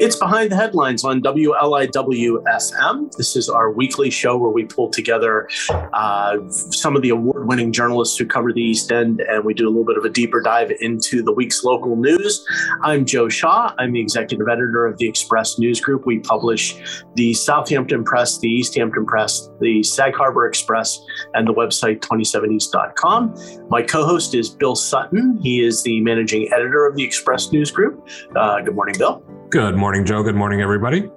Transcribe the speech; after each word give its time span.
It's 0.00 0.16
Behind 0.16 0.50
the 0.50 0.56
Headlines 0.56 1.04
on 1.04 1.22
WLIW 1.22 2.42
FM. 2.42 3.16
This 3.16 3.36
is 3.36 3.48
our 3.48 3.70
weekly 3.70 4.10
show 4.10 4.36
where 4.36 4.50
we 4.50 4.64
pull 4.64 4.90
together 4.90 5.48
uh, 5.70 6.38
some 6.50 6.96
of 6.96 7.02
the 7.02 7.10
award 7.10 7.46
winning 7.46 7.72
journalists 7.72 8.18
who 8.18 8.26
cover 8.26 8.52
the 8.52 8.60
East 8.60 8.90
End 8.90 9.20
and 9.20 9.44
we 9.44 9.54
do 9.54 9.66
a 9.66 9.70
little 9.70 9.84
bit 9.84 9.96
of 9.96 10.04
a 10.04 10.10
deeper 10.10 10.40
dive 10.40 10.72
into 10.80 11.22
the 11.22 11.32
week's 11.32 11.62
local 11.62 11.94
news. 11.94 12.44
I'm 12.82 13.04
Joe 13.04 13.28
Shaw. 13.28 13.72
I'm 13.78 13.92
the 13.92 14.00
executive 14.00 14.48
editor 14.48 14.84
of 14.84 14.98
the 14.98 15.08
Express 15.08 15.60
News 15.60 15.80
Group. 15.80 16.06
We 16.06 16.18
publish 16.18 16.76
the 17.14 17.32
Southampton 17.32 18.02
Press, 18.02 18.38
the 18.38 18.48
East 18.48 18.74
Hampton 18.74 19.06
Press, 19.06 19.48
the 19.60 19.84
Sag 19.84 20.16
Harbor 20.16 20.46
Express, 20.46 20.98
and 21.34 21.46
the 21.46 21.54
website 21.54 22.00
27east.com. 22.00 23.68
My 23.70 23.82
co 23.82 24.04
host 24.04 24.34
is 24.34 24.50
Bill 24.50 24.74
Sutton. 24.74 25.38
He 25.40 25.64
is 25.64 25.84
the 25.84 26.00
managing 26.00 26.52
editor 26.52 26.84
of 26.84 26.96
the 26.96 27.04
Express 27.04 27.52
News 27.52 27.70
Group. 27.70 28.08
Uh, 28.34 28.60
good 28.60 28.74
morning, 28.74 28.96
Bill. 28.98 29.24
Good 29.54 29.76
morning, 29.76 30.04
Joe. 30.04 30.24
Good 30.24 30.34
morning, 30.34 30.62
everybody. 30.62 31.08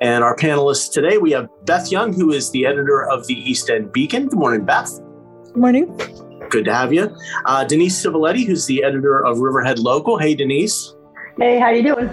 And 0.00 0.24
our 0.24 0.34
panelists 0.34 0.90
today, 0.90 1.18
we 1.18 1.30
have 1.32 1.50
Beth 1.66 1.92
Young, 1.92 2.10
who 2.10 2.32
is 2.32 2.50
the 2.50 2.64
editor 2.64 3.04
of 3.04 3.26
the 3.26 3.34
East 3.34 3.68
End 3.68 3.92
Beacon. 3.92 4.28
Good 4.28 4.38
morning, 4.38 4.64
Beth. 4.64 4.98
Good 5.44 5.56
morning. 5.58 5.94
Good 6.48 6.64
to 6.64 6.74
have 6.74 6.94
you. 6.94 7.14
Uh, 7.44 7.64
Denise 7.64 8.02
Civiletti, 8.02 8.46
who's 8.46 8.64
the 8.64 8.82
editor 8.82 9.22
of 9.22 9.40
Riverhead 9.40 9.78
Local. 9.78 10.16
Hey, 10.16 10.34
Denise. 10.34 10.94
Hey, 11.36 11.60
how 11.60 11.68
you 11.68 11.82
doing? 11.82 12.08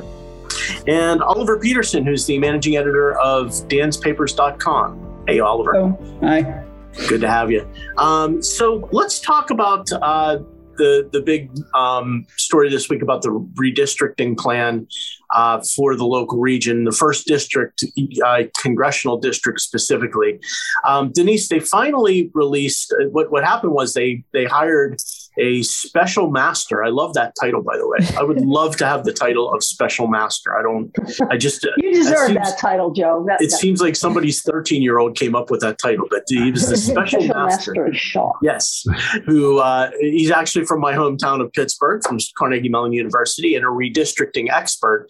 And 0.86 1.22
Oliver 1.22 1.58
Peterson, 1.58 2.06
who's 2.06 2.26
the 2.26 2.38
managing 2.40 2.76
editor 2.76 3.18
of 3.20 3.52
danspapers.com. 3.70 5.24
Hey, 5.30 5.40
Oliver. 5.40 5.78
Oh, 5.78 6.18
hi. 6.20 6.62
Good 7.08 7.22
to 7.22 7.30
have 7.30 7.50
you. 7.50 7.66
Um, 7.98 8.44
so 8.44 8.90
let's 8.92 9.22
talk 9.22 9.50
about 9.50 9.90
uh, 9.94 10.40
the 10.78 11.10
the 11.12 11.22
big 11.22 11.52
um, 11.74 12.26
story 12.38 12.70
this 12.70 12.90
week 12.90 13.02
about 13.02 13.22
the 13.22 13.30
redistricting 13.30 14.38
plan 14.38 14.88
uh, 15.34 15.62
for 15.76 15.96
the 15.96 16.06
local 16.06 16.40
region, 16.40 16.84
the 16.84 16.92
first 16.92 17.28
district, 17.28 17.84
uh, 18.24 18.44
congressional 18.62 19.18
district 19.18 19.60
specifically. 19.60 20.40
Um, 20.86 21.12
Denise, 21.12 21.50
they 21.50 21.60
finally 21.60 22.32
released. 22.34 22.94
Uh, 22.94 23.10
what 23.10 23.32
what 23.32 23.44
happened 23.44 23.74
was 23.74 23.94
they 23.94 24.24
they 24.32 24.46
hired 24.46 25.02
a 25.38 25.64
special 25.64 26.30
master. 26.30 26.84
I 26.84 26.90
love 26.90 27.14
that 27.16 27.34
title, 27.40 27.62
by 27.62 27.78
the 27.78 27.88
way. 27.88 27.98
I 28.18 28.24
would 28.24 28.42
love 28.46 28.78
to 28.78 28.86
have 28.86 29.04
the 29.04 29.14
title 29.14 29.52
of 29.52 29.64
special 29.64 30.08
master. 30.08 30.58
I 30.58 30.62
don't. 30.62 30.92
I 31.32 31.38
just. 31.38 31.66
you 31.78 31.94
deserve 31.94 32.14
that, 32.14 32.28
seems, 32.28 32.52
that 32.52 32.60
title, 32.60 32.92
Joe. 32.92 33.26
That, 33.28 33.42
it 33.42 33.50
that. 33.50 33.58
seems 33.58 33.82
like 33.82 33.96
somebody's 33.96 34.42
thirteen-year-old 34.42 35.18
came 35.18 35.36
up 35.36 35.50
with 35.50 35.62
that 35.62 35.78
title, 35.80 36.08
but 36.10 36.24
he 36.28 36.52
was 36.52 36.70
the 36.70 36.78
special, 36.78 37.22
special 37.22 37.36
master. 37.36 37.74
master 37.76 38.32
Yes, 38.42 38.84
who 39.26 39.60
uh, 39.60 39.92
he's 40.00 40.32
actually 40.32 40.66
from 40.66 40.80
my 40.80 40.94
hometown 40.94 41.42
of 41.42 41.52
Pittsburgh, 41.54 42.02
from 42.04 42.18
Carnegie 42.38 42.70
Mellon 42.70 42.94
University, 42.94 43.56
and 43.56 43.66
a 43.66 43.70
redistricting 43.70 44.52
expert 44.52 45.08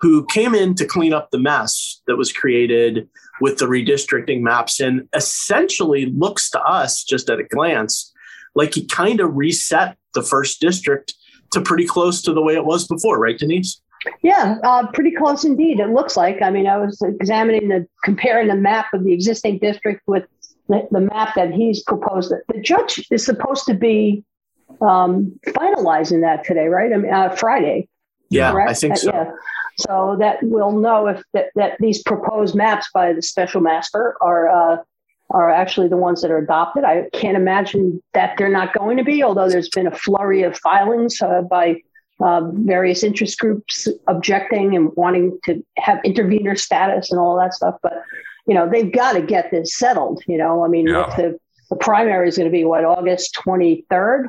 who 0.00 0.24
came 0.26 0.54
in 0.54 0.74
to 0.74 0.86
clean 0.86 1.12
up 1.12 1.30
the 1.30 1.38
mess 1.38 2.00
that 2.06 2.16
was 2.16 2.32
created 2.32 3.08
with 3.40 3.58
the 3.58 3.66
redistricting 3.66 4.40
maps, 4.40 4.80
and 4.80 5.08
essentially 5.14 6.06
looks 6.06 6.50
to 6.50 6.60
us 6.62 7.04
just 7.04 7.28
at 7.28 7.38
a 7.38 7.44
glance 7.44 8.12
like 8.56 8.74
he 8.74 8.84
kind 8.86 9.20
of 9.20 9.36
reset 9.36 9.96
the 10.14 10.22
first 10.22 10.60
district 10.60 11.14
to 11.52 11.60
pretty 11.60 11.86
close 11.86 12.22
to 12.22 12.32
the 12.32 12.42
way 12.42 12.54
it 12.54 12.64
was 12.64 12.88
before, 12.88 13.18
right, 13.18 13.38
Denise? 13.38 13.80
Yeah, 14.22 14.56
uh, 14.64 14.86
pretty 14.88 15.12
close 15.12 15.44
indeed. 15.44 15.80
It 15.80 15.90
looks 15.90 16.16
like. 16.16 16.42
I 16.42 16.50
mean, 16.50 16.66
I 16.66 16.76
was 16.78 17.00
examining 17.02 17.68
the 17.68 17.86
comparing 18.04 18.48
the 18.48 18.56
map 18.56 18.86
of 18.92 19.04
the 19.04 19.12
existing 19.12 19.58
district 19.58 20.02
with 20.06 20.24
the, 20.68 20.86
the 20.90 21.00
map 21.00 21.34
that 21.36 21.52
he's 21.52 21.82
proposed. 21.82 22.32
The 22.52 22.60
judge 22.60 23.06
is 23.10 23.24
supposed 23.24 23.66
to 23.66 23.74
be 23.74 24.24
um, 24.80 25.38
finalizing 25.46 26.22
that 26.22 26.44
today, 26.44 26.66
right? 26.66 26.92
I 26.92 26.96
mean, 26.96 27.12
uh, 27.12 27.30
Friday. 27.30 27.88
Yeah, 28.28 28.52
correct? 28.52 28.70
I 28.70 28.74
think 28.74 28.96
so. 28.96 29.10
Uh, 29.10 29.12
yeah. 29.14 29.30
So 29.78 30.16
that 30.20 30.38
we'll 30.42 30.72
know 30.72 31.06
if 31.08 31.22
that, 31.34 31.50
that 31.54 31.76
these 31.80 32.02
proposed 32.02 32.54
maps 32.54 32.88
by 32.94 33.12
the 33.12 33.22
special 33.22 33.60
master 33.60 34.16
are 34.22 34.48
uh, 34.48 34.76
are 35.30 35.50
actually 35.50 35.88
the 35.88 35.96
ones 35.96 36.22
that 36.22 36.30
are 36.30 36.38
adopted. 36.38 36.84
I 36.84 37.08
can't 37.12 37.36
imagine 37.36 38.02
that 38.14 38.36
they're 38.38 38.48
not 38.48 38.72
going 38.72 38.96
to 38.96 39.04
be, 39.04 39.22
although 39.22 39.48
there's 39.48 39.68
been 39.70 39.86
a 39.86 39.94
flurry 39.94 40.42
of 40.42 40.56
filings 40.58 41.20
uh, 41.20 41.42
by 41.42 41.80
uh, 42.20 42.42
various 42.52 43.02
interest 43.02 43.38
groups 43.38 43.88
objecting 44.06 44.74
and 44.76 44.90
wanting 44.96 45.38
to 45.44 45.64
have 45.78 45.98
intervener 46.04 46.56
status 46.56 47.10
and 47.10 47.20
all 47.20 47.36
that 47.38 47.54
stuff. 47.54 47.74
But 47.82 48.02
you 48.46 48.54
know, 48.54 48.68
they've 48.70 48.92
got 48.92 49.14
to 49.14 49.22
get 49.22 49.50
this 49.50 49.76
settled. 49.76 50.22
You 50.26 50.38
know, 50.38 50.64
I 50.64 50.68
mean, 50.68 50.86
yeah. 50.86 51.12
the 51.16 51.38
the 51.70 51.76
primary 51.76 52.28
is 52.28 52.36
going 52.36 52.48
to 52.48 52.52
be 52.52 52.64
what 52.64 52.84
August 52.84 53.34
twenty 53.34 53.84
third. 53.90 54.28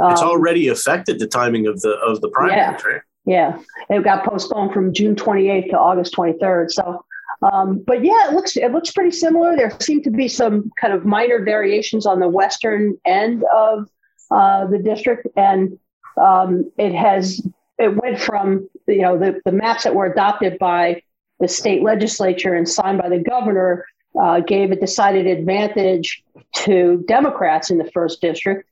Um, 0.00 0.12
it's 0.12 0.22
already 0.22 0.68
affected 0.68 1.18
the 1.18 1.26
timing 1.26 1.66
of 1.66 1.80
the 1.80 1.90
of 1.98 2.20
the 2.20 2.28
primary, 2.28 2.56
yeah, 2.56 2.76
right? 2.86 3.00
Yeah, 3.26 3.58
it 3.90 4.04
got 4.04 4.24
postponed 4.24 4.72
from 4.72 4.94
June 4.94 5.16
twenty 5.16 5.50
eighth 5.50 5.70
to 5.70 5.78
August 5.78 6.12
twenty 6.12 6.38
third. 6.38 6.70
So 6.70 7.04
um, 7.42 7.82
but 7.86 8.04
yeah, 8.04 8.28
it 8.28 8.32
looks 8.32 8.56
it 8.56 8.72
looks 8.72 8.90
pretty 8.90 9.12
similar. 9.12 9.56
There 9.56 9.70
seem 9.80 10.02
to 10.02 10.10
be 10.10 10.28
some 10.28 10.70
kind 10.80 10.92
of 10.92 11.04
minor 11.04 11.42
variations 11.44 12.06
on 12.06 12.18
the 12.20 12.28
western 12.28 12.98
end 13.04 13.44
of 13.54 13.88
uh, 14.30 14.66
the 14.66 14.78
district, 14.78 15.28
and 15.36 15.78
um, 16.20 16.70
it 16.78 16.92
has 16.94 17.46
it 17.78 17.96
went 17.96 18.18
from 18.18 18.68
you 18.86 19.02
know 19.02 19.18
the, 19.18 19.40
the 19.44 19.52
maps 19.52 19.84
that 19.84 19.94
were 19.94 20.06
adopted 20.06 20.58
by 20.58 21.02
the 21.38 21.48
state 21.48 21.82
legislature 21.82 22.54
and 22.54 22.68
signed 22.68 22.98
by 22.98 23.08
the 23.08 23.20
governor 23.20 23.86
uh, 24.20 24.40
gave 24.40 24.72
a 24.72 24.76
decided 24.76 25.26
advantage 25.26 26.24
to 26.54 27.04
Democrats 27.06 27.70
in 27.70 27.78
the 27.78 27.88
first 27.92 28.20
district, 28.20 28.67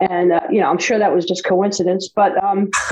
and 0.00 0.32
uh, 0.32 0.40
you 0.50 0.60
know 0.60 0.70
I'm 0.70 0.78
sure 0.78 0.98
that 0.98 1.14
was 1.14 1.24
just 1.24 1.44
coincidence, 1.44 2.08
but 2.08 2.42
um, 2.42 2.70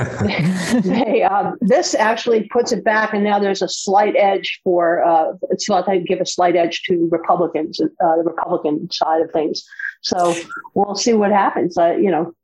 they, 0.83 1.23
uh, 1.23 1.53
this 1.61 1.95
actually 1.95 2.45
puts 2.53 2.73
it 2.73 2.85
back, 2.85 3.15
and 3.15 3.25
now 3.25 3.39
there's 3.39 3.63
a 3.63 3.69
slight 3.69 4.15
edge 4.17 4.61
for 4.65 5.03
uh, 5.05 5.33
it's 5.51 5.69
not 5.69 5.87
to 5.87 5.99
give 6.01 6.21
a 6.21 6.27
slight 6.27 6.57
edge 6.57 6.83
to 6.85 7.09
Republicans, 7.11 7.81
uh, 7.81 8.17
the 8.17 8.25
Republican 8.25 8.91
side 8.91 9.23
of 9.23 9.31
things. 9.31 9.65
So 10.03 10.35
we'll 10.75 10.95
see 10.95 11.15
what 11.15 11.31
happens. 11.31 11.79
Uh, 11.79 11.93
you 11.93 12.11
know, 12.11 12.35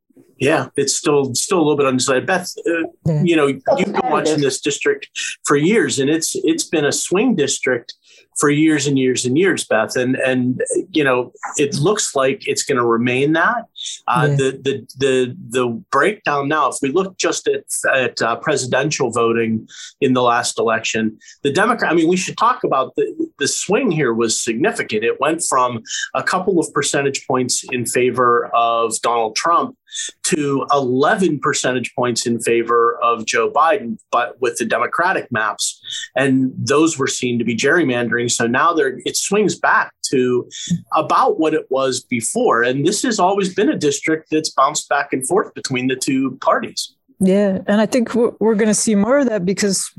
yeah, 0.41 0.68
it's 0.76 0.97
still 0.97 1.34
still 1.34 1.58
a 1.58 1.62
little 1.62 1.76
bit 1.76 1.86
undecided. 1.86 2.26
Beth, 2.26 2.50
uh, 2.66 3.12
you 3.22 3.36
know, 3.36 3.47
you've 3.47 3.92
been 3.92 4.00
watching 4.04 4.41
this 4.41 4.60
district 4.60 5.08
for 5.44 5.56
years, 5.56 5.98
and 5.98 6.08
it's 6.08 6.34
it's 6.34 6.64
been 6.64 6.86
a 6.86 6.92
swing 6.92 7.36
district 7.36 7.94
for 8.38 8.48
years 8.48 8.86
and 8.86 8.98
years 8.98 9.26
and 9.26 9.36
years, 9.36 9.64
Beth. 9.64 9.97
And 9.97 10.16
and 10.16 10.62
you 10.92 11.04
know, 11.04 11.32
it 11.58 11.74
looks 11.74 12.14
like 12.14 12.48
it's 12.48 12.62
going 12.62 12.78
to 12.78 12.86
remain 12.86 13.34
that. 13.34 13.66
Uh, 14.06 14.28
yeah. 14.30 14.36
The 14.36 14.50
the 14.62 14.86
the 14.98 15.36
the 15.48 15.84
breakdown 15.91 16.48
now, 16.48 16.68
if 16.68 16.76
we 16.82 16.91
look 16.91 17.16
just 17.16 17.48
at 17.48 17.64
at 17.94 18.20
uh, 18.22 18.36
presidential 18.36 19.10
voting 19.10 19.68
in 20.00 20.14
the 20.14 20.22
last 20.22 20.58
election, 20.58 21.18
the 21.42 21.52
Democrat. 21.52 21.92
I 21.92 21.94
mean, 21.94 22.08
we 22.08 22.16
should 22.16 22.36
talk 22.36 22.64
about 22.64 22.94
the 22.96 23.30
the 23.38 23.48
swing 23.48 23.91
here 23.91 24.12
was 24.12 24.41
significant. 24.41 25.04
It 25.04 25.20
went 25.20 25.42
from 25.48 25.82
a 26.14 26.22
couple 26.22 26.58
of 26.58 26.72
percentage 26.72 27.26
points 27.26 27.64
in 27.72 27.86
favor 27.86 28.50
of 28.54 29.00
Donald 29.00 29.36
Trump 29.36 29.76
to 30.24 30.66
11 30.72 31.41
percentage 31.41 31.94
points 31.94 32.26
in 32.26 32.41
favor 32.41 32.98
of 33.02 33.26
Joe 33.26 33.50
Biden, 33.50 33.98
but 34.12 34.41
with 34.41 34.56
the 34.58 34.64
Democratic 34.64 35.30
maps. 35.32 35.80
And 36.14 36.52
those 36.56 36.98
were 36.98 37.06
seen 37.06 37.38
to 37.38 37.44
be 37.44 37.56
gerrymandering. 37.56 38.30
So 38.30 38.47
now 38.47 38.72
there 38.72 39.00
it 39.04 39.16
swings 39.16 39.58
back 39.58 39.92
to 40.10 40.48
about 40.94 41.38
what 41.38 41.54
it 41.54 41.66
was 41.71 42.00
before. 42.03 42.62
And 42.62 42.87
this 42.87 43.03
has 43.03 43.19
always 43.19 43.54
been 43.54 43.69
a 43.69 43.76
district 43.76 44.31
that's 44.31 44.50
bounced 44.50 44.88
back 44.88 45.12
and 45.12 45.26
forth 45.26 45.54
between 45.54 45.88
the 45.88 45.97
two 45.97 46.37
parties. 46.41 46.94
Yeah, 47.22 47.59
and 47.66 47.82
I 47.82 47.87
think 47.87 48.15
we're, 48.15 48.54
going 48.54 48.69
to 48.69 48.75
see 48.75 48.94
more 48.94 49.19
of 49.19 49.28
that 49.28 49.44
because 49.44 49.93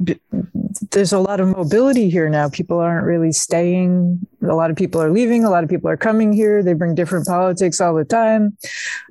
there's 0.89 1.13
a 1.13 1.19
lot 1.19 1.39
of 1.39 1.49
mobility 1.49 2.09
here 2.09 2.27
now. 2.29 2.49
People 2.49 2.79
aren't 2.79 3.05
really 3.05 3.31
staying. 3.31 4.25
A 4.41 4.55
lot 4.55 4.72
of 4.72 4.75
people 4.75 4.99
are 4.99 5.11
leaving. 5.11 5.44
A 5.44 5.49
lot 5.51 5.63
of 5.63 5.69
people 5.69 5.88
are 5.88 5.97
coming 5.97 6.33
here. 6.33 6.63
They 6.63 6.73
bring 6.73 6.95
different 6.95 7.28
politics 7.28 7.79
all 7.79 7.93
the 7.93 8.05
time, 8.05 8.57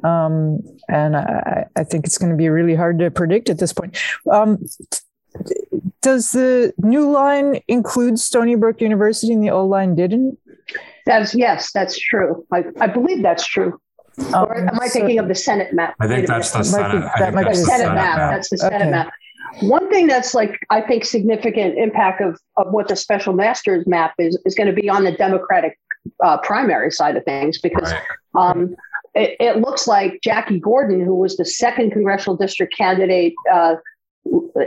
um, 0.03 0.59
and 0.88 1.17
I, 1.17 1.67
I, 1.77 1.84
think 1.84 2.05
it's 2.05 2.19
going 2.19 2.32
to 2.32 2.37
be 2.37 2.49
really 2.49 2.75
hard 2.75 2.99
to 2.99 3.12
predict 3.12 3.49
at 3.49 3.59
this 3.59 3.72
point. 3.72 3.97
Um, 4.28 4.59
does 6.02 6.32
the 6.32 6.73
new 6.79 7.11
line 7.12 7.61
include 7.69 8.19
Stony 8.19 8.56
Brook 8.56 8.81
University 8.81 9.32
and 9.32 9.43
the 9.43 9.50
old 9.50 9.70
line 9.70 9.94
didn't? 9.94 10.37
That's 11.11 11.35
yes, 11.35 11.73
that's 11.73 11.99
true. 11.99 12.47
I, 12.53 12.65
I 12.81 12.87
believe 12.87 13.21
that's 13.21 13.45
true. 13.45 13.81
Um, 14.33 14.45
or 14.45 14.55
am 14.55 14.79
I 14.81 14.87
so, 14.87 15.01
thinking 15.01 15.19
of 15.19 15.27
the 15.27 15.35
Senate 15.35 15.73
map? 15.73 15.97
I 15.99 16.07
think 16.07 16.29
that's 16.29 16.53
the 16.53 16.62
Senate. 16.62 17.11
That 17.19 17.35
might 17.35 17.49
be 17.49 17.51
the 17.51 17.57
Senate 17.57 17.93
map. 17.95 18.17
map. 18.17 18.31
That's 18.33 18.49
the 18.49 18.59
Senate 18.59 18.83
okay. 18.83 18.91
map. 18.91 19.12
One 19.62 19.91
thing 19.91 20.07
that's 20.07 20.35
like 20.35 20.57
I 20.71 20.81
think 20.81 21.05
significant 21.05 21.77
impact 21.79 22.21
of, 22.21 22.39
of 22.57 22.73
what 22.73 22.87
the 22.87 22.95
special 22.95 23.33
masters 23.33 23.89
map 23.89 24.15
is 24.19 24.39
is 24.45 24.55
going 24.55 24.69
to 24.69 24.73
be 24.73 24.89
on 24.89 25.03
the 25.03 25.11
Democratic 25.11 25.77
uh, 26.23 26.39
primary 26.39 26.93
side 26.93 27.17
of 27.17 27.25
things 27.25 27.61
because 27.61 27.93
right. 27.93 28.03
um, 28.37 28.77
it, 29.15 29.37
it, 29.41 29.57
looks 29.57 29.89
like 29.89 30.21
Jackie 30.23 30.61
Gordon, 30.61 31.05
who 31.05 31.17
was 31.17 31.37
the 31.37 31.45
second 31.45 31.91
congressional 31.91 32.37
district 32.37 32.77
candidate 32.77 33.35
uh, 33.53 33.75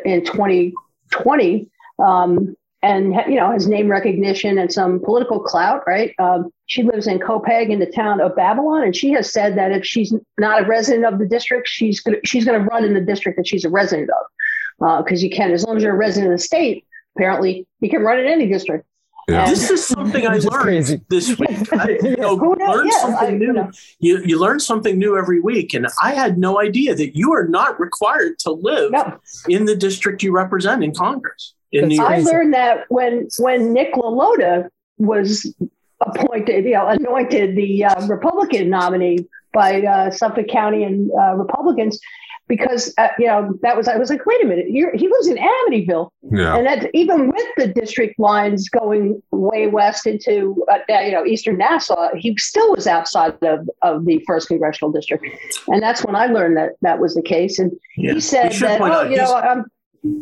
in 0.03 0.25
2020, 0.25 1.69
um, 1.99 2.55
and 2.83 3.15
you 3.27 3.35
know 3.35 3.49
has 3.51 3.65
name 3.65 3.87
recognition 3.87 4.57
and 4.57 4.71
some 4.71 4.99
political 4.99 5.39
clout, 5.39 5.81
right? 5.87 6.13
Um, 6.19 6.51
she 6.67 6.83
lives 6.83 7.07
in 7.07 7.19
Copiague 7.19 7.71
in 7.71 7.79
the 7.79 7.87
town 7.87 8.19
of 8.19 8.35
Babylon, 8.35 8.83
and 8.83 8.95
she 8.95 9.11
has 9.11 9.31
said 9.31 9.57
that 9.57 9.71
if 9.71 9.85
she's 9.85 10.13
not 10.37 10.63
a 10.63 10.67
resident 10.67 11.05
of 11.05 11.17
the 11.17 11.25
district, 11.25 11.67
she's 11.67 12.01
gonna 12.01 12.17
she's 12.25 12.45
gonna 12.45 12.59
run 12.59 12.83
in 12.83 12.93
the 12.93 13.01
district 13.01 13.37
that 13.37 13.47
she's 13.47 13.65
a 13.65 13.69
resident 13.69 14.09
of, 14.09 15.03
because 15.03 15.23
uh, 15.23 15.25
you 15.25 15.29
can 15.29 15.51
as 15.51 15.63
long 15.63 15.77
as 15.77 15.83
you're 15.83 15.93
a 15.93 15.97
resident 15.97 16.33
of 16.33 16.37
the 16.37 16.43
state, 16.43 16.85
apparently 17.15 17.65
you 17.79 17.89
can 17.89 18.01
run 18.01 18.19
in 18.19 18.27
any 18.27 18.47
district. 18.47 18.85
Yeah. 19.29 19.49
This 19.49 19.69
is 19.69 19.87
something 19.87 20.27
I 20.27 20.35
learned 20.35 20.49
crazy. 20.49 21.01
this 21.09 21.39
week. 21.39 21.49
I, 21.73 21.97
you 22.03 22.17
know, 22.17 22.33
learn 22.35 22.87
yeah, 22.87 22.99
something 22.99 23.35
I, 23.35 23.37
new. 23.37 23.45
You, 23.45 23.53
know. 23.53 23.71
you, 23.99 24.23
you 24.25 24.39
learn 24.39 24.59
something 24.59 24.97
new 24.99 25.17
every 25.17 25.39
week, 25.39 25.73
and 25.73 25.87
I 26.01 26.13
had 26.13 26.37
no 26.37 26.59
idea 26.59 26.93
that 26.95 27.15
you 27.15 27.31
are 27.33 27.47
not 27.47 27.79
required 27.79 28.37
to 28.39 28.51
live 28.51 28.91
no. 28.91 29.17
in 29.47 29.63
the 29.63 29.77
district 29.77 30.23
you 30.23 30.33
represent 30.33 30.83
in 30.83 30.93
Congress. 30.93 31.53
In 31.73 31.89
New 31.89 32.03
I 32.03 32.19
learned 32.19 32.53
that 32.53 32.85
when 32.89 33.27
when 33.39 33.73
Nick 33.73 33.93
LaLota 33.93 34.69
was 34.97 35.53
appointed, 36.01 36.65
you 36.65 36.71
know, 36.71 36.87
anointed 36.87 37.55
the 37.55 37.85
uh, 37.85 38.07
Republican 38.07 38.69
nominee 38.69 39.27
by 39.53 39.81
uh, 39.81 40.11
Suffolk 40.11 40.47
County 40.47 40.83
and 40.83 41.09
uh, 41.19 41.35
Republicans 41.35 41.99
because 42.47 42.93
uh, 42.97 43.07
you 43.17 43.27
know 43.27 43.57
that 43.61 43.77
was 43.77 43.87
I 43.87 43.97
was 43.97 44.09
like, 44.09 44.25
wait 44.25 44.43
a 44.43 44.47
minute, 44.47 44.65
You're, 44.69 44.95
he 44.95 45.07
lives 45.07 45.27
in 45.27 45.37
Amityville, 45.37 46.09
yeah. 46.31 46.55
and 46.55 46.67
that 46.67 46.89
even 46.93 47.29
with 47.29 47.47
the 47.57 47.67
district 47.67 48.19
lines 48.19 48.69
going 48.69 49.21
way 49.31 49.67
west 49.67 50.05
into 50.05 50.63
uh, 50.71 50.79
you 51.01 51.11
know 51.11 51.25
eastern 51.25 51.57
Nassau, 51.57 52.09
he 52.15 52.35
still 52.37 52.71
was 52.71 52.85
outside 52.85 53.41
of, 53.43 53.69
of 53.81 54.05
the 54.05 54.23
first 54.27 54.49
congressional 54.49 54.91
district, 54.91 55.25
and 55.67 55.81
that's 55.81 56.03
when 56.03 56.15
I 56.15 56.25
learned 56.27 56.57
that 56.57 56.71
that 56.81 56.99
was 56.99 57.15
the 57.15 57.23
case. 57.23 57.59
And 57.59 57.71
yeah. 57.97 58.13
he 58.13 58.19
said 58.19 58.51
that, 58.51 58.81
oh, 58.81 59.03
you 59.03 59.17
know, 59.17 59.33
I'm, 59.35 59.65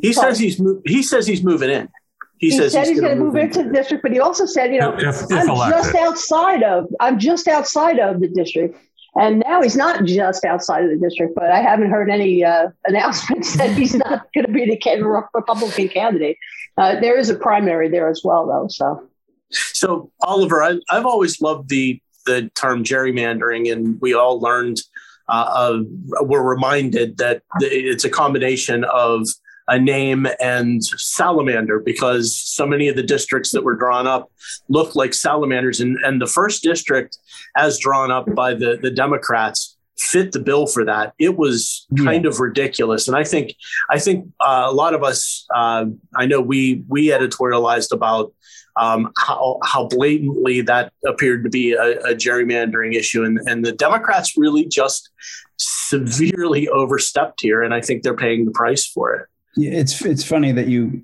he 0.02 0.14
says 0.14 0.40
he's 0.40 0.60
mo- 0.60 0.82
he 0.86 1.04
says 1.04 1.28
he's 1.28 1.44
moving 1.44 1.70
in. 1.70 1.90
He, 2.38 2.50
he 2.50 2.58
says 2.58 2.74
he's, 2.74 2.90
he's 2.90 3.00
going 3.00 3.18
to 3.18 3.24
move 3.24 3.36
into 3.36 3.64
the 3.64 3.72
district, 3.72 4.02
but 4.02 4.12
he 4.12 4.20
also 4.20 4.46
said, 4.46 4.74
you 4.74 4.80
know, 4.80 4.94
if, 4.98 5.24
if 5.24 5.32
I'm 5.32 5.50
elected. 5.50 5.84
just 5.84 5.96
outside 5.96 6.64
of 6.64 6.88
I'm 7.00 7.20
just 7.20 7.48
outside 7.48 8.00
of 8.00 8.20
the 8.20 8.28
district. 8.28 8.78
And 9.16 9.44
now 9.46 9.62
he's 9.62 9.76
not 9.76 10.06
just 10.06 10.46
outside 10.46 10.86
of 10.86 10.90
the 10.90 10.96
district, 10.96 11.36
but 11.36 11.52
I 11.52 11.62
haven't 11.62 11.90
heard 11.90 12.10
any 12.10 12.46
uh, 12.46 12.70
announcements 12.86 13.54
that 13.58 13.78
he's 13.78 13.94
not 13.94 14.28
going 14.34 14.46
to 14.46 14.52
be 14.52 14.66
the 14.66 15.26
Republican 15.34 15.90
candidate. 15.90 16.38
Uh, 16.78 17.00
there 17.00 17.18
is 17.18 17.30
a 17.30 17.36
primary 17.36 17.90
there 17.90 18.08
as 18.08 18.22
well, 18.24 18.48
though. 18.48 18.68
So, 18.70 19.10
so 19.50 20.12
Oliver, 20.22 20.64
I, 20.64 20.80
have 20.90 21.06
always 21.06 21.42
loved 21.42 21.70
the 21.70 22.02
the 22.26 22.50
term 22.56 22.84
gerrymandering, 22.84 23.72
and 23.72 24.00
we 24.00 24.14
all 24.14 24.40
learned, 24.40 24.80
uh, 25.28 25.52
of, 25.54 25.86
we're 26.22 26.44
reminded 26.44 27.18
that 27.18 27.42
it's 27.60 28.06
a 28.06 28.10
combination 28.10 28.84
of 28.84 29.28
a 29.72 29.80
name 29.80 30.28
and 30.42 30.84
salamander 30.84 31.80
because 31.80 32.36
so 32.36 32.68
many 32.68 32.90
of 32.90 32.98
the 32.98 33.04
districts 33.04 33.52
that 33.52 33.64
were 33.64 33.76
drawn 33.76 34.06
up 34.06 34.30
looked 34.68 34.98
like 34.98 35.14
salamanders. 35.14 35.80
And, 35.80 35.98
and 36.04 36.22
the 36.22 36.28
first 36.28 36.62
district, 36.62 37.18
as 37.56 37.80
drawn 37.80 38.12
up 38.12 38.34
by 38.36 38.54
the, 38.54 38.78
the 38.82 38.92
Democrats, 38.92 39.78
fit 39.98 40.34
the 40.34 40.40
bill 40.40 40.68
for 40.68 40.84
that. 40.84 41.14
It 41.20 41.38
was 41.38 41.88
kind 41.98 42.26
yeah. 42.26 42.30
of 42.30 42.40
ridiculous, 42.40 43.08
and 43.08 43.16
I 43.16 43.24
think 43.24 43.56
I 43.90 44.00
think 44.00 44.28
uh, 44.40 44.66
a 44.68 44.74
lot 44.74 44.94
of 44.94 45.04
us, 45.04 45.46
uh, 45.54 45.86
I 46.16 46.26
know 46.26 46.42
we 46.42 46.84
we 46.88 47.10
editorialized 47.10 47.92
about 47.92 48.34
um, 48.78 49.12
how 49.18 49.60
how 49.64 49.88
blatantly 49.88 50.62
that 50.62 50.92
appeared 51.06 51.44
to 51.44 51.50
be 51.50 51.74
a, 51.74 52.00
a 52.00 52.16
gerrymandering 52.16 52.96
issue, 52.96 53.24
and 53.24 53.40
and 53.46 53.64
the 53.64 53.74
Democrats 53.74 54.38
really 54.38 54.66
just 54.66 55.12
severely 55.58 56.68
overstepped 56.68 57.42
here, 57.42 57.62
and 57.62 57.74
I 57.74 57.82
think 57.82 58.02
they're 58.02 58.16
paying 58.16 58.46
the 58.46 58.52
price 58.52 58.88
for 58.88 59.14
it. 59.14 59.28
Yeah, 59.58 59.72
it's 59.72 60.04
it's 60.06 60.24
funny 60.24 60.52
that 60.52 60.68
you 60.68 61.02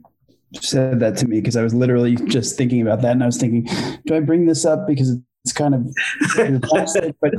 said 0.62 1.00
that 1.02 1.18
to 1.18 1.28
me 1.28 1.40
because 1.42 1.58
I 1.58 1.64
was 1.64 1.74
literally 1.74 2.16
just 2.16 2.58
thinking 2.58 2.82
about 2.82 3.02
that, 3.02 3.12
and 3.12 3.24
I 3.24 3.26
was 3.26 3.38
thinking, 3.38 3.68
do 4.06 4.16
I 4.16 4.20
bring 4.22 4.46
this 4.46 4.66
up 4.66 4.88
because 4.88 5.18
it's 5.44 5.54
kind 5.54 5.76
of 5.76 6.62
plastic, 6.64 7.16
but, 7.22 7.34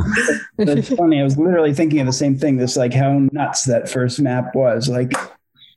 but 0.57 0.79
it's 0.79 0.95
funny. 0.95 1.21
I 1.21 1.25
was 1.25 1.37
literally 1.39 1.75
thinking 1.75 2.01
of 2.01 2.07
the 2.07 2.13
same 2.13 2.39
thing. 2.39 2.57
This 2.57 2.77
like 2.77 2.95
how 2.95 3.27
nuts 3.33 3.65
that 3.65 3.89
first 3.89 4.21
map 4.21 4.55
was. 4.55 4.89
Like 4.89 5.13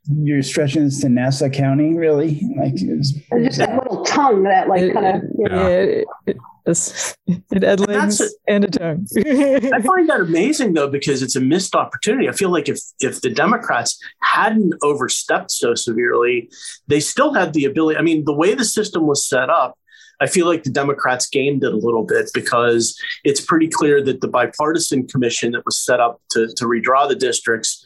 you're 0.09 0.43
stretching 0.43 0.85
this 0.85 1.01
to 1.01 1.09
Nassau 1.09 1.49
County, 1.49 1.97
really? 1.97 2.41
Like 2.57 2.81
it 2.81 2.97
was, 2.97 3.11
just 3.43 3.57
that 3.59 3.75
little 3.75 4.03
tongue 4.03 4.43
that 4.43 4.67
like 4.67 4.93
kind 4.93 5.17
of. 5.17 5.23
Yeah. 5.37 6.01
yeah 6.25 6.33
it 7.27 7.63
had 7.63 7.79
legs 7.79 8.21
and 8.47 8.65
a 8.65 8.67
tongue. 8.67 9.07
I 9.17 9.81
find 9.81 10.09
that 10.09 10.21
amazing 10.21 10.73
though, 10.73 10.89
because 10.89 11.21
it's 11.21 11.35
a 11.35 11.41
missed 11.41 11.75
opportunity. 11.75 12.29
I 12.29 12.33
feel 12.33 12.49
like 12.49 12.69
if 12.69 12.79
if 12.99 13.21
the 13.21 13.29
Democrats 13.29 13.99
hadn't 14.21 14.73
overstepped 14.81 15.51
so 15.51 15.75
severely, 15.75 16.49
they 16.87 16.99
still 16.99 17.33
had 17.33 17.53
the 17.53 17.65
ability. 17.65 17.97
I 17.97 18.01
mean, 18.01 18.25
the 18.25 18.33
way 18.33 18.53
the 18.53 18.65
system 18.65 19.07
was 19.07 19.27
set 19.27 19.49
up, 19.49 19.77
I 20.21 20.27
feel 20.27 20.45
like 20.45 20.63
the 20.63 20.69
Democrats 20.69 21.27
gamed 21.27 21.63
it 21.63 21.73
a 21.73 21.77
little 21.77 22.03
bit 22.03 22.29
because 22.33 22.97
it's 23.23 23.41
pretty 23.41 23.67
clear 23.67 24.03
that 24.03 24.21
the 24.21 24.27
bipartisan 24.27 25.07
commission 25.07 25.51
that 25.53 25.65
was 25.65 25.83
set 25.83 25.99
up 25.99 26.21
to, 26.31 26.47
to 26.55 26.65
redraw 26.65 27.09
the 27.09 27.15
districts 27.15 27.83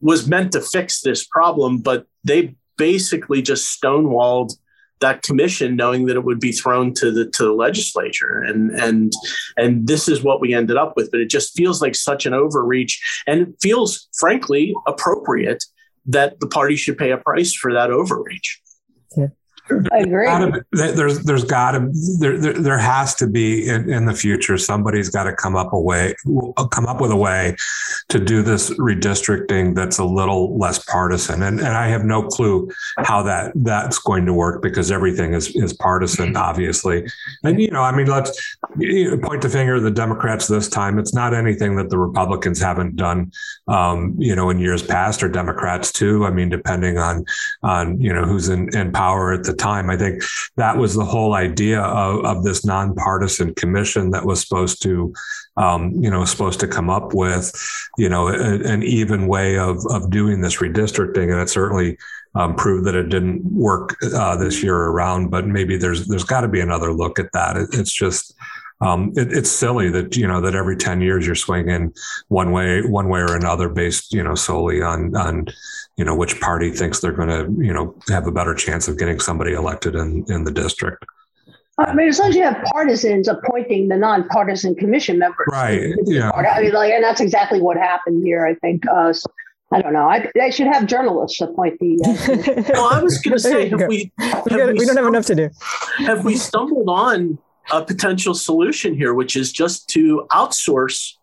was 0.00 0.26
meant 0.26 0.52
to 0.52 0.60
fix 0.60 1.00
this 1.00 1.24
problem, 1.24 1.78
but 1.78 2.06
they 2.24 2.56
basically 2.76 3.42
just 3.42 3.80
stonewalled 3.80 4.56
that 5.00 5.22
commission 5.22 5.76
knowing 5.76 6.06
that 6.06 6.16
it 6.16 6.24
would 6.24 6.40
be 6.40 6.52
thrown 6.52 6.92
to 6.94 7.10
the 7.10 7.26
to 7.30 7.44
the 7.44 7.52
legislature. 7.52 8.40
And 8.40 8.70
and 8.72 9.12
and 9.56 9.86
this 9.86 10.08
is 10.08 10.22
what 10.22 10.40
we 10.40 10.54
ended 10.54 10.76
up 10.76 10.94
with 10.96 11.10
but 11.10 11.20
it 11.20 11.30
just 11.30 11.56
feels 11.56 11.80
like 11.80 11.94
such 11.94 12.26
an 12.26 12.34
overreach. 12.34 13.00
And 13.26 13.40
it 13.40 13.54
feels 13.60 14.08
frankly 14.18 14.74
appropriate 14.86 15.64
that 16.06 16.40
the 16.40 16.46
party 16.46 16.76
should 16.76 16.98
pay 16.98 17.10
a 17.10 17.18
price 17.18 17.54
for 17.54 17.72
that 17.72 17.90
overreach. 17.90 18.60
Yeah. 19.16 19.28
I 19.92 19.98
agree. 19.98 20.26
There's 20.72 21.20
there's 21.20 21.44
got 21.44 21.72
to 21.72 21.90
there, 22.18 22.38
there, 22.38 22.52
there 22.54 22.78
has 22.78 23.14
to 23.16 23.26
be 23.26 23.68
in, 23.68 23.90
in 23.90 24.06
the 24.06 24.14
future 24.14 24.56
somebody's 24.58 25.08
got 25.08 25.24
to 25.24 25.32
come 25.32 25.56
up 25.56 25.72
a 25.72 25.80
way 25.80 26.14
come 26.70 26.86
up 26.86 27.00
with 27.00 27.10
a 27.10 27.16
way 27.16 27.54
to 28.08 28.18
do 28.18 28.42
this 28.42 28.70
redistricting 28.70 29.74
that's 29.74 29.98
a 29.98 30.04
little 30.04 30.58
less 30.58 30.78
partisan. 30.84 31.42
And 31.42 31.58
and 31.58 31.76
I 31.76 31.88
have 31.88 32.04
no 32.04 32.22
clue 32.22 32.70
how 32.98 33.22
that 33.24 33.52
that's 33.56 33.98
going 33.98 34.26
to 34.26 34.32
work 34.32 34.62
because 34.62 34.90
everything 34.90 35.34
is 35.34 35.54
is 35.54 35.72
partisan 35.72 36.36
obviously. 36.36 37.06
And 37.44 37.60
you 37.60 37.70
know 37.70 37.82
I 37.82 37.94
mean 37.94 38.06
let's 38.06 38.56
point 39.22 39.42
the 39.42 39.48
finger 39.50 39.76
at 39.76 39.82
the 39.82 39.90
Democrats 39.90 40.46
this 40.46 40.68
time 40.68 40.98
it's 40.98 41.14
not 41.14 41.34
anything 41.34 41.76
that 41.76 41.90
the 41.90 41.98
Republicans 41.98 42.60
haven't 42.60 42.96
done 42.96 43.32
um, 43.68 44.14
you 44.18 44.34
know 44.34 44.50
in 44.50 44.58
years 44.58 44.82
past 44.82 45.22
or 45.22 45.28
Democrats 45.28 45.92
too. 45.92 46.24
I 46.24 46.30
mean 46.30 46.48
depending 46.48 46.98
on 46.98 47.24
on 47.62 48.00
you 48.00 48.12
know 48.12 48.24
who's 48.24 48.48
in 48.48 48.74
in 48.76 48.92
power 48.92 49.32
at 49.32 49.44
the 49.44 49.54
time. 49.58 49.90
I 49.90 49.96
think 49.96 50.22
that 50.56 50.76
was 50.76 50.94
the 50.94 51.04
whole 51.04 51.34
idea 51.34 51.80
of, 51.80 52.24
of 52.24 52.44
this 52.44 52.64
nonpartisan 52.64 53.54
commission 53.54 54.10
that 54.10 54.24
was 54.24 54.40
supposed 54.40 54.82
to, 54.82 55.12
um, 55.56 55.92
you 56.00 56.10
know, 56.10 56.24
supposed 56.24 56.60
to 56.60 56.68
come 56.68 56.88
up 56.90 57.14
with, 57.14 57.52
you 57.98 58.08
know, 58.08 58.28
a, 58.28 58.60
an 58.64 58.82
even 58.82 59.26
way 59.26 59.58
of 59.58 59.84
of 59.90 60.10
doing 60.10 60.40
this 60.40 60.56
redistricting, 60.56 61.32
and 61.32 61.40
it 61.40 61.50
certainly 61.50 61.98
um, 62.34 62.54
proved 62.54 62.86
that 62.86 62.94
it 62.94 63.08
didn't 63.08 63.44
work 63.44 63.96
uh, 64.14 64.36
this 64.36 64.62
year 64.62 64.76
around. 64.76 65.30
But 65.30 65.46
maybe 65.46 65.76
there's 65.76 66.06
there's 66.06 66.24
got 66.24 66.42
to 66.42 66.48
be 66.48 66.60
another 66.60 66.92
look 66.92 67.18
at 67.18 67.32
that. 67.32 67.56
It, 67.56 67.68
it's 67.72 67.92
just 67.92 68.34
um, 68.80 69.12
it, 69.16 69.32
it's 69.32 69.50
silly 69.50 69.90
that 69.90 70.16
you 70.16 70.26
know 70.26 70.40
that 70.40 70.54
every 70.54 70.76
ten 70.76 71.00
years 71.00 71.26
you're 71.26 71.34
swinging 71.34 71.92
one 72.28 72.52
way, 72.52 72.82
one 72.82 73.08
way 73.08 73.20
or 73.20 73.34
another, 73.34 73.68
based 73.68 74.12
you 74.12 74.22
know 74.22 74.34
solely 74.34 74.82
on 74.82 75.16
on 75.16 75.46
you 75.96 76.04
know 76.04 76.14
which 76.14 76.40
party 76.40 76.70
thinks 76.70 77.00
they're 77.00 77.12
going 77.12 77.28
to 77.28 77.64
you 77.64 77.72
know 77.72 77.94
have 78.08 78.26
a 78.26 78.32
better 78.32 78.54
chance 78.54 78.86
of 78.88 78.98
getting 78.98 79.18
somebody 79.20 79.52
elected 79.52 79.94
in 79.94 80.24
in 80.28 80.44
the 80.44 80.52
district. 80.52 81.04
I 81.78 81.94
mean, 81.94 82.08
as 82.08 82.18
long 82.18 82.30
as 82.30 82.36
you 82.36 82.42
have 82.42 82.60
partisans 82.72 83.28
appointing 83.28 83.88
the 83.88 83.96
nonpartisan 83.96 84.74
commission 84.74 85.18
members, 85.18 85.46
right? 85.50 85.94
Yeah, 86.06 86.30
I 86.30 86.62
mean, 86.62 86.72
like, 86.72 86.92
and 86.92 87.04
that's 87.04 87.20
exactly 87.20 87.60
what 87.60 87.76
happened 87.76 88.24
here. 88.24 88.46
I 88.46 88.54
think. 88.54 88.84
Uh, 88.88 89.12
so, 89.12 89.26
I 89.70 89.82
don't 89.82 89.92
know. 89.92 90.08
I, 90.08 90.30
I 90.40 90.48
should 90.48 90.66
have 90.66 90.86
journalists 90.86 91.40
appoint 91.40 91.78
the. 91.78 91.98
Uh, 92.02 92.62
well, 92.72 92.90
I 92.90 93.02
was 93.02 93.18
going 93.18 93.34
to 93.34 93.38
say, 93.38 93.68
have 93.68 93.80
we, 93.88 94.10
have 94.18 94.46
we, 94.50 94.56
we, 94.56 94.72
we 94.72 94.86
don't 94.86 94.96
have 94.96 95.06
enough 95.06 95.26
to 95.26 95.34
do. 95.34 95.50
Have 95.98 96.24
we 96.24 96.36
stumbled 96.36 96.88
on 96.88 97.38
a 97.72 97.84
potential 97.84 98.34
solution 98.34 98.94
here, 98.94 99.14
which 99.14 99.36
is 99.36 99.52
just 99.52 99.88
to 99.90 100.26
outsource 100.30 101.14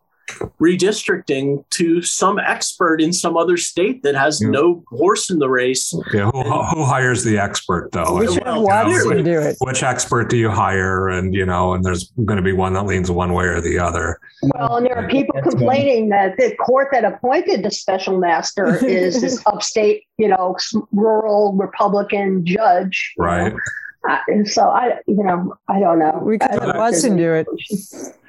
redistricting 0.60 1.64
to 1.70 2.02
some 2.02 2.40
expert 2.40 3.02
in 3.02 3.14
some 3.14 3.38
other 3.38 3.58
state 3.58 4.04
that 4.04 4.16
has 4.16 4.42
yeah. 4.42 4.50
no 4.50 4.84
horse 4.90 5.30
in 5.30 5.40
the 5.40 5.50
race. 5.50 5.94
Yeah, 6.14 6.30
who, 6.32 6.42
who 6.42 6.84
hires 6.84 7.24
the 7.24 7.38
expert 7.38 7.92
though? 7.92 8.18
Which, 8.18 8.40
well, 8.44 8.64
know, 8.64 8.88
which, 8.88 9.24
do 9.24 9.40
it? 9.40 9.56
which 9.60 9.84
expert 9.84 10.30
do 10.30 10.38
you 10.38 10.50
hire? 10.50 11.10
And 11.10 11.34
you 11.34 11.46
know, 11.46 11.74
and 11.74 11.84
there's 11.84 12.12
going 12.26 12.38
to 12.38 12.44
be 12.44 12.54
one 12.54 12.74
that 12.74 12.86
leans 12.86 13.12
one 13.12 13.34
way 13.34 13.46
or 13.46 13.62
the 13.62 13.78
other. 13.78 14.20
Well, 14.42 14.78
and 14.78 14.86
there 14.86 14.96
are 14.96 15.08
people 15.08 15.36
That's 15.36 15.50
complaining 15.50 16.10
good. 16.10 16.14
that 16.14 16.38
the 16.38 16.56
court 16.58 16.90
that 16.92 17.06
appointed 17.06 17.64
the 17.64 17.72
special 17.72 18.18
master 18.18 18.84
is 18.86 19.22
this 19.22 19.42
upstate, 19.46 20.04
you 20.18 20.28
know, 20.28 20.56
rural 20.92 21.54
Republican 21.54 22.46
judge. 22.46 23.14
Right. 23.18 23.54
Know? 23.54 23.60
Uh, 24.10 24.18
and 24.28 24.48
so 24.48 24.70
I, 24.70 25.00
you 25.08 25.24
know, 25.24 25.58
I 25.68 25.80
don't 25.80 26.00
know. 26.00 26.22
We 26.24 26.38
could 26.38 26.52
let 26.52 26.78
Watson 26.78 27.18
do 27.18 27.34
it. 27.34 27.48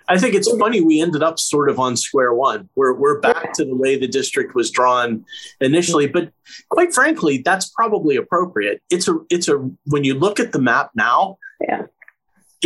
I 0.08 0.18
think 0.18 0.34
it's 0.34 0.50
funny 0.58 0.80
we 0.80 1.00
ended 1.00 1.22
up 1.22 1.38
sort 1.38 1.68
of 1.68 1.80
on 1.80 1.96
square 1.96 2.32
one. 2.32 2.68
We're 2.76 2.94
we're 2.94 3.20
back 3.20 3.52
to 3.54 3.64
the 3.64 3.74
way 3.74 3.98
the 3.98 4.06
district 4.06 4.54
was 4.54 4.70
drawn 4.70 5.24
initially, 5.60 6.06
but 6.06 6.30
quite 6.68 6.94
frankly, 6.94 7.38
that's 7.38 7.68
probably 7.70 8.16
appropriate. 8.16 8.82
It's 8.90 9.08
a 9.08 9.18
it's 9.30 9.48
a 9.48 9.56
when 9.86 10.04
you 10.04 10.14
look 10.14 10.38
at 10.38 10.52
the 10.52 10.60
map 10.60 10.90
now, 10.94 11.38
yeah. 11.60 11.82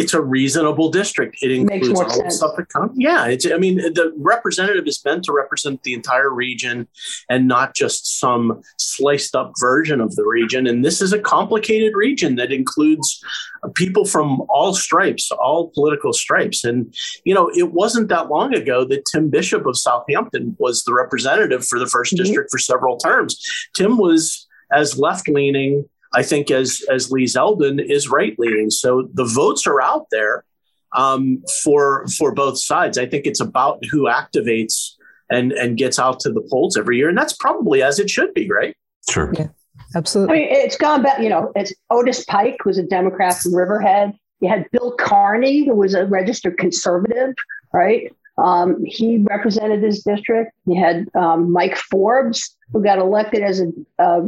It's 0.01 0.15
a 0.15 0.21
reasonable 0.23 0.91
district. 0.91 1.37
It 1.43 1.51
includes 1.51 2.01
all 2.01 2.09
sense. 2.09 2.35
of 2.35 2.51
Suffolk 2.51 2.69
County. 2.71 2.95
Yeah, 2.97 3.27
it's. 3.27 3.47
I 3.51 3.59
mean, 3.59 3.77
the 3.77 4.13
representative 4.17 4.87
is 4.87 5.05
meant 5.05 5.25
to 5.25 5.33
represent 5.33 5.83
the 5.83 5.93
entire 5.93 6.31
region, 6.31 6.89
and 7.29 7.47
not 7.47 7.75
just 7.75 8.19
some 8.19 8.63
sliced 8.79 9.37
up 9.37 9.53
version 9.61 10.01
of 10.01 10.17
the 10.17 10.25
region. 10.25 10.67
And 10.67 10.83
this 10.85 11.03
is 11.03 11.13
a 11.13 11.19
complicated 11.19 11.95
region 11.95 12.37
that 12.37 12.51
includes 12.51 13.23
people 13.75 14.07
from 14.07 14.41
all 14.49 14.73
stripes, 14.73 15.31
all 15.31 15.71
political 15.75 16.15
stripes. 16.15 16.65
And 16.65 16.95
you 17.25 17.35
know, 17.35 17.51
it 17.55 17.73
wasn't 17.73 18.09
that 18.09 18.31
long 18.31 18.55
ago 18.55 18.85
that 18.87 19.05
Tim 19.13 19.29
Bishop 19.29 19.67
of 19.67 19.77
Southampton 19.77 20.57
was 20.59 20.85
the 20.85 20.95
representative 20.95 21.67
for 21.67 21.79
the 21.79 21.85
1st 21.85 21.91
mm-hmm. 21.91 22.17
district 22.17 22.51
for 22.51 22.59
several 22.59 22.97
terms. 22.97 23.39
Tim 23.75 23.99
was 23.99 24.47
as 24.73 24.99
left 24.99 25.29
leaning 25.29 25.89
I 26.13 26.23
think 26.23 26.51
as 26.51 26.83
as 26.91 27.11
Lee 27.11 27.25
Zeldin 27.25 27.81
is 27.81 28.09
right 28.09 28.35
leaning. 28.39 28.71
So 28.71 29.09
the 29.15 29.25
votes 29.25 29.67
are 29.67 29.81
out 29.81 30.07
there 30.11 30.45
um, 30.97 31.43
for 31.63 32.07
for 32.19 32.33
both 32.35 32.61
sides. 32.61 32.99
I 32.99 33.07
think 33.07 33.27
it's 33.27 33.41
about 33.41 33.85
who 33.91 34.09
activates 34.09 34.93
and 35.31 35.53
and 35.53 35.77
gets 35.77 35.99
out 35.99 36.21
to 36.21 36.33
the 36.33 36.47
polls 36.51 36.77
every 36.77 36.97
year, 36.97 37.09
and 37.09 37.17
that's 37.17 37.35
probably 37.35 37.83
as 37.83 37.99
it 37.99 38.11
should 38.11 38.35
be, 38.35 38.51
right? 38.51 38.77
Sure. 39.09 39.33
Yeah, 39.37 39.49
absolutely. 39.95 40.35
I 40.35 40.39
mean, 40.41 40.49
it's 40.51 40.77
gone 40.77 41.03
back. 41.03 41.23
You 41.23 41.29
know, 41.29 41.53
it's 41.55 41.73
Otis 41.91 42.25
Pike 42.25 42.65
was 42.65 42.79
a 42.79 42.83
Democrat 42.83 43.39
from 43.39 43.55
Riverhead. 43.55 44.15
You 44.41 44.49
had 44.49 44.67
Bill 44.73 44.93
Carney, 44.93 45.65
who 45.67 45.75
was 45.75 45.95
a 45.95 46.07
registered 46.07 46.59
conservative, 46.59 47.35
right? 47.73 48.13
Um, 48.39 48.83
he 48.85 49.19
represented 49.19 49.83
his 49.83 50.03
district. 50.03 50.53
You 50.65 50.81
had 50.83 51.09
um, 51.15 51.53
Mike 51.53 51.77
Forbes, 51.77 52.57
who 52.73 52.83
got 52.83 52.99
elected 52.99 53.43
as 53.43 53.61
a 53.61 53.71
uh, 53.99 54.23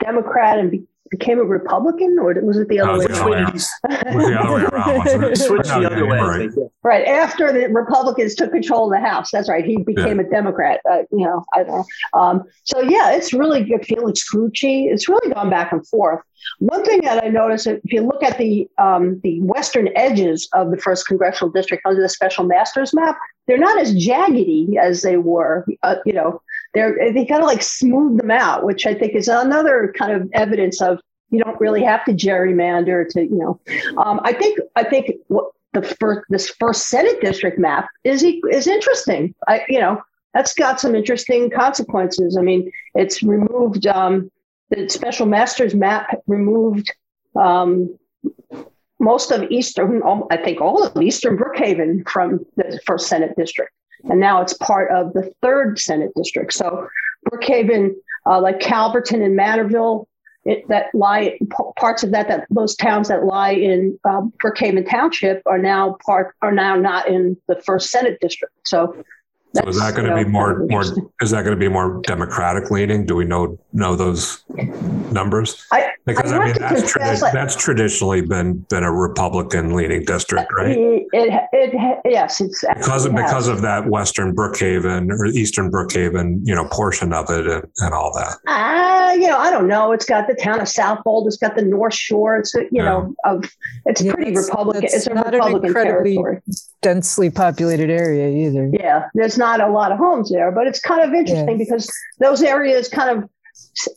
Democrat 0.00 0.58
and 0.58 0.86
became 1.12 1.38
a 1.38 1.44
Republican, 1.44 2.18
or 2.18 2.34
was 2.42 2.56
it 2.56 2.68
the 2.68 2.80
other 2.80 2.98
way? 2.98 3.04
around? 3.04 3.52
was 3.52 3.70
the 3.82 4.40
other 4.40 4.54
way 4.54 4.62
around. 4.64 5.36
Switched 5.36 5.68
the 5.68 5.86
other 5.86 6.06
way. 6.06 6.18
Right. 6.18 6.50
right. 6.82 7.06
after 7.06 7.52
the 7.52 7.68
Republicans 7.68 8.34
took 8.34 8.50
control 8.50 8.86
of 8.86 8.98
the 8.98 9.06
House. 9.06 9.30
That's 9.30 9.48
right. 9.48 9.64
He 9.64 9.76
became 9.76 10.18
yeah. 10.18 10.26
a 10.26 10.30
Democrat. 10.30 10.80
Uh, 10.90 11.02
you 11.12 11.26
know, 11.26 11.44
I 11.52 11.64
don't 11.64 11.76
know. 11.76 12.18
Um, 12.18 12.44
so 12.64 12.80
yeah, 12.80 13.12
it's 13.12 13.34
really 13.34 13.62
good. 13.62 13.84
Felix 13.84 14.24
Grucci. 14.34 14.90
It's 14.90 15.06
really 15.06 15.32
gone 15.34 15.50
back 15.50 15.70
and 15.70 15.86
forth. 15.86 16.22
One 16.58 16.82
thing 16.84 17.02
that 17.02 17.22
I 17.22 17.28
noticed, 17.28 17.66
if 17.66 17.92
you 17.92 18.00
look 18.00 18.22
at 18.22 18.38
the 18.38 18.66
um, 18.78 19.20
the 19.22 19.40
western 19.42 19.90
edges 19.94 20.48
of 20.54 20.70
the 20.70 20.78
first 20.78 21.06
congressional 21.06 21.52
district 21.52 21.84
under 21.86 22.00
the 22.00 22.08
special 22.08 22.44
masters 22.44 22.94
map, 22.94 23.18
they're 23.46 23.58
not 23.58 23.78
as 23.78 23.94
jaggedy 23.94 24.76
as 24.80 25.02
they 25.02 25.18
were. 25.18 25.66
Uh, 25.82 25.96
you 26.06 26.14
know, 26.14 26.40
they're 26.74 27.12
they 27.12 27.24
kind 27.24 27.42
of 27.42 27.46
like 27.46 27.62
smooth 27.62 28.18
them 28.18 28.30
out, 28.30 28.64
which 28.64 28.86
I 28.86 28.94
think 28.94 29.14
is 29.14 29.28
another 29.28 29.94
kind 29.96 30.12
of 30.12 30.28
evidence 30.32 30.80
of 30.80 31.00
you 31.30 31.42
don't 31.42 31.60
really 31.60 31.82
have 31.82 32.04
to 32.04 32.12
gerrymander 32.12 33.08
to 33.10 33.22
you 33.22 33.38
know. 33.38 33.60
Um, 33.98 34.20
I 34.22 34.32
think 34.32 34.58
I 34.76 34.84
think 34.84 35.12
what 35.28 35.50
the 35.72 35.82
first 35.82 36.26
this 36.28 36.48
first 36.48 36.88
Senate 36.88 37.20
district 37.20 37.58
map 37.58 37.88
is 38.04 38.22
is 38.22 38.66
interesting. 38.66 39.34
I 39.48 39.64
you 39.68 39.80
know 39.80 40.02
that's 40.34 40.54
got 40.54 40.80
some 40.80 40.94
interesting 40.94 41.50
consequences. 41.50 42.36
I 42.36 42.42
mean, 42.42 42.70
it's 42.94 43.22
removed 43.22 43.86
um, 43.86 44.30
the 44.70 44.88
special 44.88 45.26
masters 45.26 45.74
map 45.74 46.22
removed 46.26 46.94
um, 47.36 47.98
most 48.98 49.32
of 49.32 49.42
eastern, 49.50 50.00
I 50.30 50.36
think 50.36 50.60
all 50.60 50.84
of 50.84 51.02
eastern 51.02 51.36
Brookhaven 51.36 52.08
from 52.08 52.46
the 52.56 52.80
first 52.86 53.08
Senate 53.08 53.34
district 53.36 53.72
and 54.10 54.20
now 54.20 54.40
it's 54.42 54.54
part 54.54 54.90
of 54.90 55.12
the 55.12 55.32
third 55.42 55.78
Senate 55.78 56.10
district. 56.16 56.52
So 56.52 56.88
Brookhaven, 57.30 57.94
uh, 58.26 58.40
like 58.40 58.60
Calverton 58.60 59.22
and 59.22 59.38
Manorville, 59.38 60.06
it, 60.44 60.66
that 60.68 60.86
lie 60.92 61.38
parts 61.76 62.02
of 62.02 62.10
that 62.10 62.26
that 62.26 62.46
those 62.50 62.74
towns 62.74 63.08
that 63.08 63.24
lie 63.24 63.52
in 63.52 63.98
uh, 64.04 64.22
Brookhaven 64.42 64.88
Township 64.88 65.40
are 65.46 65.58
now 65.58 65.96
part 66.04 66.34
are 66.42 66.50
now 66.50 66.74
not 66.74 67.08
in 67.08 67.36
the 67.46 67.60
first 67.62 67.90
Senate 67.90 68.18
district. 68.20 68.54
So 68.64 69.04
so 69.54 69.68
is 69.68 69.78
that 69.78 69.94
going 69.94 70.08
to 70.08 70.16
be 70.16 70.24
more 70.24 70.66
more? 70.66 70.82
Is 71.20 71.30
that 71.30 71.42
going 71.44 71.56
to 71.56 71.56
be 71.56 71.68
more 71.68 72.00
democratic 72.02 72.70
leaning? 72.70 73.04
Do 73.04 73.14
we 73.14 73.24
know 73.24 73.58
know 73.72 73.96
those 73.96 74.42
numbers? 75.10 75.66
I, 75.72 75.90
because 76.06 76.32
I, 76.32 76.38
I 76.38 76.44
mean 76.46 76.54
that's 76.58 76.82
tradi- 76.90 77.32
that's 77.32 77.54
traditionally 77.54 78.22
been 78.22 78.58
been 78.70 78.82
a 78.82 78.90
Republican 78.90 79.74
leaning 79.74 80.04
district, 80.04 80.50
right? 80.56 80.76
It, 80.76 81.06
it, 81.12 81.48
it 81.52 82.00
yes, 82.04 82.40
it's 82.40 82.64
because 82.76 83.04
of, 83.04 83.14
because 83.14 83.48
of 83.48 83.60
that 83.62 83.88
Western 83.88 84.34
Brookhaven 84.34 85.10
or 85.10 85.26
Eastern 85.26 85.70
Brookhaven, 85.70 86.40
you 86.44 86.54
know, 86.54 86.66
portion 86.68 87.12
of 87.12 87.28
it 87.28 87.46
and, 87.46 87.64
and 87.78 87.94
all 87.94 88.12
that. 88.14 88.38
Uh, 88.46 89.12
you 89.14 89.28
know, 89.28 89.38
I 89.38 89.50
don't 89.50 89.68
know. 89.68 89.92
It's 89.92 90.06
got 90.06 90.28
the 90.28 90.34
town 90.34 90.60
of 90.60 90.68
Southold. 90.68 91.26
It's 91.26 91.36
got 91.36 91.56
the 91.56 91.62
North 91.62 91.94
Shore. 91.94 92.38
It's 92.38 92.54
you 92.54 92.68
yeah. 92.72 92.84
know 92.84 93.14
of 93.24 93.44
it's 93.84 94.00
yeah, 94.00 94.14
pretty 94.14 94.34
Republican. 94.34 94.84
It's 94.84 95.06
a 95.06 95.14
Republican 95.14 95.74
territory. 95.74 96.40
Densely 96.80 97.30
populated 97.30 97.90
area 97.90 98.48
either. 98.48 98.70
Yeah, 98.72 99.08
there's 99.14 99.38
not 99.42 99.60
a 99.60 99.68
lot 99.68 99.90
of 99.90 99.98
homes 99.98 100.30
there, 100.30 100.52
but 100.52 100.66
it's 100.66 100.80
kind 100.80 101.02
of 101.02 101.12
interesting 101.12 101.58
yeah. 101.58 101.64
because 101.64 101.90
those 102.20 102.42
areas 102.42 102.88
kind 102.88 103.10
of, 103.10 103.28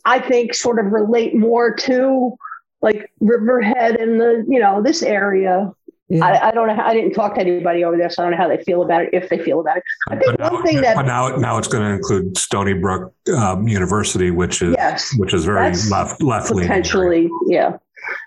I 0.04 0.18
think, 0.18 0.54
sort 0.54 0.78
of 0.84 0.86
relate 0.92 1.34
more 1.34 1.74
to 1.74 2.36
like 2.82 3.10
Riverhead 3.20 3.96
and 3.96 4.20
the, 4.20 4.44
you 4.48 4.58
know, 4.58 4.82
this 4.82 5.02
area. 5.02 5.70
Yeah. 6.08 6.24
I, 6.24 6.48
I, 6.48 6.50
don't 6.52 6.68
know. 6.68 6.74
How, 6.74 6.86
I 6.86 6.94
didn't 6.94 7.14
talk 7.14 7.34
to 7.34 7.40
anybody 7.40 7.84
over 7.84 7.96
there, 7.96 8.10
so 8.10 8.22
I 8.22 8.26
don't 8.26 8.32
know 8.32 8.42
how 8.42 8.48
they 8.48 8.62
feel 8.62 8.82
about 8.82 9.02
it. 9.02 9.10
If 9.12 9.28
they 9.28 9.38
feel 9.38 9.60
about 9.60 9.78
it, 9.78 9.82
I 10.08 10.16
think 10.16 10.38
now, 10.38 10.52
one 10.52 10.62
thing 10.64 10.80
that 10.82 10.94
but 10.94 11.06
now 11.06 11.34
now 11.36 11.58
it's 11.58 11.66
going 11.66 11.82
to 11.82 11.90
include 11.90 12.38
Stony 12.38 12.74
Brook 12.74 13.12
um, 13.36 13.66
University, 13.66 14.30
which 14.30 14.62
is 14.62 14.74
yes, 14.78 15.12
which 15.18 15.34
is 15.34 15.44
very 15.44 15.74
left 15.90 16.22
left 16.22 16.52
potentially, 16.52 17.28
yeah. 17.46 17.78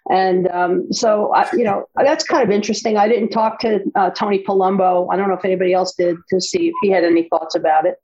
And 0.09 0.48
um, 0.50 0.91
so, 0.91 1.33
I, 1.33 1.48
you 1.53 1.63
know, 1.63 1.86
that's 1.95 2.24
kind 2.24 2.43
of 2.43 2.50
interesting. 2.50 2.98
I 2.98 3.07
didn't 3.07 3.29
talk 3.29 3.59
to 3.59 3.83
uh, 3.95 4.09
Tony 4.12 4.43
Palumbo. 4.43 5.07
I 5.12 5.15
don't 5.15 5.27
know 5.27 5.36
if 5.36 5.45
anybody 5.45 5.74
else 5.74 5.93
did 5.95 6.17
to 6.29 6.41
see 6.41 6.69
if 6.69 6.74
he 6.81 6.89
had 6.89 7.03
any 7.03 7.27
thoughts 7.29 7.55
about 7.55 7.86
it. 7.86 7.95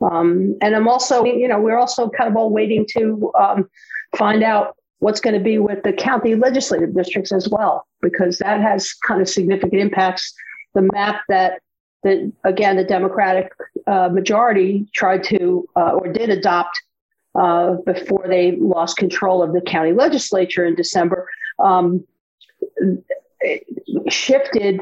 Um, 0.00 0.56
and 0.60 0.74
I'm 0.74 0.88
also, 0.88 1.24
you 1.24 1.46
know, 1.46 1.60
we're 1.60 1.78
also 1.78 2.08
kind 2.10 2.30
of 2.30 2.36
all 2.36 2.50
waiting 2.50 2.86
to 2.96 3.32
um, 3.38 3.70
find 4.16 4.42
out 4.42 4.76
what's 4.98 5.20
going 5.20 5.34
to 5.34 5.42
be 5.42 5.58
with 5.58 5.82
the 5.82 5.92
county 5.92 6.34
legislative 6.34 6.94
districts 6.94 7.32
as 7.32 7.48
well, 7.48 7.86
because 8.02 8.38
that 8.38 8.60
has 8.60 8.92
kind 8.92 9.20
of 9.20 9.28
significant 9.28 9.80
impacts. 9.80 10.32
The 10.74 10.88
map 10.92 11.22
that, 11.28 11.60
that 12.02 12.32
again, 12.44 12.76
the 12.76 12.84
Democratic 12.84 13.52
uh, 13.86 14.08
majority 14.08 14.86
tried 14.94 15.24
to 15.24 15.66
uh, 15.76 15.92
or 15.92 16.12
did 16.12 16.30
adopt 16.30 16.80
uh, 17.34 17.74
before 17.86 18.24
they 18.28 18.52
lost 18.56 18.96
control 18.96 19.42
of 19.42 19.52
the 19.52 19.60
county 19.60 19.92
legislature 19.92 20.64
in 20.64 20.74
December, 20.74 21.28
um, 21.58 22.04
shifted 24.08 24.80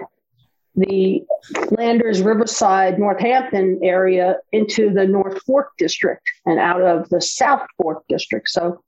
the 0.76 1.22
Flanders, 1.68 2.22
Riverside, 2.22 2.98
Northampton 2.98 3.80
area 3.82 4.36
into 4.52 4.90
the 4.90 5.06
North 5.06 5.42
Fork 5.42 5.72
district 5.76 6.22
and 6.46 6.58
out 6.58 6.82
of 6.82 7.08
the 7.08 7.20
South 7.20 7.66
Fork 7.76 8.04
district. 8.08 8.48
So 8.48 8.82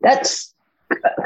that's 0.00 0.54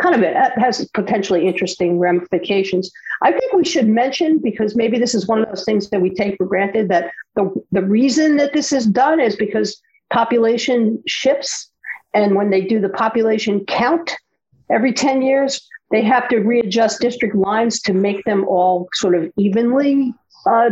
kind 0.01 0.15
of 0.15 0.23
it 0.23 0.35
that 0.35 0.59
has 0.59 0.89
potentially 0.93 1.47
interesting 1.47 1.99
ramifications. 1.99 2.91
I 3.23 3.33
think 3.33 3.53
we 3.53 3.65
should 3.65 3.89
mention 3.89 4.39
because 4.39 4.75
maybe 4.77 4.99
this 4.99 5.15
is 5.15 5.27
one 5.27 5.41
of 5.41 5.49
those 5.49 5.65
things 5.65 5.89
that 5.91 6.01
we 6.01 6.11
take 6.11 6.37
for 6.37 6.47
granted 6.47 6.89
that 6.89 7.11
the 7.37 7.53
the 7.71 7.83
reason 7.83 8.37
that 8.37 8.53
this 8.53 8.73
is 8.73 8.87
done 8.87 9.21
is 9.21 9.37
because 9.37 9.81
population 10.11 11.03
shifts 11.07 11.71
and 12.15 12.35
when 12.35 12.51
they 12.51 12.63
do 12.63 12.81
the 12.81 12.89
population 12.89 13.65
count 13.67 14.15
every 14.71 14.93
10 14.93 15.23
years, 15.23 15.69
they 15.91 16.03
have 16.03 16.29
to 16.29 16.39
readjust 16.39 17.01
district 17.01 17.35
lines 17.35 17.81
to 17.83 17.93
make 17.93 18.25
them 18.25 18.45
all 18.49 18.89
sort 18.95 19.15
of 19.15 19.31
evenly 19.37 20.13
uh, 20.47 20.71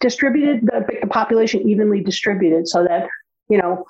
distributed, 0.00 0.68
make 0.88 1.00
the 1.00 1.06
population 1.06 1.68
evenly 1.68 2.00
distributed 2.00 2.68
so 2.68 2.84
that, 2.84 3.06
you 3.48 3.58
know, 3.58 3.84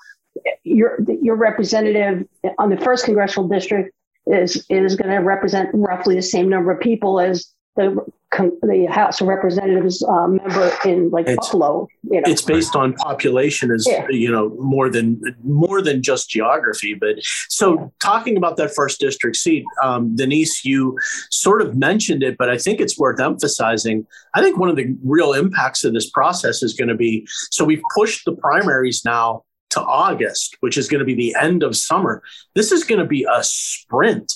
your, 0.63 0.99
your 1.23 1.37
representative 1.37 2.27
on 2.59 2.69
the 2.69 2.77
first 2.77 3.05
congressional 3.05 3.49
district 3.49 3.95
is, 4.27 4.65
is 4.69 4.97
going 4.97 5.11
to 5.11 5.19
represent 5.19 5.71
roughly 5.73 6.15
the 6.15 6.23
same 6.23 6.49
number 6.49 6.71
of 6.71 6.81
people 6.81 7.21
as 7.21 7.53
the 7.77 7.97
the 8.37 8.87
House 8.91 9.21
of 9.21 9.27
Representatives 9.27 10.03
uh, 10.03 10.29
member 10.29 10.73
in 10.85 11.11
like 11.11 11.27
it's, 11.27 11.37
Buffalo. 11.37 11.89
You 12.03 12.21
know. 12.21 12.31
It's 12.31 12.43
based 12.43 12.77
on 12.77 12.95
population, 12.95 13.71
is 13.71 13.87
yeah. 13.89 14.07
you 14.09 14.31
know, 14.31 14.51
more 14.61 14.89
than 14.89 15.21
more 15.43 15.83
than 15.83 16.03
just 16.03 16.31
geography. 16.31 16.95
But 16.95 17.17
so 17.49 17.79
yeah. 17.79 17.87
talking 18.03 18.37
about 18.37 18.57
that 18.57 18.75
first 18.75 19.01
district 19.01 19.37
seat, 19.37 19.65
um, 19.83 20.15
Denise, 20.17 20.65
you 20.65 20.99
sort 21.31 21.63
of 21.63 21.77
mentioned 21.77 22.23
it, 22.23 22.37
but 22.39 22.49
I 22.49 22.59
think 22.59 22.81
it's 22.81 22.99
worth 22.99 23.21
emphasizing. 23.21 24.07
I 24.35 24.43
think 24.43 24.59
one 24.59 24.69
of 24.69 24.77
the 24.77 24.97
real 25.05 25.33
impacts 25.33 25.85
of 25.85 25.95
this 25.95 26.11
process 26.11 26.63
is 26.63 26.75
going 26.75 26.89
to 26.89 26.95
be 26.95 27.27
so 27.51 27.65
we've 27.65 27.83
pushed 27.95 28.25
the 28.25 28.33
primaries 28.33 29.03
now 29.05 29.45
to 29.71 29.83
August, 29.83 30.57
which 30.61 30.79
is 30.79 30.89
going 30.89 31.01
to 31.01 31.05
be 31.05 31.15
the 31.15 31.35
end 31.41 31.63
of 31.63 31.77
summer. 31.77 32.23
This 32.55 32.71
is 32.71 32.85
going 32.85 33.01
to 33.01 33.07
be 33.07 33.27
a 33.31 33.43
sprint 33.43 34.33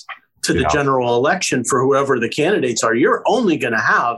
to 0.49 0.53
the 0.53 0.61
yeah. 0.61 0.69
general 0.69 1.15
election 1.15 1.63
for 1.63 1.79
whoever 1.79 2.19
the 2.19 2.27
candidates 2.27 2.83
are, 2.83 2.95
you're 2.95 3.21
only 3.27 3.55
going 3.55 3.73
to 3.73 3.79
have 3.79 4.17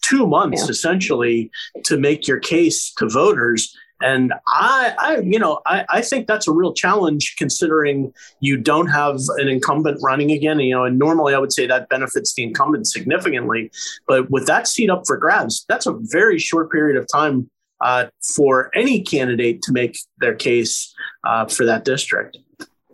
two 0.00 0.28
months 0.28 0.62
yeah. 0.62 0.70
essentially 0.70 1.50
to 1.84 1.98
make 1.98 2.28
your 2.28 2.38
case 2.38 2.92
to 2.94 3.08
voters. 3.08 3.76
And 4.00 4.32
I, 4.46 4.94
I 4.98 5.18
you 5.18 5.40
know, 5.40 5.60
I, 5.66 5.84
I 5.88 6.00
think 6.00 6.28
that's 6.28 6.46
a 6.46 6.52
real 6.52 6.72
challenge 6.72 7.34
considering 7.36 8.12
you 8.38 8.56
don't 8.56 8.88
have 8.88 9.18
an 9.38 9.48
incumbent 9.48 9.98
running 10.02 10.30
again. 10.30 10.60
You 10.60 10.76
know, 10.76 10.84
and 10.84 11.00
normally 11.00 11.34
I 11.34 11.38
would 11.38 11.52
say 11.52 11.66
that 11.66 11.88
benefits 11.88 12.34
the 12.34 12.44
incumbent 12.44 12.86
significantly, 12.86 13.72
but 14.06 14.30
with 14.30 14.46
that 14.46 14.68
seat 14.68 14.88
up 14.88 15.02
for 15.04 15.16
grabs, 15.16 15.64
that's 15.68 15.86
a 15.86 15.98
very 15.98 16.38
short 16.38 16.70
period 16.70 16.96
of 16.96 17.08
time 17.12 17.50
uh, 17.80 18.06
for 18.36 18.70
any 18.74 19.00
candidate 19.02 19.62
to 19.62 19.72
make 19.72 19.98
their 20.18 20.34
case 20.34 20.94
uh, 21.26 21.46
for 21.46 21.64
that 21.66 21.84
district. 21.84 22.38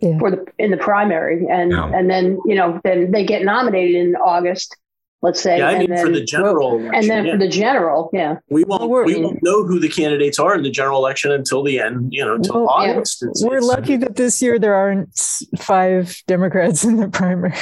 Yeah. 0.01 0.17
For 0.17 0.31
the 0.31 0.45
in 0.57 0.71
the 0.71 0.77
primary, 0.77 1.45
and 1.49 1.71
yeah. 1.71 1.91
and 1.93 2.09
then 2.09 2.39
you 2.45 2.55
know 2.55 2.79
then 2.83 3.11
they 3.11 3.25
get 3.25 3.43
nominated 3.43 3.95
in 3.95 4.15
August, 4.15 4.77
let's 5.21 5.41
say. 5.41 5.57
Yeah, 5.57 5.67
I 5.67 5.79
mean 5.79 5.89
then, 5.89 6.05
for 6.05 6.11
the 6.11 6.23
general, 6.23 6.79
election, 6.79 6.95
and 6.95 7.09
then 7.09 7.25
yeah. 7.25 7.31
for 7.33 7.37
the 7.37 7.49
general, 7.49 8.09
yeah, 8.13 8.37
we 8.49 8.63
won't 8.63 8.89
well, 8.89 9.03
we 9.03 9.21
won't 9.21 9.43
know 9.43 9.65
who 9.65 9.77
the 9.77 9.89
candidates 9.89 10.39
are 10.39 10.55
in 10.55 10.63
the 10.63 10.71
general 10.71 10.99
election 10.99 11.31
until 11.31 11.63
the 11.63 11.79
end, 11.79 12.13
you 12.13 12.23
know, 12.23 12.35
until 12.35 12.61
well, 12.61 12.69
August. 12.69 13.23
It's, 13.23 13.43
we're 13.43 13.57
it's, 13.57 13.67
lucky 13.67 13.97
that 13.97 14.15
this 14.15 14.41
year 14.41 14.57
there 14.57 14.75
aren't 14.75 15.19
five 15.57 16.23
Democrats 16.27 16.85
in 16.85 16.95
the 16.95 17.09
primary. 17.09 17.55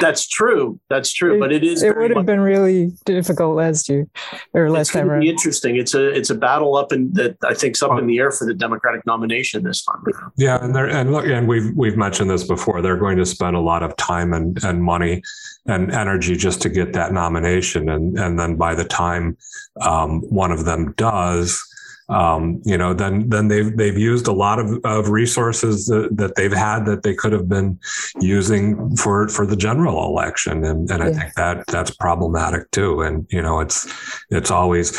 That's 0.00 0.26
true. 0.26 0.80
That's 0.88 1.12
true. 1.12 1.36
It, 1.36 1.40
but 1.40 1.52
it 1.52 1.62
is. 1.62 1.82
It 1.82 1.96
would 1.96 2.16
have 2.16 2.26
been 2.26 2.40
really 2.40 2.92
difficult 3.04 3.56
last 3.56 3.88
year 3.88 4.06
or 4.52 4.70
last 4.70 4.92
time 4.92 5.10
around. 5.10 5.24
Interesting. 5.24 5.76
It's 5.76 5.94
a 5.94 6.08
it's 6.08 6.30
a 6.30 6.34
battle 6.34 6.76
up 6.76 6.92
in 6.92 7.12
that 7.14 7.36
I 7.44 7.54
think's 7.54 7.82
up 7.82 7.98
in 7.98 8.06
the 8.06 8.18
air 8.18 8.30
for 8.30 8.46
the 8.46 8.54
Democratic 8.54 9.06
nomination 9.06 9.62
this 9.62 9.84
time. 9.84 10.04
Yeah, 10.36 10.62
and 10.62 10.74
there 10.74 10.88
and 10.88 11.12
look, 11.12 11.26
and 11.26 11.46
we've 11.46 11.70
we've 11.76 11.96
mentioned 11.96 12.30
this 12.30 12.44
before. 12.44 12.82
They're 12.82 12.96
going 12.96 13.18
to 13.18 13.26
spend 13.26 13.56
a 13.56 13.60
lot 13.60 13.82
of 13.82 13.96
time 13.96 14.32
and 14.32 14.62
and 14.64 14.82
money 14.82 15.22
and 15.66 15.92
energy 15.92 16.36
just 16.36 16.60
to 16.62 16.68
get 16.68 16.92
that 16.94 17.12
nomination, 17.12 17.88
and 17.88 18.18
and 18.18 18.38
then 18.38 18.56
by 18.56 18.74
the 18.74 18.84
time 18.84 19.36
um, 19.80 20.20
one 20.22 20.50
of 20.50 20.64
them 20.64 20.92
does 20.96 21.62
um, 22.08 22.60
you 22.64 22.76
know, 22.76 22.92
then 22.92 23.28
then 23.30 23.48
they've 23.48 23.74
they've 23.76 23.96
used 23.96 24.26
a 24.26 24.32
lot 24.32 24.58
of, 24.58 24.78
of 24.84 25.08
resources 25.08 25.86
that, 25.86 26.10
that 26.12 26.34
they've 26.34 26.52
had 26.52 26.84
that 26.84 27.02
they 27.02 27.14
could 27.14 27.32
have 27.32 27.48
been 27.48 27.78
using 28.20 28.94
for 28.96 29.28
for 29.28 29.46
the 29.46 29.56
general 29.56 30.04
election, 30.04 30.64
and 30.64 30.90
and 30.90 31.02
I 31.02 31.12
think 31.12 31.34
that 31.34 31.66
that's 31.66 31.90
problematic 31.92 32.70
too. 32.72 33.00
And 33.00 33.26
you 33.30 33.40
know, 33.40 33.60
it's 33.60 33.90
it's 34.28 34.50
always 34.50 34.90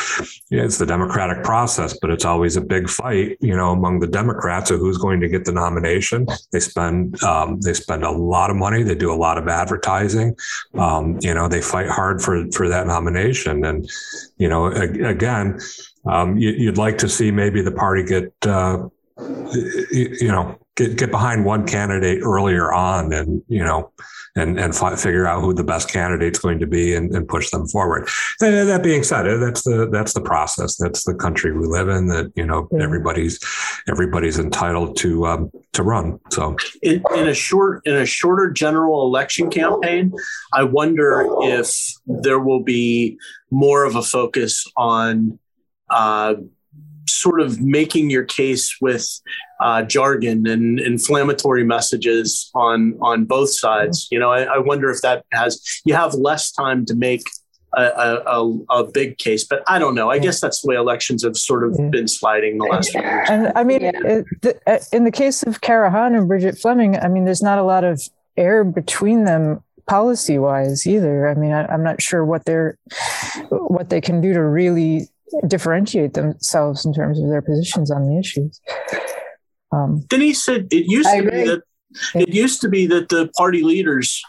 it's 0.50 0.80
the 0.80 0.86
democratic 0.86 1.44
process, 1.44 1.96
but 2.02 2.10
it's 2.10 2.26
always 2.26 2.58
a 2.58 2.62
big 2.62 2.90
fight, 2.90 3.38
you 3.40 3.56
know, 3.56 3.72
among 3.72 4.00
the 4.00 4.08
Democrats 4.08 4.72
of 4.72 4.80
who's 4.80 4.98
going 4.98 5.20
to 5.22 5.30
get 5.30 5.46
the 5.46 5.52
nomination. 5.52 6.26
They 6.52 6.60
spend 6.60 7.22
um, 7.22 7.62
they 7.62 7.74
spend 7.74 8.04
a 8.04 8.12
lot 8.12 8.50
of 8.50 8.56
money, 8.56 8.82
they 8.82 8.96
do 8.96 9.14
a 9.14 9.16
lot 9.16 9.38
of 9.38 9.48
advertising, 9.48 10.36
um, 10.74 11.20
you 11.22 11.36
know, 11.36 11.48
they 11.48 11.62
fight 11.62 11.88
hard 11.88 12.24
for 12.24 12.50
for 12.52 12.68
that 12.68 12.88
nomination, 12.88 13.64
and 13.64 13.88
you 14.38 14.50
know, 14.50 14.66
again 14.68 15.60
um, 16.08 16.38
you, 16.38 16.68
would 16.68 16.78
like 16.78 16.98
to 17.00 17.10
see 17.10 17.32
maybe 17.32 17.62
the 17.62 17.72
party 17.72 18.04
get, 18.04 18.34
uh, 18.46 18.88
you 19.92 20.28
know, 20.28 20.60
get 20.76 20.98
get 20.98 21.12
behind 21.12 21.46
one 21.46 21.66
candidate 21.66 22.22
earlier 22.22 22.72
on, 22.74 23.14
and 23.14 23.42
you 23.48 23.64
know, 23.64 23.92
and 24.36 24.60
and 24.60 24.76
fi- 24.76 24.96
figure 24.96 25.26
out 25.26 25.42
who 25.42 25.54
the 25.54 25.64
best 25.64 25.90
candidate's 25.90 26.40
going 26.40 26.60
to 26.60 26.68
be, 26.68 26.94
and, 26.94 27.16
and 27.16 27.28
push 27.28 27.50
them 27.50 27.68
forward. 27.68 28.08
That, 28.40 28.66
that, 28.66 28.84
being 28.84 29.04
said, 29.04 29.24
that's 29.40 29.64
the 29.64 29.90
that's 29.92 30.14
the 30.14 30.22
process. 30.22 30.76
That's 30.76 31.04
the 31.06 31.16
country 31.16 31.54
we 31.54 31.66
live 31.66 31.88
in. 31.88 32.08
That 32.08 32.32
you 32.36 32.46
know, 32.46 32.68
yeah. 32.72 32.84
everybody's 32.84 33.40
everybody's 33.88 34.38
entitled 34.38 34.98
to 34.98 35.26
um, 35.26 35.52
to 35.74 35.84
run. 35.84 36.20
So, 36.32 36.58
in, 36.82 37.04
in 37.16 37.28
a 37.28 37.34
short 37.34 37.86
in 37.86 37.96
a 37.96 38.06
shorter 38.06 38.52
general 38.52 39.06
election 39.06 39.50
campaign, 39.50 40.14
I 40.54 40.64
wonder 40.64 41.26
if 41.42 41.94
there 42.06 42.40
will 42.40 42.64
be 42.64 43.18
more 43.50 43.86
of 43.86 43.96
a 43.96 44.04
focus 44.04 44.66
on 44.76 45.40
uh, 45.90 46.36
sort 47.08 47.40
of 47.40 47.62
making 47.62 48.10
your 48.10 48.24
case 48.24 48.78
with 48.82 49.22
uh, 49.62 49.84
jargon 49.84 50.48
and 50.48 50.80
inflammatory 50.80 51.64
messages 51.64 52.50
on 52.56 52.98
on 53.02 53.26
both 53.26 53.56
sides. 53.56 54.08
You 54.12 54.20
know, 54.20 54.32
I, 54.32 54.44
I, 54.44 54.58
wonder 54.58 54.90
if 54.90 55.02
that 55.02 55.26
has 55.32 55.64
you 55.86 55.94
have 55.94 56.14
less 56.14 56.52
time 56.52 56.86
to 56.88 56.96
make 56.96 57.22
a, 57.78 58.22
a, 58.26 58.60
a 58.70 58.84
big 58.92 59.18
case, 59.18 59.44
but 59.44 59.64
I 59.68 59.80
don't 59.80 59.96
know. 59.96 60.10
I 60.10 60.20
guess 60.20 60.40
that's 60.40 60.62
the 60.62 60.70
way 60.70 60.76
elections 60.76 61.24
have 61.24 61.38
sort 61.38 61.66
of 61.66 61.76
yeah. 61.78 61.90
been 61.90 62.08
sliding 62.08 62.58
the 62.58 62.66
last 62.66 62.92
few 62.92 63.02
years. 63.02 63.30
And 63.30 63.52
I 63.56 63.64
mean, 63.64 63.82
yeah. 63.82 63.92
it, 64.04 64.26
the, 64.42 64.60
uh, 64.68 64.80
in 64.94 65.04
the 65.04 65.12
case 65.12 65.44
of 65.44 65.62
Kara 65.62 65.92
Hahn 65.92 66.16
and 66.16 66.28
Bridget 66.28 66.58
Fleming, 66.58 66.98
I 66.98 67.08
mean, 67.08 67.26
there's 67.26 67.42
not 67.42 67.58
a 67.58 67.64
lot 67.64 67.84
of 67.84 68.02
air 68.38 68.64
between 68.64 69.26
them 69.26 69.62
policy 69.88 70.38
wise 70.38 70.88
either. 70.88 71.28
I 71.28 71.36
mean, 71.36 71.52
I, 71.52 71.66
I'm 71.66 71.84
not 71.84 72.02
sure 72.02 72.26
what 72.26 72.46
they're 72.46 72.78
what 73.50 73.90
they 73.90 74.02
can 74.02 74.22
do 74.22 74.34
to 74.34 74.42
really 74.42 75.10
differentiate 75.48 76.14
themselves 76.14 76.86
in 76.86 76.94
terms 76.94 77.20
of 77.20 77.30
their 77.30 77.42
positions 77.42 77.92
on 77.92 78.08
the 78.08 78.20
issues. 78.20 78.62
Um, 79.72 80.06
Denise 80.08 80.44
said 80.44 80.68
it 80.72 80.86
used 80.90 81.10
to 81.10 81.24
be 81.24 81.44
that 81.46 81.62
it 82.14 82.30
used 82.30 82.62
to 82.62 82.70
be 82.70 82.86
that 82.88 83.10
the 83.10 83.30
party 83.38 83.64
leaders 83.64 84.22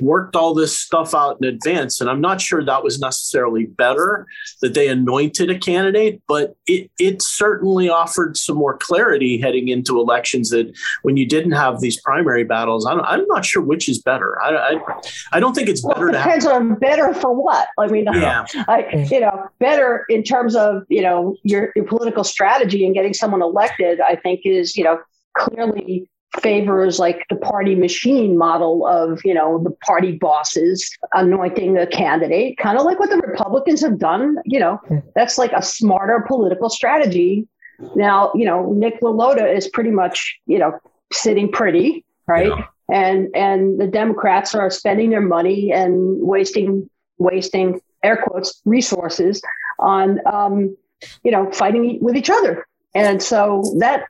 worked 0.00 0.36
all 0.36 0.54
this 0.54 0.78
stuff 0.78 1.14
out 1.14 1.38
in 1.40 1.48
advance. 1.48 2.00
And 2.00 2.08
I'm 2.08 2.20
not 2.20 2.40
sure 2.40 2.64
that 2.64 2.84
was 2.84 2.98
necessarily 3.00 3.66
better 3.66 4.26
that 4.62 4.74
they 4.74 4.88
anointed 4.88 5.50
a 5.50 5.58
candidate, 5.58 6.22
but 6.28 6.56
it, 6.66 6.90
it 6.98 7.22
certainly 7.22 7.88
offered 7.88 8.36
some 8.36 8.56
more 8.56 8.76
clarity 8.76 9.40
heading 9.40 9.68
into 9.68 9.98
elections 9.98 10.50
that 10.50 10.72
when 11.02 11.16
you 11.16 11.26
didn't 11.26 11.52
have 11.52 11.80
these 11.80 12.00
primary 12.00 12.44
battles, 12.44 12.86
I'm, 12.86 13.00
I'm 13.00 13.26
not 13.26 13.44
sure 13.44 13.62
which 13.62 13.88
is 13.88 14.00
better. 14.00 14.40
I, 14.42 14.56
I, 14.56 15.00
I 15.32 15.40
don't 15.40 15.54
think 15.54 15.68
it's 15.68 15.84
well, 15.84 15.94
better. 15.94 16.08
It 16.10 16.12
depends 16.12 16.44
have, 16.44 16.54
on 16.54 16.74
better 16.76 17.14
for 17.14 17.34
what. 17.34 17.68
I 17.78 17.86
mean, 17.88 18.06
yeah. 18.12 18.46
I, 18.68 19.06
you 19.10 19.20
know, 19.20 19.48
better 19.58 20.04
in 20.08 20.22
terms 20.22 20.54
of, 20.54 20.82
you 20.88 21.02
know, 21.02 21.36
your, 21.42 21.72
your 21.74 21.84
political 21.84 22.24
strategy 22.24 22.84
and 22.84 22.94
getting 22.94 23.14
someone 23.14 23.42
elected, 23.42 24.00
I 24.00 24.16
think 24.16 24.40
is, 24.44 24.76
you 24.76 24.84
know, 24.84 24.98
clearly 25.36 26.08
favors 26.42 26.98
like 26.98 27.24
the 27.30 27.36
party 27.36 27.74
machine 27.74 28.36
model 28.36 28.86
of 28.86 29.20
you 29.24 29.32
know 29.32 29.62
the 29.64 29.70
party 29.70 30.12
bosses 30.12 30.96
anointing 31.14 31.78
a 31.78 31.86
candidate 31.86 32.56
kind 32.58 32.78
of 32.78 32.84
like 32.84 33.00
what 33.00 33.08
the 33.08 33.16
republicans 33.16 33.80
have 33.80 33.98
done 33.98 34.36
you 34.44 34.60
know? 34.60 34.78
That's 35.14 35.38
like 35.38 35.52
a 35.52 35.62
smarter 35.62 36.24
political 36.26 36.68
strategy. 36.68 37.48
Now 37.96 38.30
you 38.34 38.44
know 38.44 38.72
nick 38.72 39.00
LaLota 39.00 39.54
is 39.54 39.68
pretty 39.68 39.90
much 39.90 40.38
you 40.46 40.58
know 40.58 40.78
sitting 41.12 41.50
pretty 41.50 42.04
right? 42.26 42.48
Yeah. 42.48 42.64
and 42.94 43.28
and 43.34 43.80
the 43.80 43.86
democrats 43.86 44.54
are 44.54 44.70
spending 44.70 45.10
their 45.10 45.22
money 45.22 45.72
and 45.72 46.20
wasting 46.20 46.90
wasting 47.16 47.80
air 48.02 48.22
quotes 48.22 48.60
resources 48.64 49.40
on 49.78 50.20
um 50.26 50.76
you 51.22 51.30
know 51.30 51.50
fighting 51.52 51.98
with 52.00 52.16
each 52.16 52.30
other. 52.30 52.66
And 52.94 53.22
so 53.22 53.62
that 53.78 54.06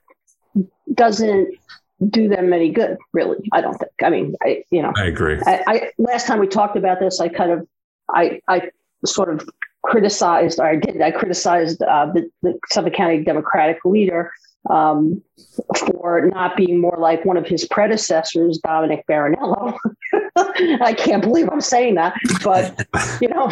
doesn't 0.95 1.55
do 2.07 2.29
them 2.29 2.53
any 2.53 2.71
good, 2.71 2.97
really. 3.13 3.49
I 3.53 3.61
don't 3.61 3.77
think. 3.77 3.91
I 4.03 4.11
mean, 4.11 4.35
I 4.43 4.65
you 4.71 4.83
know, 4.83 4.93
I 4.97 5.07
agree. 5.07 5.41
I, 5.45 5.63
I 5.67 5.91
last 5.99 6.27
time 6.27 6.39
we 6.39 6.47
talked 6.47 6.77
about 6.77 7.01
this, 7.01 7.21
I 7.21 7.29
kind 7.29 7.51
of, 7.51 7.67
I 8.09 8.41
I 8.49 8.71
sort 9.05 9.33
of 9.33 9.49
criticized, 9.85 10.61
or 10.61 10.67
I 10.67 10.77
did, 10.77 11.01
I 11.01 11.11
criticized 11.11 11.83
uh, 11.83 12.07
the, 12.13 12.31
the 12.43 12.59
Suffolk 12.71 12.95
County 12.95 13.23
Democratic 13.23 13.79
leader 13.85 14.33
um, 14.71 15.23
for 15.77 16.31
not 16.33 16.57
being 16.57 16.81
more 16.81 16.97
like 16.99 17.25
one 17.25 17.37
of 17.37 17.47
his 17.47 17.67
predecessors, 17.67 18.59
Dominic 18.59 19.05
Baranello. 19.09 19.77
I 20.37 20.95
can't 20.97 21.23
believe 21.23 21.49
I'm 21.51 21.61
saying 21.61 21.97
that, 21.97 22.15
but 22.45 22.87
you 23.21 23.29
know, 23.29 23.51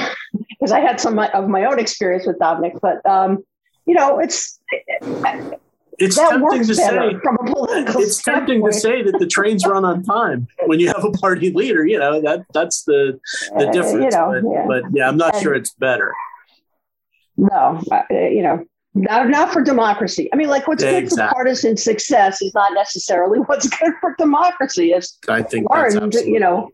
because 0.51 0.73
I 0.73 0.81
had 0.81 1.01
some 1.01 1.19
of 1.19 1.49
my 1.49 1.65
own 1.65 1.79
experience 1.79 2.27
with 2.27 2.39
Dominic. 2.39 2.75
But 2.81 3.05
um, 3.07 3.45
you 3.87 3.95
know, 3.95 4.19
it's 4.19 4.61
it's 5.99 6.17
that 6.17 6.31
tempting 6.31 6.65
to 6.65 6.75
say 6.75 7.15
from 7.23 7.37
a 7.41 7.53
political 7.53 8.01
it's 8.01 8.23
tempting 8.23 8.65
to 8.65 8.73
say 8.73 9.03
that 9.03 9.19
the 9.19 9.27
trains 9.27 9.67
run 9.67 9.85
on 9.85 10.03
time 10.03 10.47
when 10.67 10.81
you 10.81 10.89
have 10.89 11.05
a 11.05 11.11
party 11.13 11.51
leader 11.53 11.87
you 11.87 11.99
know 11.99 12.21
that 12.21 12.45
that's 12.53 12.83
the 12.85 13.19
the 13.57 13.67
difference 13.73 14.15
uh, 14.15 14.33
you 14.33 14.43
know, 14.43 14.43
but, 14.43 14.51
yeah. 14.51 14.65
but, 14.67 14.83
yeah. 14.93 15.09
i'm 15.09 15.17
not 15.17 15.35
and, 15.35 15.43
sure 15.43 15.55
it's 15.55 15.73
better 15.75 16.13
no 17.37 17.81
uh, 17.91 18.03
you 18.11 18.43
know 18.43 18.65
not, 18.95 19.29
not 19.29 19.53
for 19.53 19.63
democracy 19.63 20.29
i 20.33 20.37
mean 20.37 20.49
like 20.49 20.67
what's 20.67 20.83
good 20.83 21.09
for 21.09 21.17
partisan 21.29 21.77
success 21.77 22.41
is 22.43 22.53
not 22.55 22.73
necessarily 22.75 23.39
what's 23.47 23.69
good 23.69 23.93
for 24.01 24.15
democracy 24.19 24.93
as 24.93 25.19
i 25.29 25.43
think 25.43 25.69
learned 25.71 26.15
you 26.15 26.41
know 26.41 26.71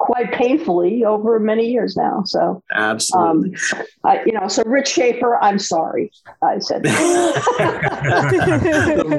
quite 0.00 0.32
painfully 0.32 1.04
over 1.04 1.38
many 1.38 1.70
years 1.70 1.94
now. 1.94 2.22
So 2.24 2.60
absolutely, 2.74 3.50
um, 3.50 3.56
I, 4.02 4.24
you 4.24 4.32
know, 4.32 4.48
so 4.48 4.62
Rich 4.64 4.88
Schaffer, 4.88 5.36
I'm 5.42 5.58
sorry, 5.58 6.10
I 6.42 6.58
said 6.58 6.82
the 6.84 6.90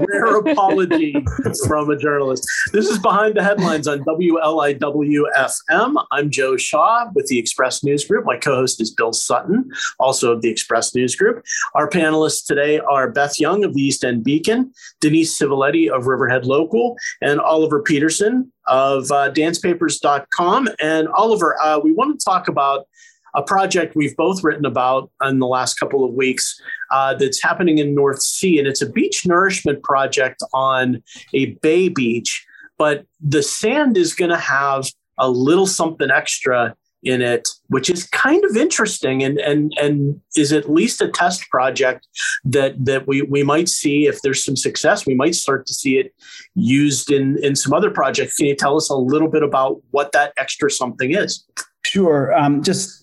rare 0.09 0.39
apology 0.39 1.23
from 1.67 1.91
a 1.91 1.97
journalist. 1.97 2.49
This 2.73 2.89
is 2.89 2.97
behind 2.97 3.35
the 3.35 3.43
headlines 3.43 3.87
on 3.87 3.99
WLIW-FM. 3.99 6.05
I'm 6.11 6.31
Joe 6.31 6.57
Shaw 6.57 7.11
with 7.13 7.27
the 7.27 7.37
Express 7.37 7.83
News 7.83 8.05
Group. 8.05 8.25
My 8.25 8.37
co-host 8.37 8.81
is 8.81 8.89
Bill 8.91 9.13
Sutton, 9.13 9.69
also 9.99 10.31
of 10.31 10.41
the 10.41 10.49
Express 10.49 10.95
News 10.95 11.15
Group. 11.15 11.45
Our 11.75 11.87
panelists 11.87 12.43
today 12.43 12.79
are 12.79 13.11
Beth 13.11 13.39
Young 13.39 13.63
of 13.63 13.75
the 13.75 13.81
East 13.81 14.03
End 14.03 14.23
Beacon, 14.23 14.73
Denise 14.99 15.39
Civiletti 15.39 15.89
of 15.89 16.07
Riverhead 16.07 16.45
Local, 16.45 16.97
and 17.21 17.39
Oliver 17.39 17.83
Peterson 17.83 18.51
of 18.67 19.11
uh, 19.11 19.31
danspapers.com. 19.31 20.69
And 20.81 21.07
Oliver, 21.09 21.61
uh, 21.61 21.79
we 21.79 21.91
want 21.91 22.19
to 22.19 22.23
talk 22.23 22.47
about 22.47 22.87
a 23.33 23.41
project 23.41 23.95
we've 23.95 24.15
both 24.17 24.43
written 24.43 24.65
about 24.65 25.09
in 25.23 25.39
the 25.39 25.47
last 25.47 25.75
couple 25.75 26.03
of 26.03 26.13
weeks 26.13 26.59
uh, 26.91 27.13
that's 27.13 27.41
happening 27.41 27.77
in 27.77 27.95
North 27.95 28.21
Sea, 28.21 28.59
and 28.59 28.67
it's 28.67 28.81
a 28.81 28.89
beach 28.89 29.25
nourishment 29.25 29.83
project 29.83 30.43
on 30.53 31.01
a 31.33 31.45
bay 31.61 31.87
beach. 31.87 32.45
But 32.77 33.05
the 33.21 33.43
sand 33.43 33.95
is 33.95 34.13
going 34.13 34.31
to 34.31 34.37
have 34.37 34.89
a 35.17 35.29
little 35.29 35.67
something 35.67 36.09
extra 36.11 36.75
in 37.03 37.21
it, 37.21 37.49
which 37.67 37.89
is 37.89 38.05
kind 38.09 38.43
of 38.45 38.55
interesting 38.55 39.23
and 39.23 39.39
and 39.39 39.73
and 39.81 40.19
is 40.35 40.53
at 40.53 40.69
least 40.69 41.01
a 41.01 41.07
test 41.07 41.49
project 41.49 42.07
that 42.43 42.73
that 42.83 43.07
we 43.07 43.21
we 43.23 43.43
might 43.43 43.69
see 43.69 44.07
if 44.07 44.21
there's 44.21 44.43
some 44.43 44.55
success, 44.55 45.05
we 45.05 45.15
might 45.15 45.35
start 45.35 45.65
to 45.65 45.73
see 45.73 45.97
it 45.97 46.13
used 46.55 47.11
in 47.11 47.37
in 47.43 47.55
some 47.55 47.73
other 47.73 47.91
projects. 47.91 48.35
Can 48.35 48.47
you 48.47 48.55
tell 48.55 48.77
us 48.77 48.89
a 48.89 48.95
little 48.95 49.29
bit 49.29 49.43
about 49.43 49.81
what 49.91 50.11
that 50.11 50.33
extra 50.37 50.69
something 50.69 51.15
is? 51.15 51.45
Sure. 51.83 52.33
Um, 52.33 52.61
just 52.61 53.00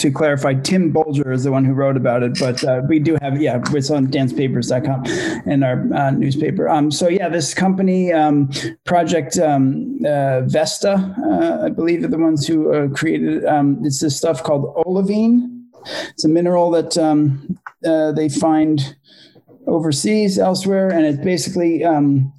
to 0.00 0.10
clarify, 0.10 0.54
Tim 0.54 0.92
Bolger 0.92 1.32
is 1.32 1.44
the 1.44 1.52
one 1.52 1.64
who 1.64 1.72
wrote 1.72 1.96
about 1.96 2.22
it, 2.22 2.38
but 2.38 2.62
uh, 2.64 2.82
we 2.88 2.98
do 2.98 3.16
have, 3.20 3.40
yeah, 3.40 3.60
it's 3.72 3.90
on 3.90 4.06
danspapers.com 4.06 5.04
in 5.50 5.62
our 5.62 5.86
uh, 5.94 6.10
newspaper. 6.10 6.68
Um, 6.68 6.90
so, 6.90 7.08
yeah, 7.08 7.28
this 7.28 7.54
company, 7.54 8.12
um, 8.12 8.50
Project 8.84 9.38
um, 9.38 9.98
uh, 10.06 10.40
Vesta, 10.42 10.94
uh, 10.94 11.66
I 11.66 11.68
believe, 11.68 12.04
are 12.04 12.08
the 12.08 12.18
ones 12.18 12.46
who 12.46 12.72
uh, 12.72 12.88
created 12.88 13.44
um, 13.44 13.78
It's 13.84 14.00
this 14.00 14.16
stuff 14.16 14.42
called 14.42 14.72
olivine. 14.86 15.66
It's 16.10 16.24
a 16.24 16.28
mineral 16.28 16.70
that 16.72 16.96
um, 16.98 17.58
uh, 17.86 18.12
they 18.12 18.28
find 18.28 18.96
overseas 19.66 20.38
elsewhere 20.38 20.90
and 20.90 21.06
it 21.06 21.22
basically 21.22 21.84
um, 21.84 22.32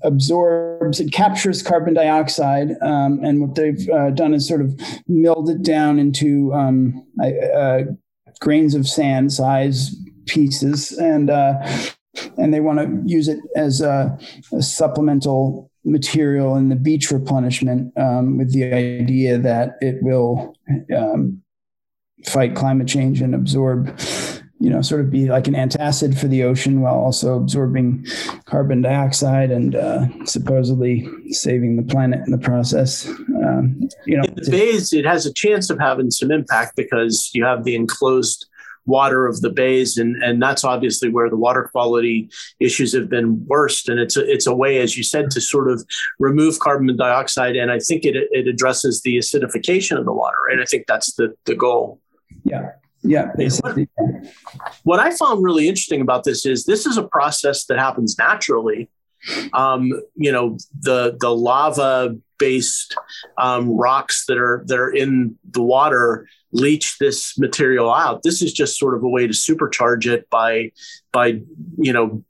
absorbs 0.82 1.00
it 1.00 1.12
captures 1.12 1.62
carbon 1.62 1.94
dioxide 1.94 2.72
um, 2.82 3.24
and 3.24 3.42
what 3.42 3.56
they've 3.56 3.90
uh, 3.90 4.10
done 4.12 4.34
is 4.34 4.48
sort 4.48 4.62
of 4.62 4.80
milled 5.08 5.50
it 5.50 5.62
down 5.62 6.00
into 6.00 6.54
um, 6.54 7.06
uh, 7.24 7.82
grains 8.40 8.76
of 8.76 8.88
sand 8.88 9.32
size 9.32 9.96
pieces 10.26 10.92
and 10.94 11.30
uh, 11.30 11.54
and 12.38 12.54
they 12.54 12.60
want 12.60 12.80
to 12.80 13.02
use 13.06 13.28
it 13.28 13.40
as 13.56 13.82
a, 13.82 14.18
a, 14.54 14.62
supplemental 14.62 15.72
material 15.86 16.56
in 16.56 16.70
the 16.70 16.76
beach 16.76 17.10
replenishment 17.10 17.94
um, 17.98 18.38
with 18.38 18.52
the 18.52 18.66
idea 18.66 19.38
that 19.38 19.76
it 19.80 19.96
will 20.02 20.56
um, 20.96 21.42
fight 22.26 22.54
climate 22.56 22.88
change 22.88 23.22
and 23.22 23.34
absorb 23.34 23.98
you 24.62 24.70
know, 24.70 24.84
sort 24.84 25.02
of 25.02 25.10
be 25.10 25.28
like 25.28 25.48
an 25.48 25.56
antacid 25.56 26.16
for 26.16 26.28
the 26.28 26.44
ocean 26.44 26.82
while 26.82 26.94
also 26.94 27.36
absorbing 27.36 28.06
carbon 28.46 28.80
dioxide 28.80 29.50
and 29.50 29.76
uh, 29.76 30.06
supposedly 30.26 31.10
saving 31.30 31.78
the 31.78 31.84
planet 31.84 32.20
in 32.28 32.32
the 32.32 32.38
process. 32.38 33.08
Um, 33.44 33.90
you 34.06 34.18
know, 34.18 34.24
in 34.24 34.36
the 34.36 34.52
bays, 34.52 34.94
it 34.94 35.04
has 35.04 35.26
a 35.26 35.34
chance 35.34 35.72
of 35.72 35.80
having 35.80 36.12
some 36.12 36.32
impact 36.32 36.76
because 36.76 37.32
you 37.34 37.44
have 37.44 37.64
the 37.64 37.76
enclosed 37.76 38.46
water 38.86 39.26
of 39.26 39.42
the 39.42 39.50
bays 39.50 39.98
and 39.98 40.22
and 40.24 40.42
that's 40.42 40.64
obviously 40.64 41.08
where 41.08 41.30
the 41.30 41.38
water 41.38 41.70
quality 41.72 42.30
issues 42.60 42.94
have 42.94 43.10
been 43.10 43.44
worst. 43.48 43.90
And 43.90 44.00
it's 44.00 44.16
a, 44.16 44.32
it's 44.32 44.46
a 44.46 44.56
way 44.56 44.80
as 44.80 44.96
you 44.96 45.04
said 45.04 45.32
to 45.32 45.42
sort 45.42 45.72
of 45.72 45.84
remove 46.20 46.60
carbon 46.60 46.96
dioxide. 46.96 47.56
And 47.56 47.72
i 47.72 47.80
think 47.80 48.06
it 48.06 48.16
it 48.32 48.48
addresses 48.48 49.02
the 49.02 49.18
acidification 49.18 49.98
of 49.98 50.06
the 50.06 50.14
water. 50.14 50.38
Right 50.48 50.60
i 50.60 50.66
think 50.66 50.86
that's 50.88 51.16
the 51.16 51.36
the 51.46 51.56
goal. 51.56 52.00
Yeah 52.44 52.72
yeah, 53.04 53.32
basically. 53.36 53.88
What, 53.96 54.26
what, 54.84 55.00
I 55.00 55.12
found 55.12 55.44
really 55.44 55.68
interesting 55.68 56.02
about 56.02 56.24
this 56.24 56.46
is 56.46 56.66
this 56.66 56.86
is 56.86 56.98
a 56.98 57.04
process 57.04 57.66
that 57.66 57.80
happens 57.80 58.18
naturally. 58.18 58.90
Um, 59.54 59.92
you 60.16 60.32
know, 60.32 60.58
the 60.80 61.18
the 61.20 61.30
lava 61.30 62.16
based 62.38 62.96
um, 63.38 63.70
rocks 63.78 64.26
that 64.28 64.38
are 64.38 64.64
that 64.68 64.80
are 64.80 64.92
in 64.92 65.38
the 65.52 65.62
water 65.62 66.28
leach 66.52 66.98
this 67.00 67.38
material 67.38 67.94
out. 67.94 68.24
This 68.24 68.42
is 68.42 68.52
just 68.52 68.78
sort 68.78 68.96
of 68.96 69.04
a 69.04 69.08
way 69.08 69.28
to 69.28 69.34
supercharge 69.34 70.06
it 70.06 70.30
by 70.30 70.72
by 71.12 71.42
you 71.78 71.94
know 71.94 72.24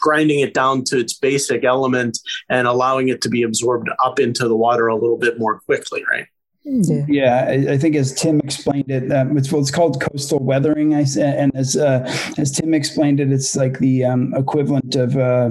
grinding 0.00 0.40
it 0.40 0.54
down 0.54 0.82
to 0.82 0.98
its 0.98 1.12
basic 1.12 1.64
element 1.64 2.18
and 2.48 2.66
allowing 2.66 3.08
it 3.08 3.20
to 3.22 3.28
be 3.28 3.42
absorbed 3.42 3.90
up 4.02 4.18
into 4.18 4.48
the 4.48 4.56
water 4.56 4.88
a 4.88 4.94
little 4.94 5.18
bit 5.18 5.38
more 5.38 5.60
quickly, 5.60 6.02
right? 6.10 6.26
Yeah, 6.68 7.04
yeah 7.08 7.46
I, 7.48 7.72
I, 7.72 7.78
think 7.78 7.96
as 7.96 8.12
Tim 8.12 8.40
explained 8.40 8.90
it, 8.90 9.10
um, 9.10 9.36
it's 9.36 9.50
well, 9.50 9.60
it's 9.60 9.70
called 9.70 10.00
coastal 10.00 10.38
weathering. 10.38 10.94
I 10.94 11.04
said, 11.04 11.38
and 11.38 11.56
as 11.56 11.76
uh, 11.76 12.00
as 12.36 12.52
Tim 12.52 12.74
explained 12.74 13.20
it, 13.20 13.32
it's 13.32 13.56
like 13.56 13.78
the 13.78 14.04
um, 14.04 14.34
equivalent 14.34 14.94
of 14.94 15.16
uh, 15.16 15.50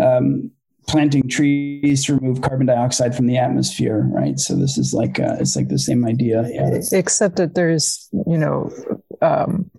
um, 0.00 0.50
planting 0.88 1.28
trees 1.28 2.06
to 2.06 2.14
remove 2.14 2.40
carbon 2.40 2.66
dioxide 2.66 3.14
from 3.14 3.26
the 3.26 3.36
atmosphere, 3.36 4.08
right? 4.12 4.38
So 4.38 4.56
this 4.56 4.78
is 4.78 4.94
like 4.94 5.20
uh, 5.20 5.36
it's 5.40 5.56
like 5.56 5.68
the 5.68 5.78
same 5.78 6.06
idea, 6.06 6.48
yeah. 6.48 6.80
except 6.92 7.36
that 7.36 7.54
there's 7.54 8.08
you 8.26 8.38
know 8.38 8.70
um, 9.20 9.70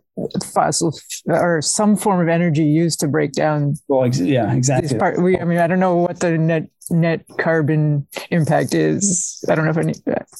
fossil 0.53 0.97
or 1.27 1.61
some 1.61 1.95
form 1.95 2.21
of 2.21 2.27
energy 2.27 2.63
used 2.63 2.99
to 3.01 3.07
break 3.07 3.33
down. 3.33 3.75
Well, 3.87 4.05
ex- 4.05 4.19
yeah, 4.19 4.53
exactly. 4.53 4.97
Part, 4.97 5.21
we, 5.21 5.37
I 5.37 5.43
mean, 5.43 5.59
I 5.59 5.67
don't 5.67 5.79
know 5.79 5.95
what 5.95 6.19
the 6.19 6.37
net 6.37 6.69
net 6.89 7.25
carbon 7.37 8.07
impact 8.31 8.73
is. 8.73 9.43
I 9.49 9.55
don't 9.55 9.65
know 9.65 9.71
if 9.71 9.77
any 9.77 9.93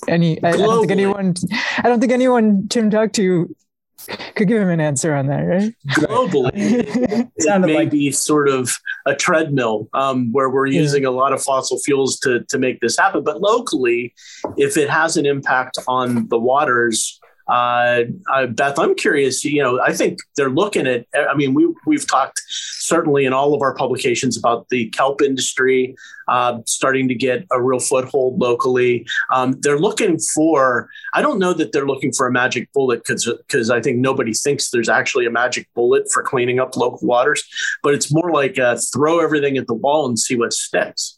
any. 0.08 0.44
I, 0.44 0.50
I 0.50 0.58
don't 0.58 0.80
think 0.80 0.92
anyone. 0.92 1.34
I 1.78 1.84
don't 1.84 2.00
think 2.00 2.12
anyone 2.12 2.68
Tim 2.70 2.90
talked 2.90 3.16
to 3.16 3.54
could 4.36 4.48
give 4.48 4.62
him 4.62 4.70
an 4.70 4.80
answer 4.80 5.14
on 5.14 5.28
that, 5.28 5.42
right? 5.42 5.74
Globally, 5.90 6.52
it, 6.54 7.30
it 7.36 7.60
may 7.60 7.76
like- 7.76 7.92
be 7.92 8.12
sort 8.12 8.50
of 8.50 8.78
a 9.06 9.16
treadmill 9.16 9.90
um, 9.94 10.32
where 10.32 10.50
we're 10.50 10.68
yeah. 10.68 10.82
using 10.82 11.06
a 11.06 11.12
lot 11.12 11.34
of 11.34 11.42
fossil 11.42 11.80
fuels 11.80 12.20
to 12.20 12.44
to 12.50 12.58
make 12.58 12.80
this 12.80 12.98
happen. 12.98 13.24
But 13.24 13.42
locally, 13.42 14.14
if 14.58 14.78
it 14.78 14.90
has 14.90 15.18
an 15.18 15.26
impact 15.26 15.78
on 15.88 16.28
the 16.30 16.40
waters 16.40 17.20
uh, 17.48 18.04
uh, 18.32 18.48
Beth, 18.48 18.78
I'm 18.78 18.96
curious. 18.96 19.44
You 19.44 19.64
know, 19.64 19.82
I 19.82 19.94
think 19.94 20.20
they're 20.36 20.50
looking 20.50 20.88
at. 20.88 21.06
I 21.16 21.36
mean, 21.36 21.54
we 21.54 21.74
we've 21.86 22.08
talked 22.08 22.42
certainly 22.48 23.26
in 23.26 23.34
all 23.34 23.54
of 23.54 23.62
our 23.62 23.74
publications 23.76 24.38
about 24.38 24.70
the 24.70 24.90
kelp 24.90 25.22
industry 25.22 25.96
uh, 26.28 26.60
starting 26.66 27.08
to 27.08 27.16
get 27.16 27.46
a 27.52 27.62
real 27.62 27.80
foothold 27.80 28.40
locally. 28.40 29.08
Um, 29.32 29.56
they're 29.62 29.80
looking 29.80 30.20
for. 30.36 30.90
I 31.14 31.22
don't 31.22 31.40
know 31.40 31.54
that 31.54 31.72
they're 31.72 31.88
looking 31.88 32.12
for 32.12 32.28
a 32.28 32.32
magic 32.32 32.72
bullet 32.74 33.00
because 33.00 33.32
because 33.48 33.70
I 33.70 33.82
think 33.82 33.98
nobody 34.00 34.34
thinks 34.34 34.70
there's 34.70 34.90
actually 34.90 35.26
a 35.26 35.32
magic 35.32 35.68
bullet 35.74 36.10
for 36.12 36.24
cleaning 36.24 36.60
up 36.60 36.76
local 36.76 37.08
waters, 37.08 37.44
but 37.84 37.94
it's 37.94 38.12
more 38.12 38.32
like 38.32 38.60
uh, 38.60 38.78
throw 38.94 39.20
everything 39.20 39.58
at 39.58 39.68
the 39.68 39.74
wall 39.74 40.06
and 40.06 40.20
see 40.20 40.36
what 40.36 40.54
sticks. 40.54 41.17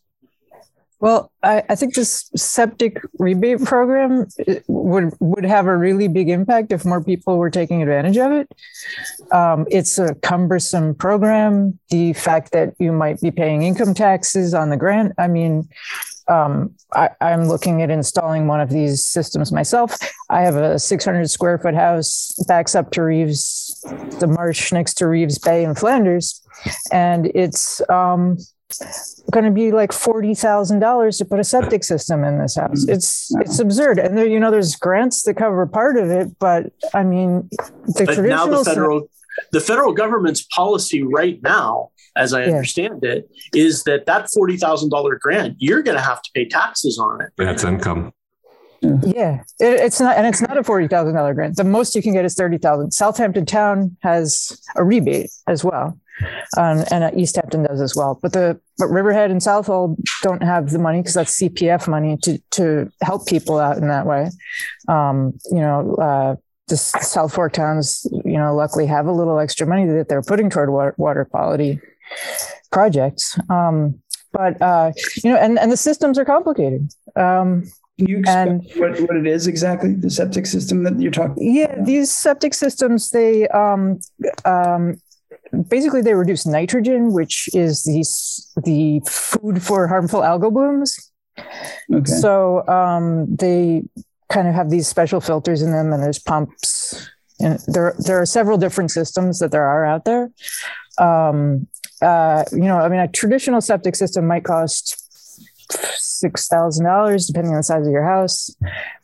Well, 0.99 1.31
I, 1.43 1.63
I, 1.69 1.75
think 1.75 1.95
this 1.95 2.29
septic 2.35 3.01
rebate 3.19 3.63
program 3.63 4.27
would 4.67 5.13
would 5.21 5.45
have 5.45 5.65
a 5.65 5.77
really 5.77 6.09
big 6.09 6.27
impact 6.27 6.73
if 6.73 6.83
more 6.83 7.01
people 7.01 7.37
were 7.37 7.49
taking 7.49 7.81
advantage 7.81 8.17
of 8.17 8.33
it. 8.33 8.53
Um, 9.31 9.65
it's 9.71 9.97
a 9.97 10.15
cumbersome 10.15 10.95
program. 10.95 11.79
The 11.89 12.11
fact 12.13 12.51
that 12.51 12.73
you 12.79 12.91
might 12.91 13.21
be 13.21 13.31
paying 13.31 13.63
income 13.63 13.93
taxes 13.93 14.53
on 14.53 14.69
the 14.69 14.77
grant. 14.77 15.13
I 15.17 15.29
mean, 15.29 15.69
um, 16.27 16.75
I, 16.93 17.09
am 17.21 17.47
looking 17.47 17.81
at 17.81 17.89
installing 17.89 18.47
one 18.47 18.59
of 18.59 18.69
these 18.69 19.05
systems 19.05 19.51
myself. 19.51 19.97
I 20.29 20.41
have 20.41 20.55
a 20.55 20.77
600 20.77 21.29
square 21.29 21.57
foot 21.57 21.75
house, 21.75 22.35
backs 22.47 22.75
up 22.75 22.91
to 22.91 23.03
Reeves, 23.03 23.83
the 24.19 24.27
marsh 24.27 24.71
next 24.71 24.95
to 24.95 25.07
Reeves 25.07 25.39
Bay 25.39 25.63
in 25.63 25.75
Flanders, 25.75 26.41
and 26.91 27.31
it's 27.33 27.81
um, 27.89 28.37
going 29.31 29.45
to 29.45 29.51
be 29.51 29.71
like 29.71 29.91
forty 29.91 30.33
thousand 30.33 30.79
dollars 30.79 31.17
to 31.17 31.25
put 31.25 31.39
a 31.39 31.43
septic 31.43 31.83
system 31.83 32.23
in 32.23 32.39
this 32.39 32.55
house. 32.55 32.83
Mm-hmm. 32.83 32.93
It's 32.93 33.31
it's 33.39 33.59
absurd, 33.59 33.99
and 33.99 34.17
there 34.17 34.27
you 34.27 34.39
know 34.39 34.51
there's 34.51 34.75
grants 34.75 35.23
that 35.23 35.35
cover 35.35 35.65
part 35.65 35.97
of 35.97 36.09
it, 36.09 36.37
but 36.39 36.71
I 36.93 37.03
mean 37.03 37.49
the 37.49 38.05
but 38.05 38.15
traditional 38.15 38.47
now 38.47 38.57
the 38.57 38.63
federal 38.63 39.09
the 39.51 39.61
federal 39.61 39.93
government's 39.93 40.43
policy 40.43 41.03
right 41.03 41.41
now, 41.41 41.89
as 42.15 42.33
I 42.33 42.45
yeah. 42.45 42.51
understand 42.51 43.03
it, 43.03 43.29
is 43.53 43.83
that 43.83 44.05
that 44.05 44.29
forty 44.31 44.57
thousand 44.57 44.89
dollar 44.89 45.17
grant 45.17 45.55
you're 45.59 45.81
going 45.81 45.97
to 45.97 46.03
have 46.03 46.21
to 46.21 46.29
pay 46.33 46.47
taxes 46.47 46.99
on 46.99 47.21
it. 47.21 47.29
That's 47.37 47.63
income. 47.63 48.13
Yeah, 48.81 49.43
it, 49.59 49.79
it's 49.81 49.99
not, 49.99 50.15
and 50.15 50.25
it's 50.25 50.41
not 50.41 50.57
a 50.57 50.63
forty 50.63 50.87
thousand 50.87 51.13
dollar 51.13 51.33
grant. 51.33 51.57
The 51.57 51.65
most 51.65 51.95
you 51.95 52.01
can 52.01 52.13
get 52.13 52.23
is 52.23 52.35
thirty 52.35 52.57
thousand. 52.57 52.91
Southampton 52.91 53.45
Town 53.45 53.97
has 54.01 54.57
a 54.75 54.83
rebate 54.83 55.31
as 55.47 55.63
well, 55.63 55.99
um, 56.57 56.83
and 56.91 57.03
uh, 57.03 57.11
East 57.15 57.35
Hampton 57.35 57.63
does 57.63 57.81
as 57.81 57.95
well. 57.95 58.19
But 58.21 58.33
the 58.33 58.59
but 58.77 58.87
Riverhead 58.87 59.31
and 59.31 59.41
Southold 59.41 59.97
don't 60.21 60.43
have 60.43 60.71
the 60.71 60.79
money 60.79 60.99
because 60.99 61.13
that's 61.13 61.39
CPF 61.39 61.87
money 61.87 62.17
to 62.23 62.39
to 62.51 62.91
help 63.01 63.27
people 63.27 63.59
out 63.59 63.77
in 63.77 63.87
that 63.87 64.05
way. 64.05 64.29
Um, 64.87 65.37
you 65.51 65.59
know, 65.59 65.95
uh, 65.95 66.35
the 66.67 66.77
South 66.77 67.33
Fork 67.33 67.53
towns, 67.53 68.05
you 68.11 68.37
know, 68.37 68.55
luckily 68.55 68.85
have 68.85 69.07
a 69.07 69.11
little 69.11 69.39
extra 69.39 69.67
money 69.67 69.85
that 69.85 70.07
they're 70.07 70.21
putting 70.21 70.49
toward 70.49 70.69
water, 70.69 70.95
water 70.97 71.25
quality 71.25 71.79
projects. 72.71 73.37
Um, 73.49 74.01
but 74.31 74.61
uh, 74.61 74.91
you 75.23 75.31
know, 75.31 75.37
and 75.37 75.59
and 75.59 75.71
the 75.71 75.77
systems 75.77 76.17
are 76.17 76.25
complicated. 76.25 76.89
Um, 77.15 77.63
Can 77.97 78.07
you 78.07 78.19
explain 78.19 78.61
what, 78.75 78.99
what 79.01 79.17
it 79.17 79.27
is 79.27 79.47
exactly? 79.47 79.93
The 79.93 80.09
septic 80.09 80.45
system 80.45 80.83
that 80.83 80.99
you're 80.99 81.11
talking. 81.11 81.35
Yeah, 81.39 81.73
about? 81.73 81.85
these 81.85 82.11
septic 82.11 82.53
systems 82.53 83.09
they 83.09 83.47
um, 83.49 83.99
um, 84.45 85.01
basically 85.67 86.01
they 86.01 86.13
reduce 86.13 86.45
nitrogen, 86.45 87.13
which 87.13 87.49
is 87.53 87.83
the 87.83 88.03
the 88.63 89.01
food 89.09 89.61
for 89.61 89.87
harmful 89.87 90.21
algal 90.21 90.53
blooms. 90.53 91.11
Okay. 91.93 92.11
So 92.11 92.67
um, 92.67 93.35
they 93.35 93.83
kind 94.29 94.47
of 94.47 94.53
have 94.53 94.69
these 94.69 94.87
special 94.87 95.21
filters 95.21 95.61
in 95.61 95.71
them, 95.71 95.93
and 95.93 96.01
there's 96.03 96.19
pumps. 96.19 97.09
And 97.39 97.59
there, 97.67 97.95
there 97.99 98.21
are 98.21 98.25
several 98.25 98.57
different 98.57 98.91
systems 98.91 99.39
that 99.39 99.51
there 99.51 99.63
are 99.63 99.85
out 99.85 100.05
there. 100.05 100.29
Um, 100.97 101.67
uh, 102.01 102.43
you 102.51 102.59
know, 102.59 102.77
I 102.77 102.89
mean, 102.89 102.99
a 102.99 103.07
traditional 103.07 103.61
septic 103.61 103.95
system 103.95 104.27
might 104.27 104.43
cost 104.43 105.08
six 105.71 106.47
thousand 106.47 106.85
dollars, 106.85 107.27
depending 107.27 107.51
on 107.51 107.57
the 107.57 107.63
size 107.63 107.85
of 107.85 107.91
your 107.91 108.03
house. 108.03 108.55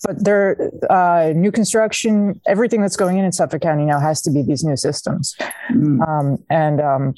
But 0.04 0.23
there, 0.23 0.71
uh, 0.89 1.34
new 1.36 1.51
construction, 1.51 2.41
everything 2.47 2.82
that's 2.82 2.97
going 2.97 3.17
in 3.17 3.25
in 3.25 3.32
Suffolk 3.32 3.62
County 3.62 3.86
now 3.86 3.99
has 3.99 4.21
to 4.23 4.32
be 4.32 4.43
these 4.43 4.63
new 4.63 4.78
systems. 4.78 5.36
Mm. 5.71 6.08
Um, 6.08 6.43
and 6.49 6.82
um, 6.82 7.13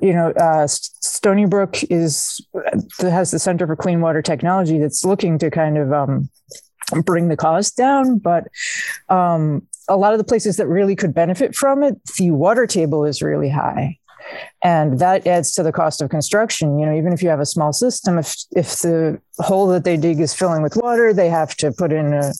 you 0.00 0.12
know, 0.12 0.30
uh, 0.32 0.66
Stony 0.66 1.46
Brook 1.46 1.82
is 1.90 2.40
has 3.00 3.30
the 3.30 3.38
Center 3.38 3.66
for 3.66 3.76
Clean 3.76 4.00
Water 4.00 4.22
Technology 4.22 4.78
that's 4.78 5.04
looking 5.04 5.38
to 5.38 5.50
kind 5.50 5.78
of 5.78 5.92
um, 5.92 6.30
bring 7.04 7.28
the 7.28 7.36
cost 7.36 7.76
down, 7.76 8.18
but 8.18 8.48
um, 9.08 9.66
a 9.88 9.96
lot 9.96 10.12
of 10.12 10.18
the 10.18 10.24
places 10.24 10.56
that 10.56 10.68
really 10.68 10.94
could 10.94 11.12
benefit 11.12 11.54
from 11.54 11.82
it, 11.82 12.02
the 12.16 12.30
water 12.30 12.66
table 12.66 13.04
is 13.04 13.22
really 13.22 13.48
high 13.48 13.98
and 14.62 14.98
that 14.98 15.26
adds 15.26 15.52
to 15.54 15.62
the 15.62 15.72
cost 15.72 16.02
of 16.02 16.10
construction. 16.10 16.78
You 16.78 16.86
know 16.86 16.94
even 16.94 17.12
if 17.12 17.22
you 17.22 17.28
have 17.28 17.40
a 17.40 17.46
small 17.46 17.72
system 17.72 18.18
if 18.18 18.34
if 18.54 18.78
the 18.78 19.20
hole 19.38 19.66
that 19.68 19.84
they 19.84 19.96
dig 19.96 20.20
is 20.20 20.34
filling 20.34 20.62
with 20.62 20.76
water 20.76 21.12
they 21.12 21.28
have 21.28 21.54
to 21.56 21.72
put 21.72 21.92
in 21.92 22.12
a 22.12 22.32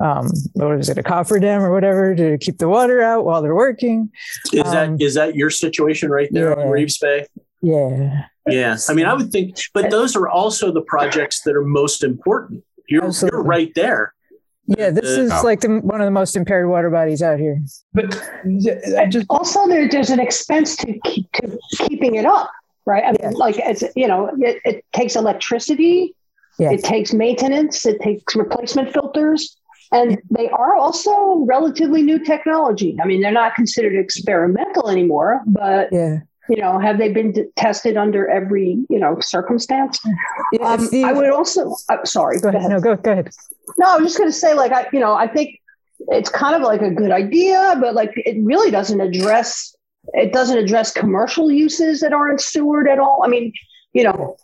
um, 0.00 0.30
what 0.54 0.78
is 0.78 0.88
it 0.88 0.98
a 0.98 1.02
cofferdam 1.02 1.60
or 1.60 1.72
whatever 1.72 2.14
to 2.14 2.38
keep 2.38 2.58
the 2.58 2.68
water 2.68 3.00
out 3.02 3.24
while 3.24 3.42
they're 3.42 3.54
working. 3.54 4.10
Is 4.52 4.60
um, 4.66 4.96
that 4.96 5.04
is 5.04 5.14
that 5.14 5.34
your 5.34 5.50
situation 5.50 6.10
right 6.10 6.28
there 6.32 6.50
yeah, 6.50 6.64
on 6.64 6.70
reeves 6.70 6.98
bay? 6.98 7.26
Yeah. 7.62 8.24
Yeah. 8.48 8.76
I 8.88 8.94
mean 8.94 9.06
i 9.06 9.14
would 9.14 9.30
think 9.30 9.56
but 9.74 9.90
those 9.90 10.16
are 10.16 10.28
also 10.28 10.72
the 10.72 10.82
projects 10.82 11.42
that 11.42 11.54
are 11.54 11.64
most 11.64 12.02
important. 12.02 12.64
You're, 12.88 13.12
you're 13.22 13.42
right 13.42 13.70
there 13.76 14.14
yeah, 14.78 14.90
this 14.90 15.18
uh, 15.18 15.22
is 15.22 15.32
oh. 15.32 15.42
like 15.42 15.60
the, 15.60 15.80
one 15.80 16.00
of 16.00 16.04
the 16.04 16.10
most 16.12 16.36
impaired 16.36 16.68
water 16.68 16.90
bodies 16.90 17.22
out 17.22 17.38
here. 17.38 17.60
But 17.92 18.20
I 18.98 19.06
just 19.06 19.26
also 19.28 19.66
there, 19.66 19.88
there's 19.88 20.10
an 20.10 20.20
expense 20.20 20.76
to 20.76 20.98
keep 21.04 21.30
to 21.32 21.58
keeping 21.78 22.14
it 22.14 22.24
up, 22.24 22.50
right? 22.86 23.04
I 23.04 23.08
mean, 23.08 23.18
yeah. 23.20 23.30
like 23.30 23.56
it's 23.58 23.82
you 23.96 24.06
know, 24.06 24.30
it, 24.38 24.60
it 24.64 24.84
takes 24.92 25.16
electricity, 25.16 26.14
yeah. 26.58 26.70
it 26.70 26.84
takes 26.84 27.12
maintenance, 27.12 27.84
it 27.84 28.00
takes 28.00 28.36
replacement 28.36 28.92
filters, 28.92 29.56
and 29.92 30.18
they 30.30 30.48
are 30.50 30.76
also 30.76 31.44
relatively 31.48 32.02
new 32.02 32.22
technology. 32.24 32.96
I 33.02 33.06
mean, 33.06 33.20
they're 33.20 33.32
not 33.32 33.54
considered 33.56 33.96
experimental 33.96 34.88
anymore, 34.88 35.42
but 35.46 35.88
yeah 35.90 36.20
you 36.48 36.56
know 36.56 36.78
have 36.78 36.98
they 36.98 37.12
been 37.12 37.32
d- 37.32 37.44
tested 37.56 37.96
under 37.96 38.28
every 38.28 38.84
you 38.88 38.98
know 38.98 39.18
circumstance 39.20 40.00
um, 40.62 40.88
i 41.04 41.12
would 41.12 41.30
also 41.30 41.74
uh, 41.88 42.04
sorry 42.04 42.38
go 42.40 42.48
ahead. 42.48 42.70
no 42.70 42.80
go, 42.80 42.96
go 42.96 43.12
ahead 43.12 43.30
no, 43.78 43.86
I'm 43.86 44.04
just 44.04 44.18
going 44.18 44.30
to 44.30 44.36
say, 44.36 44.54
like, 44.54 44.72
I, 44.72 44.86
you 44.92 45.00
know, 45.00 45.14
I 45.14 45.26
think 45.26 45.60
it's 46.08 46.30
kind 46.30 46.54
of 46.54 46.62
like 46.62 46.82
a 46.82 46.90
good 46.90 47.10
idea, 47.10 47.76
but 47.80 47.94
like, 47.94 48.12
it 48.16 48.36
really 48.42 48.70
doesn't 48.70 49.00
address, 49.00 49.74
it 50.14 50.32
doesn't 50.32 50.58
address 50.58 50.92
commercial 50.92 51.50
uses 51.50 52.00
that 52.00 52.12
aren't 52.12 52.40
sewered 52.40 52.88
at 52.88 52.98
all. 52.98 53.22
I 53.24 53.28
mean, 53.28 53.52
you 53.92 54.04
know, 54.04 54.36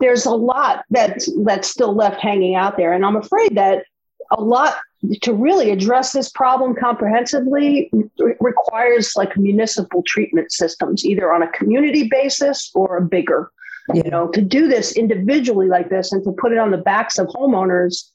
there's 0.00 0.26
a 0.26 0.34
lot 0.34 0.84
that's 0.90 1.30
that's 1.44 1.66
still 1.66 1.94
left 1.94 2.20
hanging 2.20 2.56
out 2.56 2.76
there, 2.76 2.92
and 2.92 3.06
I'm 3.06 3.16
afraid 3.16 3.54
that 3.54 3.84
a 4.30 4.42
lot 4.42 4.74
to 5.22 5.34
really 5.34 5.70
address 5.70 6.12
this 6.12 6.30
problem 6.30 6.74
comprehensively 6.74 7.90
requires 8.40 9.14
like 9.16 9.36
municipal 9.36 10.02
treatment 10.06 10.52
systems, 10.52 11.04
either 11.04 11.32
on 11.32 11.42
a 11.42 11.48
community 11.48 12.08
basis 12.08 12.70
or 12.74 12.96
a 12.96 13.02
bigger. 13.02 13.50
Yeah. 13.92 14.02
You 14.04 14.10
know, 14.12 14.28
to 14.28 14.40
do 14.40 14.68
this 14.68 14.96
individually 14.96 15.66
like 15.66 15.90
this 15.90 16.12
and 16.12 16.22
to 16.22 16.32
put 16.32 16.52
it 16.52 16.58
on 16.58 16.70
the 16.70 16.78
backs 16.78 17.18
of 17.18 17.26
homeowners 17.26 18.10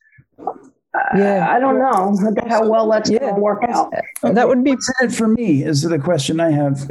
uh, 0.97 1.17
yeah. 1.17 1.47
I 1.49 1.59
don't 1.59 1.77
know 1.77 2.15
how 2.47 2.67
well 2.67 2.89
that's 2.89 3.09
yeah. 3.09 3.19
going 3.19 3.35
to 3.35 3.41
work 3.41 3.63
out. 3.67 3.93
Uh, 4.23 4.31
that 4.31 4.47
would 4.47 4.63
be 4.63 4.71
What's 4.71 5.15
for 5.15 5.27
me 5.27 5.63
is 5.63 5.81
the 5.81 5.99
question 5.99 6.39
I 6.39 6.51
have. 6.51 6.89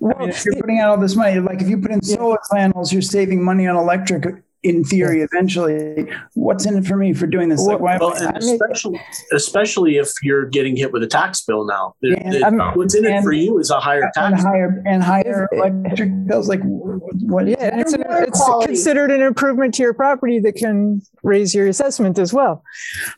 well, 0.00 0.14
I 0.16 0.20
mean, 0.20 0.28
if 0.30 0.44
you're 0.44 0.56
putting 0.56 0.80
out 0.80 0.90
all 0.90 0.98
this 0.98 1.16
money, 1.16 1.38
like 1.38 1.62
if 1.62 1.68
you 1.68 1.78
put 1.78 1.92
in 1.92 2.02
solar 2.02 2.38
panels, 2.52 2.92
you're 2.92 3.02
saving 3.02 3.42
money 3.42 3.66
on 3.66 3.76
electric 3.76 4.42
in 4.62 4.84
theory, 4.84 5.22
eventually, 5.22 6.06
what's 6.34 6.66
in 6.66 6.76
it 6.76 6.84
for 6.84 6.96
me 6.96 7.14
for 7.14 7.26
doing 7.26 7.48
this? 7.48 7.62
Like, 7.62 7.80
why 7.80 7.96
well, 7.98 8.12
and 8.12 8.36
especially, 8.36 9.00
especially 9.32 9.96
if 9.96 10.12
you're 10.22 10.46
getting 10.46 10.76
hit 10.76 10.92
with 10.92 11.02
a 11.02 11.06
tax 11.06 11.42
bill 11.42 11.64
now. 11.64 11.94
Yeah, 12.02 12.50
what's 12.74 12.94
in 12.94 13.06
it 13.06 13.22
for 13.22 13.32
you 13.32 13.58
is 13.58 13.70
a 13.70 13.80
higher 13.80 14.10
tax 14.14 14.32
and 14.32 14.40
higher 14.40 14.82
and 14.86 15.02
higher 15.02 15.48
electric 15.52 16.26
bills. 16.26 16.48
Like, 16.48 16.60
what? 16.62 17.46
Yeah, 17.46 17.80
it's, 17.80 17.94
an, 17.94 18.04
it's 18.06 18.66
considered 18.66 19.10
an 19.10 19.22
improvement 19.22 19.74
to 19.74 19.82
your 19.82 19.94
property 19.94 20.38
that 20.40 20.56
can 20.56 21.00
raise 21.22 21.54
your 21.54 21.66
assessment 21.66 22.18
as 22.18 22.34
well. 22.34 22.62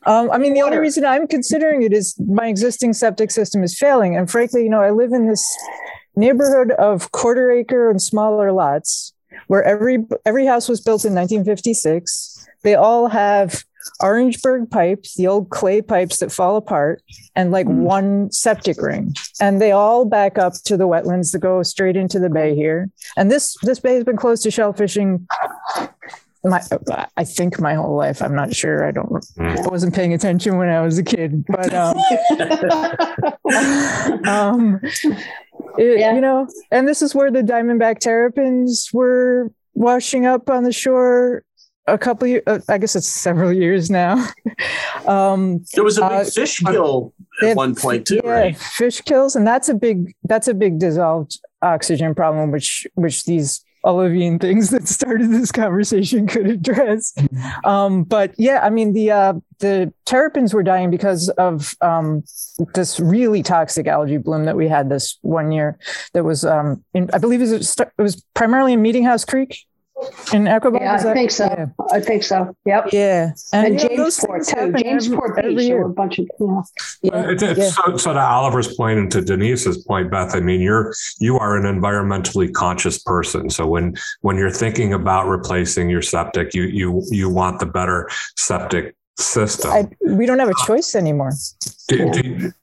Um, 0.05 0.31
I 0.31 0.37
mean, 0.37 0.53
the 0.53 0.61
only 0.61 0.77
reason 0.77 1.05
I'm 1.05 1.27
considering 1.27 1.83
it 1.83 1.91
is 1.91 2.15
my 2.19 2.47
existing 2.47 2.93
septic 2.93 3.31
system 3.31 3.63
is 3.63 3.77
failing, 3.77 4.15
and 4.15 4.31
frankly, 4.31 4.63
you 4.63 4.69
know, 4.69 4.81
I 4.81 4.91
live 4.91 5.11
in 5.11 5.27
this 5.27 5.45
neighborhood 6.15 6.71
of 6.71 7.11
quarter 7.11 7.51
acre 7.51 7.89
and 7.89 8.01
smaller 8.01 8.51
lots 8.51 9.12
where 9.47 9.63
every 9.63 10.05
every 10.25 10.45
house 10.45 10.69
was 10.69 10.81
built 10.81 11.05
in 11.05 11.13
1956. 11.13 12.47
They 12.63 12.75
all 12.75 13.09
have 13.09 13.63
Orangeburg 13.99 14.69
pipes, 14.69 15.15
the 15.15 15.27
old 15.27 15.49
clay 15.49 15.81
pipes 15.81 16.19
that 16.19 16.31
fall 16.31 16.55
apart, 16.55 17.01
and 17.35 17.51
like 17.51 17.67
mm. 17.67 17.79
one 17.79 18.31
septic 18.31 18.81
ring. 18.81 19.13
And 19.41 19.61
they 19.61 19.71
all 19.71 20.05
back 20.05 20.37
up 20.37 20.53
to 20.65 20.77
the 20.77 20.87
wetlands 20.87 21.31
that 21.31 21.39
go 21.39 21.63
straight 21.63 21.95
into 21.95 22.19
the 22.19 22.29
bay 22.29 22.55
here. 22.55 22.89
And 23.17 23.29
this 23.29 23.57
this 23.63 23.79
bay 23.79 23.95
has 23.95 24.03
been 24.03 24.17
closed 24.17 24.43
to 24.43 24.51
shell 24.51 24.73
fishing 24.73 25.27
my 26.43 26.61
I 27.15 27.23
think 27.23 27.59
my 27.59 27.73
whole 27.73 27.95
life. 27.95 28.21
I'm 28.21 28.35
not 28.35 28.53
sure. 28.53 28.85
I 28.85 28.91
don't. 28.91 29.25
Mm. 29.37 29.65
I 29.65 29.69
wasn't 29.69 29.95
paying 29.95 30.13
attention 30.13 30.57
when 30.57 30.69
I 30.69 30.81
was 30.81 30.97
a 30.97 31.03
kid, 31.03 31.45
but 31.47 31.73
um, 31.73 31.95
um 34.27 34.81
it, 35.77 35.99
yeah. 35.99 36.13
you 36.13 36.21
know, 36.21 36.47
and 36.71 36.87
this 36.87 37.01
is 37.01 37.15
where 37.15 37.31
the 37.31 37.41
diamondback 37.41 37.99
terrapins 37.99 38.89
were 38.93 39.51
washing 39.73 40.25
up 40.25 40.49
on 40.49 40.63
the 40.63 40.71
shore 40.71 41.43
a 41.87 41.97
couple 41.97 42.27
years, 42.27 42.43
uh, 42.47 42.59
I 42.69 42.77
guess 42.77 42.95
it's 42.95 43.07
several 43.07 43.51
years 43.51 43.89
now. 43.89 44.25
um, 45.07 45.63
there 45.73 45.83
was 45.83 45.97
a 45.97 46.01
big 46.01 46.11
uh, 46.11 46.23
fish 46.23 46.59
kill 46.59 47.13
at 47.41 47.57
one 47.57 47.75
point 47.75 48.07
too, 48.07 48.21
yeah, 48.23 48.29
right? 48.29 48.57
Fish 48.57 49.01
kills, 49.01 49.35
and 49.35 49.45
that's 49.45 49.69
a 49.69 49.73
big 49.73 50.13
that's 50.23 50.47
a 50.47 50.53
big 50.53 50.79
dissolved 50.79 51.39
oxygen 51.61 52.15
problem, 52.15 52.51
which 52.51 52.87
which 52.95 53.25
these 53.25 53.63
Olivine 53.85 54.39
things 54.39 54.69
that 54.69 54.87
started 54.87 55.29
this 55.31 55.51
conversation 55.51 56.27
could 56.27 56.47
address. 56.47 57.13
Mm-hmm. 57.13 57.65
Um, 57.65 58.03
but 58.03 58.33
yeah, 58.37 58.59
I 58.63 58.69
mean 58.69 58.93
the 58.93 59.11
uh, 59.11 59.33
the 59.59 59.93
terrapins 60.05 60.53
were 60.53 60.63
dying 60.63 60.91
because 60.91 61.29
of 61.29 61.75
um, 61.81 62.23
this 62.73 62.99
really 62.99 63.43
toxic 63.43 63.87
algae 63.87 64.17
bloom 64.17 64.45
that 64.45 64.55
we 64.55 64.67
had 64.67 64.89
this 64.89 65.17
one 65.21 65.51
year. 65.51 65.77
That 66.13 66.23
was, 66.23 66.45
um, 66.45 66.83
in, 66.93 67.09
I 67.13 67.17
believe, 67.17 67.41
it 67.41 67.49
was, 67.49 67.75
it 67.79 68.01
was 68.01 68.23
primarily 68.33 68.73
in 68.73 68.81
Meeting 68.81 69.05
House 69.05 69.25
Creek 69.25 69.65
in 70.33 70.45
Aquebogue? 70.45 70.81
Yeah, 70.81 70.95
I 70.95 71.13
think 71.13 71.31
so. 71.31 71.45
Yeah. 71.45 71.67
I 71.91 71.99
think 71.99 72.23
so. 72.23 72.55
Yep. 72.65 72.89
Yeah, 72.91 73.31
and, 73.51 73.67
and 73.67 73.79
Jamesport 73.79 74.47
too. 74.47 74.71
Jamesport 74.83 75.35
Beach. 75.35 75.69
Every 75.69 75.69
a 75.69 75.87
bunch 75.87 76.19
of 76.19 76.27
yeah. 76.39 76.61
yeah. 77.01 77.29
It's, 77.29 77.43
it's 77.43 77.59
yeah. 77.59 77.69
So, 77.69 77.97
so, 77.97 78.13
to 78.13 78.19
Oliver's 78.19 78.75
point 78.75 78.99
and 78.99 79.11
to 79.11 79.21
Denise's 79.21 79.83
point, 79.83 80.11
Beth. 80.11 80.35
I 80.35 80.39
mean, 80.39 80.61
you're 80.61 80.93
you 81.19 81.37
are 81.37 81.57
an 81.57 81.63
environmentally 81.63 82.51
conscious 82.51 82.99
person. 82.99 83.49
So 83.49 83.67
when 83.67 83.95
when 84.21 84.37
you're 84.37 84.51
thinking 84.51 84.93
about 84.93 85.27
replacing 85.27 85.89
your 85.89 86.01
septic, 86.01 86.53
you 86.53 86.63
you 86.63 87.03
you 87.09 87.29
want 87.29 87.59
the 87.59 87.65
better 87.65 88.09
septic 88.37 88.95
system. 89.17 89.71
I, 89.71 89.89
we 90.05 90.25
don't 90.25 90.39
have 90.39 90.49
a 90.49 90.65
choice 90.65 90.95
anymore. 90.95 91.31
Do, 91.87 92.11
do, 92.11 92.53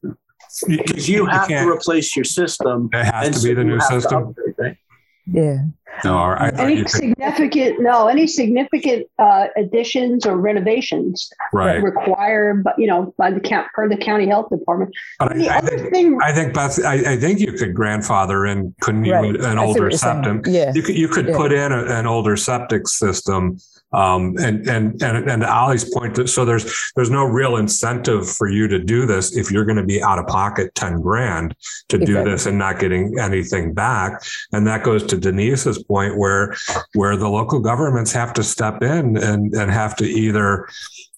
because 0.67 1.09
you, 1.09 1.19
you 1.19 1.27
have 1.27 1.49
to 1.49 1.69
replace 1.69 2.17
your 2.17 2.25
system. 2.25 2.91
It 2.93 3.05
has 3.05 3.43
to 3.43 3.49
be 3.49 3.55
the 3.55 3.65
new 3.65 3.81
system. 3.81 4.29
Upgrade, 4.29 4.55
right? 4.59 4.77
Yeah. 5.27 5.59
No, 6.05 6.17
I, 6.17 6.51
any 6.57 6.87
significant 6.87 7.77
could... 7.77 7.85
no, 7.85 8.07
any 8.07 8.27
significant 8.27 9.07
uh, 9.19 9.49
additions 9.57 10.25
or 10.25 10.37
renovations 10.37 11.31
right. 11.53 11.83
require, 11.83 12.63
you 12.79 12.87
know, 12.87 13.13
by 13.19 13.31
the 13.31 13.41
count 13.41 13.69
per 13.75 13.89
the 13.89 13.97
county 13.97 14.27
health 14.27 14.51
department. 14.51 14.95
But 15.19 15.37
I, 15.37 15.59
I, 15.59 15.61
think, 15.61 15.93
thing, 15.93 16.19
I 16.23 16.33
think 16.33 16.55
Beth, 16.55 16.83
I, 16.85 16.95
I, 17.13 17.17
think 17.17 17.41
you 17.41 17.53
could 17.53 17.75
grandfather 17.75 18.47
in, 18.47 18.75
couldn't 18.81 19.05
you, 19.05 19.13
right. 19.13 19.41
an 19.41 19.59
older 19.59 19.91
septic? 19.91 20.47
Yeah. 20.47 20.73
You 20.75 20.83
could 20.83 20.97
you 20.97 21.09
could 21.09 21.29
yeah. 21.29 21.37
put 21.37 21.53
in 21.53 21.73
a, 21.73 21.85
an 21.85 22.07
older 22.07 22.37
septic 22.37 22.89
system 22.89 23.59
um, 23.93 24.37
and 24.39 24.69
and 24.69 25.03
and 25.03 25.29
and 25.29 25.45
Ollie's 25.45 25.93
point 25.93 26.15
that 26.15 26.29
so 26.29 26.45
there's 26.45 26.93
there's 26.95 27.11
no 27.11 27.25
real 27.25 27.57
incentive 27.57 28.29
for 28.29 28.49
you 28.49 28.69
to 28.69 28.79
do 28.79 29.05
this 29.07 29.37
if 29.37 29.51
you're 29.51 29.65
going 29.65 29.79
to 29.79 29.85
be 29.85 30.03
out 30.03 30.19
of 30.19 30.27
pocket 30.27 30.75
ten 30.75 31.01
grand 31.01 31.57
to 31.89 31.99
do 31.99 32.05
exactly. 32.05 32.31
this 32.31 32.47
and 32.47 32.59
not 32.59 32.79
getting 32.79 33.19
anything 33.19 33.75
back. 33.75 34.23
And 34.53 34.67
that 34.67 34.85
goes 34.85 35.05
to 35.07 35.17
Denise's 35.17 35.83
point 35.83 36.17
where 36.17 36.55
where 36.95 37.17
the 37.17 37.29
local 37.29 37.59
governments 37.61 38.13
have 38.13 38.33
to 38.35 38.45
step 38.45 38.83
in 38.83 39.17
and 39.17 39.53
and 39.55 39.71
have 39.71 39.97
to 39.97 40.05
either 40.05 40.69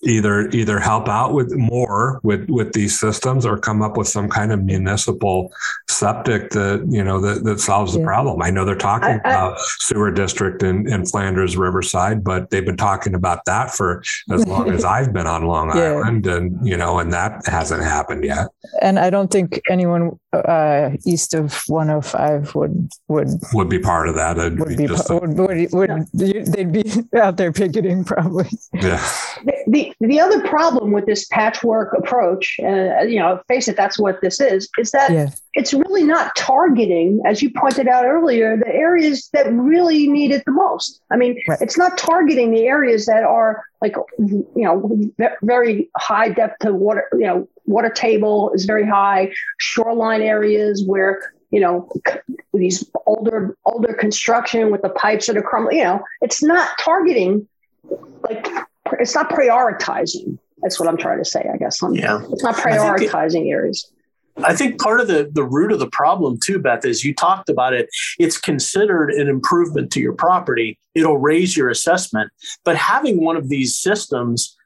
either 0.03 0.49
either 0.51 0.79
help 0.79 1.09
out 1.09 1.33
with 1.33 1.55
more 1.55 2.21
with 2.23 2.49
with 2.49 2.73
these 2.73 2.99
systems 2.99 3.45
or 3.45 3.59
come 3.59 3.83
up 3.83 3.97
with 3.97 4.09
some 4.09 4.29
kind 4.29 4.51
of 4.51 4.65
municipal 4.65 5.53
septic 5.89 6.51
that 6.51 6.85
you 6.89 7.05
know 7.05 7.21
that, 7.21 7.45
that 7.45 7.61
solves 7.61 7.93
the 7.93 8.01
yeah. 8.01 8.07
problem 8.07 8.43
i 8.43 8.51
know 8.51 8.65
they're 8.65 8.75
talking 8.75 9.21
I, 9.25 9.31
about 9.31 9.59
I, 9.59 9.65
sewer 9.79 10.11
district 10.11 10.63
in, 10.63 10.89
in 10.89 11.05
flanders 11.05 11.57
riverside 11.57 12.25
but 12.25 12.51
they 12.51 12.63
they've 12.63 12.67
been 12.67 12.77
talking 12.77 13.15
about 13.15 13.45
that 13.47 13.75
for 13.75 14.03
as 14.31 14.47
long 14.47 14.71
as 14.71 14.85
I've 14.85 15.13
been 15.13 15.27
on 15.27 15.45
Long 15.45 15.77
yeah. 15.77 15.85
Island, 15.85 16.27
and 16.27 16.67
you 16.67 16.77
know, 16.77 16.99
and 16.99 17.13
that 17.13 17.47
hasn't 17.47 17.83
happened 17.83 18.25
yet. 18.25 18.49
And 18.81 18.99
I 18.99 19.11
don't 19.11 19.31
think 19.31 19.61
anyone 19.69 20.19
uh, 20.33 20.91
east 21.05 21.35
of 21.35 21.63
105 21.67 22.55
would 22.55 22.91
would 23.09 23.29
would 23.53 23.69
be 23.69 23.79
part 23.79 24.09
of 24.09 24.15
that. 24.15 24.39
It'd 24.39 24.59
would 24.59 24.77
be, 24.77 24.87
be 24.87 24.95
a, 24.95 25.15
would, 25.15 25.39
would, 25.39 25.73
would 25.73 26.07
they'd 26.13 26.73
be 26.73 26.85
out 27.19 27.37
there 27.37 27.53
picketing 27.53 28.05
probably. 28.05 28.49
Yeah. 28.75 29.05
The, 29.45 29.55
the, 29.67 29.92
the 30.01 30.21
other 30.21 30.41
problem 30.49 30.93
with 30.93 31.07
this 31.07 31.27
patchwork 31.27 31.93
approach, 31.97 32.59
uh, 32.63 33.03
you 33.03 33.19
know, 33.19 33.41
face 33.49 33.69
it, 33.69 33.77
that's 33.77 33.99
what 33.99 34.21
this 34.21 34.41
is, 34.41 34.69
is 34.79 34.91
that 34.93 35.11
yeah. 35.11 35.31
it's 35.55 35.73
really 35.73 36.05
not 36.05 36.35
targeting, 36.37 37.21
as 37.27 37.43
you 37.43 37.51
pointed 37.51 37.89
out 37.89 38.05
earlier, 38.05 38.57
the 38.57 38.69
areas 38.69 39.29
that 39.33 39.53
really 39.53 40.09
need 40.09 40.31
it 40.31 40.45
the 40.45 40.53
most. 40.53 41.01
I 41.11 41.17
mean, 41.17 41.41
right. 41.49 41.61
it's 41.61 41.79
not 41.79 41.99
targeting 41.99 42.53
the 42.53 42.67
areas 42.67 43.07
that 43.07 43.25
are 43.25 43.65
like, 43.81 43.95
you 44.19 44.47
know, 44.57 45.11
very 45.43 45.91
high 45.97 46.29
depth 46.29 46.61
to 46.61 46.73
water, 46.73 47.09
you 47.13 47.27
know, 47.27 47.49
water 47.67 47.91
table 47.91 48.53
is 48.55 48.65
very 48.65 48.87
high, 48.87 49.33
shoreline 49.59 50.23
areas 50.23 50.85
where 50.85 51.33
you 51.51 51.61
know 51.61 51.89
these 52.55 52.91
older 53.07 53.57
older 53.67 53.93
construction 53.93 54.73
with 54.73 54.83
the 54.83 54.89
pipes 54.89 55.27
that 55.27 55.37
are 55.37 55.43
crumbling. 55.43 55.79
You 55.79 55.85
know, 55.85 56.05
it's 56.23 56.43
not 56.43 56.71
targeting 56.79 57.47
like 58.23 58.49
it's 59.01 59.15
not 59.15 59.31
prioritizing. 59.31 60.39
That's 60.63 60.79
what 60.79 60.89
I'm 60.89 60.97
trying 60.97 61.19
to 61.19 61.25
say. 61.25 61.49
I 61.53 61.57
guess. 61.57 61.83
I'm, 61.83 61.95
yeah, 61.95 62.23
it's 62.31 62.43
not 62.43 62.57
prioritizing 62.57 63.47
it, 63.47 63.51
areas. 63.51 63.91
I 64.39 64.55
think 64.55 64.81
part 64.81 65.01
of 65.01 65.09
the, 65.09 65.31
the 65.31 65.45
root 65.45 65.73
of 65.73 65.79
the 65.79 65.89
problem 65.89 66.39
too, 66.43 66.59
Beth, 66.59 66.85
is 66.85 67.05
you 67.05 67.15
talked 67.15 67.51
about 67.51 67.75
it. 67.75 67.89
It's 68.19 68.39
considered 68.39 69.11
an 69.11 69.29
improvement 69.29 69.93
to 69.93 70.01
your 70.01 70.15
property. 70.15 70.79
It'll 70.95 71.19
raise 71.19 71.57
your 71.57 71.69
assessment. 71.69 72.31
But 72.65 72.77
having 72.77 73.23
one 73.23 73.37
of 73.37 73.49
these 73.51 73.77
systems 73.77 74.57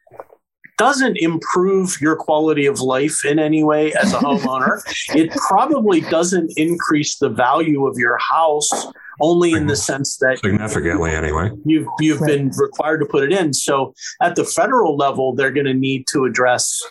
doesn't 0.78 1.16
improve 1.16 2.00
your 2.00 2.16
quality 2.16 2.66
of 2.66 2.80
life 2.80 3.24
in 3.24 3.38
any 3.38 3.64
way 3.64 3.92
as 3.94 4.12
a 4.12 4.18
homeowner. 4.20 4.80
it 5.14 5.30
probably 5.48 6.00
doesn't 6.02 6.52
increase 6.56 7.18
the 7.18 7.30
value 7.30 7.86
of 7.86 7.96
your 7.98 8.18
house 8.18 8.70
only 9.20 9.52
in 9.52 9.66
the 9.66 9.76
sense 9.76 10.16
that 10.18 10.38
significantly 10.38 11.10
anyway 11.10 11.50
you've 11.64 11.86
you've 12.00 12.20
right. 12.20 12.36
been 12.36 12.50
required 12.56 12.98
to 12.98 13.06
put 13.06 13.22
it 13.22 13.32
in 13.32 13.52
so 13.52 13.94
at 14.22 14.36
the 14.36 14.44
federal 14.44 14.96
level 14.96 15.34
they're 15.34 15.52
going 15.52 15.66
to 15.66 15.74
need 15.74 16.06
to 16.06 16.24
address 16.24 16.82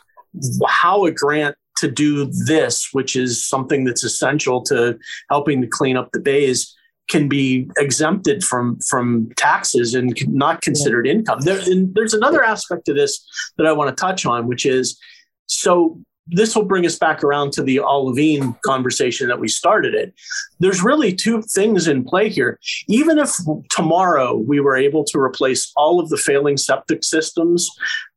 how 0.68 1.06
a 1.06 1.12
grant 1.12 1.56
to 1.78 1.90
do 1.90 2.26
this 2.46 2.90
which 2.94 3.16
is 3.16 3.46
something 3.46 3.84
that's 3.84 4.04
essential 4.04 4.62
to 4.62 4.98
helping 5.30 5.62
to 5.62 5.68
clean 5.68 5.98
up 5.98 6.10
the 6.14 6.20
bays 6.20 6.76
can 7.08 7.28
be 7.28 7.70
exempted 7.78 8.44
from 8.44 8.80
from 8.80 9.30
taxes 9.36 9.94
and 9.94 10.18
not 10.28 10.62
considered 10.62 11.06
income. 11.06 11.40
There, 11.42 11.62
there's 11.94 12.14
another 12.14 12.44
aspect 12.44 12.86
to 12.86 12.94
this 12.94 13.24
that 13.58 13.68
I 13.68 13.74
want 13.74 13.96
to 13.96 14.02
touch 14.02 14.26
on, 14.26 14.48
which 14.48 14.66
is 14.66 15.00
so 15.46 16.00
this 16.28 16.56
will 16.56 16.66
bring 16.66 16.86
us 16.86 16.98
back 16.98 17.24
around 17.24 17.54
to 17.54 17.64
the 17.64 17.80
olivine 17.80 18.56
conversation 18.66 19.28
that 19.28 19.40
we 19.40 19.48
started 19.48 19.94
it. 19.94 20.14
There's 20.60 20.84
really 20.84 21.14
two 21.14 21.42
things 21.44 21.88
in 21.88 22.04
play 22.04 22.30
here. 22.30 22.60
Even 22.88 23.20
if 23.20 23.36
tomorrow 23.70 24.36
we 24.36 24.60
were 24.60 24.76
able 24.76 25.04
to 25.06 25.20
replace 25.20 25.72
all 25.76 26.00
of 26.00 26.10
the 26.10 26.18
failing 26.18 26.58
septic 26.58 27.04
systems 27.04 27.70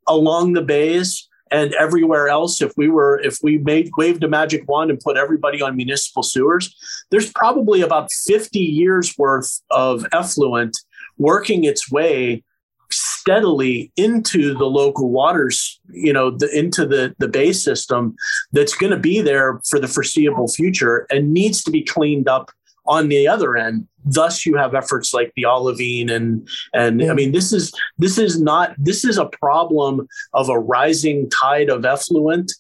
along 0.07 0.55
the 0.55 0.63
bays 0.63 1.29
and 1.51 1.73
everywhere 1.75 2.29
else 2.29 2.61
if 2.61 2.73
we 2.77 2.89
were 2.89 3.21
if 3.21 3.39
we 3.43 3.59
made 3.59 3.91
waved 3.97 4.23
a 4.23 4.29
magic 4.29 4.69
wand 4.69 4.91
and 4.91 5.01
put 5.01 5.17
everybody 5.17 5.63
on 5.63 5.77
municipal 5.77 6.23
sewers 6.23 6.75
there's 7.11 7.33
probably 7.33 7.81
about 7.81 8.13
50 8.13 8.59
years 8.59 9.17
worth 9.17 9.61
of 9.71 10.07
effluent 10.13 10.77
working 11.17 11.65
its 11.65 11.91
way 11.91 12.45
steadily 12.91 13.93
into 13.97 14.55
the 14.55 14.65
local 14.65 15.11
waters 15.11 15.79
you 15.91 16.13
know 16.13 16.31
the, 16.31 16.49
into 16.59 16.87
the 16.87 17.15
the 17.19 17.29
bay 17.29 17.53
system 17.53 18.17
that's 18.53 18.75
going 18.75 18.91
to 18.91 18.99
be 18.99 19.21
there 19.21 19.61
for 19.69 19.79
the 19.79 19.89
foreseeable 19.89 20.49
future 20.49 21.07
and 21.11 21.33
needs 21.33 21.63
to 21.63 21.71
be 21.71 21.83
cleaned 21.83 22.29
up 22.29 22.51
on 22.89 23.09
the 23.09 23.29
other 23.29 23.57
end. 23.57 23.87
Thus 24.05 24.45
you 24.47 24.57
have 24.57 24.75
efforts 24.75 25.13
like 25.13 25.33
the 25.37 25.45
olivine 25.45 26.09
and 26.09 26.49
and 26.73 27.03
i 27.11 27.13
mean 27.13 27.33
this 27.33 27.53
is 27.53 27.73
this 27.99 28.17
is 28.17 28.41
not 28.41 28.75
this 28.79 29.05
is 29.05 29.19
a 29.19 29.27
problem 29.27 30.09
of 30.33 30.49
a 30.49 30.59
rising 30.59 31.29
tide 31.29 31.69
of 31.69 31.85
effluent 31.85 32.53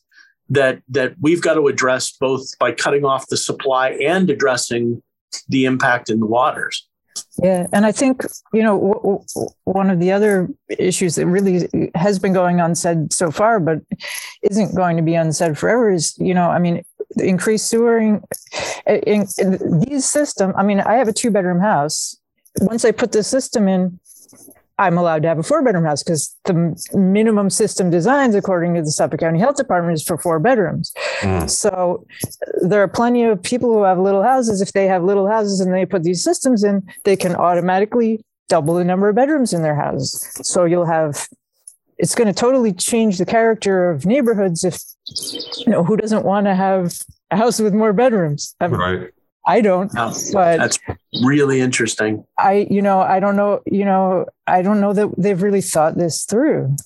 that 0.51 0.83
that 0.89 1.15
we've 1.21 1.41
got 1.41 1.55
to 1.55 1.69
address 1.69 2.11
both 2.13 2.47
by 2.59 2.71
cutting 2.73 3.05
off 3.07 3.29
the 3.29 3.37
supply 3.37 3.91
and 3.91 4.29
addressing 4.29 5.03
the 5.49 5.65
impact 5.65 6.11
in 6.11 6.21
the 6.21 6.27
waters 6.27 6.88
yeah, 7.43 7.67
and 7.73 7.87
I 7.87 7.93
think 7.93 8.23
you 8.53 8.63
know 8.63 8.77
w- 8.77 8.95
w- 8.95 9.49
one 9.65 9.91
of 9.91 10.01
the 10.01 10.13
other 10.13 10.49
issues 10.69 11.15
that 11.17 11.27
really 11.27 11.69
has 11.95 12.19
been 12.19 12.33
going 12.33 12.61
unsaid 12.61 13.13
so 13.13 13.31
far, 13.31 13.61
but 13.61 13.79
isn't 14.43 14.75
going 14.75 14.97
to 14.97 15.03
be 15.03 15.15
unsaid 15.15 15.57
forever 15.57 15.91
is 15.91 16.17
you 16.19 16.35
know 16.35 16.51
I 16.51 16.59
mean 16.59 16.85
increased 17.17 17.69
sewering. 17.69 18.23
In, 18.87 19.27
in 19.39 19.81
these 19.81 20.05
system, 20.05 20.53
I 20.57 20.63
mean, 20.63 20.81
I 20.81 20.95
have 20.95 21.09
a 21.09 21.13
two 21.13 21.31
bedroom 21.31 21.61
house. 21.61 22.17
Once 22.61 22.85
I 22.85 22.91
put 22.91 23.13
the 23.13 23.23
system 23.23 23.69
in, 23.69 23.99
I'm 24.79 24.97
allowed 24.97 25.23
to 25.23 25.29
have 25.29 25.39
a 25.39 25.43
four 25.43 25.63
bedroom 25.63 25.85
house 25.85 26.03
because 26.03 26.37
the 26.45 26.75
minimum 26.95 27.51
system 27.51 27.91
designs, 27.91 28.35
according 28.35 28.75
to 28.75 28.83
the 28.83 28.91
Suffolk 28.91 29.21
County 29.21 29.41
Health 29.41 29.57
Department, 29.57 29.95
is 29.95 30.05
for 30.05 30.17
four 30.17 30.39
bedrooms. 30.39 30.93
Mm. 31.21 31.51
So 31.51 32.07
there 32.63 32.83
are 32.83 32.89
plenty 32.89 33.25
of 33.25 33.43
people 33.43 33.73
who 33.73 33.83
have 33.83 33.99
little 33.99 34.23
houses. 34.23 34.61
If 34.61 34.73
they 34.73 34.87
have 34.87 35.03
little 35.03 35.27
houses 35.27 35.61
and 35.61 35.75
they 35.75 35.85
put 35.85 36.05
these 36.05 36.23
systems 36.23 36.63
in, 36.63 36.89
they 37.05 37.17
can 37.17 37.35
automatically 37.35 38.25
double 38.49 38.75
the 38.75 38.85
number 38.85 39.09
of 39.09 39.17
bedrooms 39.17 39.53
in 39.53 39.63
their 39.63 39.75
houses. 39.75 40.31
So 40.43 40.65
you'll 40.65 40.87
have 40.87 41.29
it's 41.99 42.15
going 42.15 42.29
to 42.29 42.33
totally 42.33 42.73
change 42.73 43.19
the 43.19 43.27
character 43.27 43.91
of 43.91 44.07
neighborhoods 44.07 44.63
if 44.65 44.79
you 45.59 45.73
know 45.73 45.83
who 45.83 45.97
doesn't 45.97 46.25
want 46.25 46.47
to 46.47 46.55
have 46.55 46.95
a 47.31 47.37
house 47.37 47.59
with 47.61 47.75
more 47.75 47.93
bedrooms 47.93 48.55
I 48.61 48.69
mean, 48.69 48.79
right 48.79 49.11
i 49.49 49.61
don't 49.61 49.91
oh, 49.97 50.15
but 50.33 50.59
that's 50.59 50.79
really 51.25 51.61
interesting 51.61 52.25
i 52.39 52.67
you 52.71 52.81
know 52.81 53.01
i 53.01 53.19
don't 53.19 53.35
know 53.35 53.61
you 53.67 53.85
know 53.85 54.25
i 54.47 54.63
don't 54.63 54.81
know 54.81 54.93
that 54.93 55.13
they've 55.19 55.43
really 55.43 55.63
thought 55.63 55.97
this 55.97 56.25
through 56.25 56.77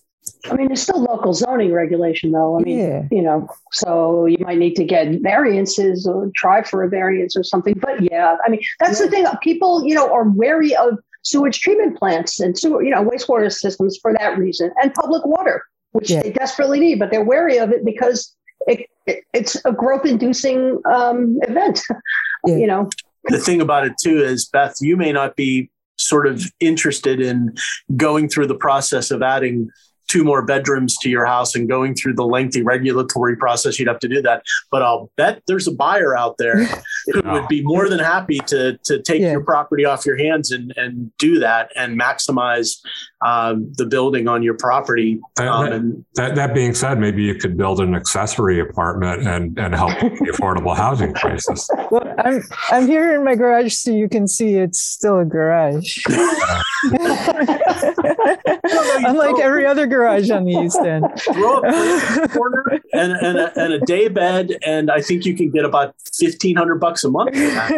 I 0.51 0.55
mean, 0.55 0.71
it's 0.71 0.83
still 0.83 1.03
local 1.03 1.35
zoning 1.35 1.73
regulation, 1.73 2.33
though. 2.33 2.59
I 2.59 2.63
mean, 2.63 2.79
yeah. 2.79 3.03
you 3.11 3.23
know, 3.23 3.49
so 3.73 4.27
you 4.27 4.39
might 4.41 4.59
need 4.59 4.75
to 4.77 4.85
get 4.85 5.21
variances 5.21 6.07
or 6.07 6.31
try 6.35 6.63
for 6.63 6.83
a 6.83 6.89
variance 6.89 7.37
or 7.37 7.43
something. 7.43 7.75
But 7.75 8.03
yeah, 8.03 8.37
I 8.45 8.51
mean, 8.51 8.61
that's 8.79 9.01
yeah. 9.01 9.07
the 9.07 9.11
thing. 9.11 9.27
People, 9.43 9.85
you 9.85 9.95
know, 9.95 10.13
are 10.13 10.29
wary 10.29 10.77
of 10.77 10.99
sewage 11.23 11.61
treatment 11.61 11.97
plants 11.99 12.41
and 12.41 12.59
sewer, 12.59 12.83
you 12.83 12.91
know, 12.91 13.05
wastewater 13.05 13.53
systems 13.53 13.99
for 14.01 14.13
that 14.15 14.39
reason, 14.39 14.73
and 14.83 14.93
public 14.95 15.25
water, 15.25 15.65
which 15.93 16.11
yeah. 16.11 16.23
they 16.23 16.31
desperately 16.31 16.81
need, 16.81 16.99
but 16.99 17.11
they're 17.11 17.25
wary 17.25 17.59
of 17.59 17.71
it 17.71 17.85
because 17.85 18.35
it, 18.67 18.89
it 19.07 19.25
it's 19.33 19.63
a 19.65 19.73
growth-inducing 19.73 20.81
um, 20.93 21.39
event. 21.43 21.81
Yeah. 22.45 22.57
You 22.57 22.67
know, 22.67 22.91
the 23.27 23.39
thing 23.39 23.61
about 23.61 23.87
it 23.87 23.93
too 24.03 24.21
is, 24.21 24.47
Beth, 24.47 24.75
you 24.81 24.97
may 24.97 25.13
not 25.13 25.37
be 25.37 25.71
sort 25.97 26.27
of 26.27 26.43
interested 26.59 27.21
in 27.21 27.55
going 27.97 28.29
through 28.29 28.49
the 28.49 28.57
process 28.57 29.13
of 29.13 29.23
adding 29.23 29.71
two 30.09 30.25
more 30.25 30.43
bedrooms 30.45 30.97
to 30.99 31.09
your 31.09 31.25
house 31.25 31.55
and 31.55 31.69
going 31.69 31.95
through 31.95 32.15
the 32.15 32.27
lengthy 32.27 32.63
regulatory 32.63 33.37
process, 33.37 33.79
you'd 33.79 33.89
have 33.89 33.99
to 34.01 34.09
do 34.09 34.21
that. 34.23 34.43
But 34.71 34.83
I'll 34.83 35.11
bet 35.17 35.43
there's 35.47 35.67
a 35.67 35.73
buyer 35.73 36.17
out 36.17 36.39
there 36.39 36.65
who 37.07 37.23
would 37.25 37.49
be 37.49 37.63
more 37.63 37.89
than 37.89 37.99
happy 37.99 38.39
to 38.47 38.79
to 38.85 39.03
take 39.03 39.21
yeah. 39.21 39.33
your 39.33 39.45
property 39.45 39.85
off 39.85 40.05
your 40.05 40.17
hands 40.17 40.51
and 40.51 40.73
and 40.77 41.11
do 41.19 41.39
that 41.39 41.71
and 41.77 41.99
maximize 42.01 42.79
um, 43.25 43.73
the 43.77 43.87
building 43.87 44.29
on 44.29 44.43
your 44.43 44.55
property. 44.55 45.21
Um, 45.39 45.47
that, 45.47 45.73
and, 45.73 46.05
that, 46.15 46.35
that 46.35 46.55
being 46.55 46.75
said, 46.75 46.99
maybe 46.99 47.23
you 47.23 47.35
could 47.37 47.57
build 47.57 47.81
an 47.81 47.95
accessory 47.95 48.61
apartment 48.61 49.27
and 49.27 49.59
and 49.59 49.75
help 49.75 49.99
the 50.01 50.33
affordable 50.37 50.77
housing 50.77 51.13
crisis. 51.15 51.69
Well, 51.91 52.15
I'm 52.19 52.43
I'm 52.71 52.87
here 52.87 53.15
in 53.15 53.25
my 53.25 53.35
garage, 53.35 53.75
so 53.75 53.91
you 53.91 54.09
can 54.09 54.27
see 54.27 54.55
it's 54.55 54.81
still 54.81 55.19
a 55.19 55.25
garage. 55.27 55.99
Unlike 59.05 59.41
every 59.41 59.67
other 59.67 59.87
garage 59.87 60.31
on 60.31 60.45
the 60.45 60.53
East 60.53 60.79
End. 60.79 61.05
Throw 61.19 61.59
a 61.59 62.29
corner 62.29 62.65
and, 62.93 63.13
and, 63.13 63.39
a, 63.39 63.59
and 63.59 63.73
a 63.73 63.81
day 63.81 64.09
bed, 64.09 64.53
and 64.65 64.91
I 64.91 65.01
think 65.01 65.25
you 65.25 65.37
can 65.37 65.51
get 65.51 65.65
about 65.65 65.95
fifteen 66.15 66.57
hundred 66.57 66.77
bucks 66.77 67.05
a 67.05 67.11
month. 67.11 67.33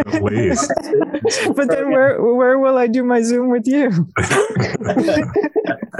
Please. 0.06 0.68
but 1.56 1.68
then 1.68 1.90
where 1.90 2.22
where 2.22 2.58
will 2.58 2.76
I 2.76 2.86
do 2.86 3.02
my 3.02 3.22
Zoom 3.22 3.50
with 3.50 3.66
you? 3.66 3.90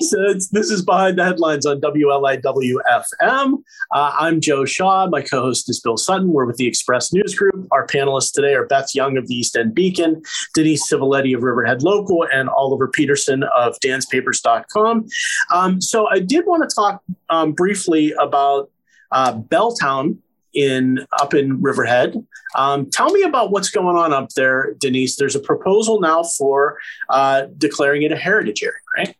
so 0.00 0.34
this 0.52 0.70
is 0.70 0.82
behind 0.82 1.18
the 1.18 1.24
headlines 1.24 1.66
on 1.66 1.80
WLIWFM. 1.80 3.54
Uh, 3.92 4.14
I'm 4.18 4.40
Joe 4.40 4.64
Shaw. 4.64 5.08
My 5.08 5.22
co-host 5.22 5.68
is 5.68 5.80
Bill 5.80 5.96
Sutton. 5.96 6.28
We're 6.32 6.44
with 6.44 6.56
the 6.56 6.66
Express 6.66 7.12
News 7.12 7.34
Group. 7.34 7.66
Our 7.72 7.86
panelists 7.86 8.32
today 8.32 8.54
are 8.54 8.66
Beth 8.66 8.94
Young 8.94 9.16
of 9.16 9.26
the 9.26 9.34
East 9.34 9.56
End 9.56 9.74
Beacon, 9.74 10.22
Denise 10.54 10.90
Civiletti 10.90 11.34
of 11.34 11.42
Riverhead 11.42 11.82
Local, 11.82 12.26
and 12.32 12.48
Oliver 12.48 12.88
Peterson 12.88 13.42
of 13.56 13.78
danspapers.com. 13.80 15.06
Um, 15.52 15.80
so 15.80 16.08
I 16.08 16.20
did 16.20 16.46
want 16.46 16.68
to 16.68 16.74
talk 16.74 17.02
um, 17.28 17.52
briefly 17.52 18.12
about 18.20 18.70
uh, 19.12 19.34
Belltown 19.34 20.18
in 20.54 21.06
up 21.20 21.34
in 21.34 21.60
Riverhead. 21.60 22.14
Um, 22.56 22.90
tell 22.90 23.10
me 23.10 23.22
about 23.22 23.50
what's 23.50 23.70
going 23.70 23.96
on 23.96 24.12
up 24.12 24.30
there, 24.30 24.74
Denise. 24.78 25.16
There's 25.16 25.36
a 25.36 25.40
proposal 25.40 26.00
now 26.00 26.22
for 26.22 26.78
uh, 27.08 27.46
declaring 27.56 28.02
it 28.02 28.12
a 28.12 28.16
heritage 28.16 28.62
area, 28.62 28.74
right? 28.96 29.16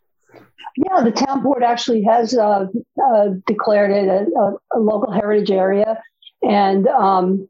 Yeah, 0.77 1.03
the 1.03 1.13
town 1.13 1.43
board 1.43 1.63
actually 1.63 2.03
has 2.05 2.37
uh, 2.37 2.67
uh, 3.05 3.29
declared 3.47 3.91
it 3.91 4.09
a, 4.09 4.53
a, 4.73 4.79
local 4.79 5.13
heritage 5.13 5.51
area, 5.51 6.01
and 6.43 6.87
um, 6.89 7.49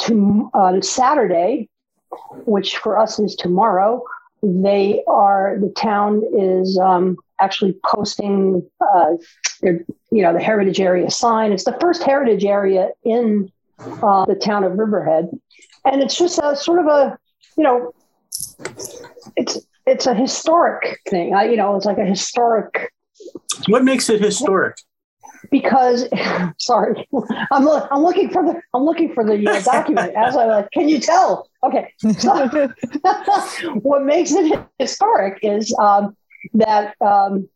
to 0.00 0.50
uh, 0.54 0.80
Saturday, 0.80 1.68
which 2.46 2.78
for 2.78 2.98
us 2.98 3.18
is 3.18 3.36
tomorrow, 3.36 4.02
they 4.42 5.02
are 5.06 5.58
the 5.60 5.70
town 5.70 6.22
is 6.36 6.78
um, 6.78 7.16
actually 7.40 7.76
posting 7.86 8.68
uh, 8.80 9.12
their 9.62 9.84
you 10.10 10.22
know 10.22 10.32
the 10.32 10.40
heritage 10.40 10.80
area 10.80 11.10
sign. 11.10 11.52
It's 11.52 11.64
the 11.64 11.76
first 11.80 12.02
heritage 12.02 12.44
area 12.44 12.90
in 13.04 13.50
uh, 13.78 14.26
the 14.26 14.34
town 14.34 14.64
of 14.64 14.78
Riverhead, 14.78 15.30
and 15.84 16.02
it's 16.02 16.16
just 16.16 16.38
a 16.42 16.56
sort 16.56 16.78
of 16.80 16.86
a 16.86 17.18
you 17.56 17.64
know 17.64 17.92
it's 19.36 19.58
it's 19.86 20.06
a 20.06 20.14
historic 20.14 21.00
thing. 21.08 21.34
I, 21.34 21.44
you 21.44 21.56
know, 21.56 21.76
it's 21.76 21.86
like 21.86 21.98
a 21.98 22.04
historic. 22.04 22.92
What 23.68 23.84
makes 23.84 24.08
it 24.08 24.20
historic? 24.20 24.76
Because, 25.50 26.06
sorry, 26.58 27.08
I'm 27.50 27.68
I'm 27.68 28.02
looking 28.02 28.30
for 28.30 28.44
the 28.44 28.60
I'm 28.74 28.84
looking 28.84 29.12
for 29.14 29.24
the 29.24 29.48
uh, 29.48 29.60
document 29.62 30.14
as 30.14 30.36
I 30.36 30.44
like. 30.46 30.70
Can 30.72 30.88
you 30.88 31.00
tell? 31.00 31.48
Okay, 31.64 31.92
so 32.18 32.48
what 33.82 34.04
makes 34.04 34.32
it 34.32 34.60
historic 34.78 35.40
is 35.42 35.74
um, 35.78 36.16
that 36.54 36.94
um, 37.00 37.48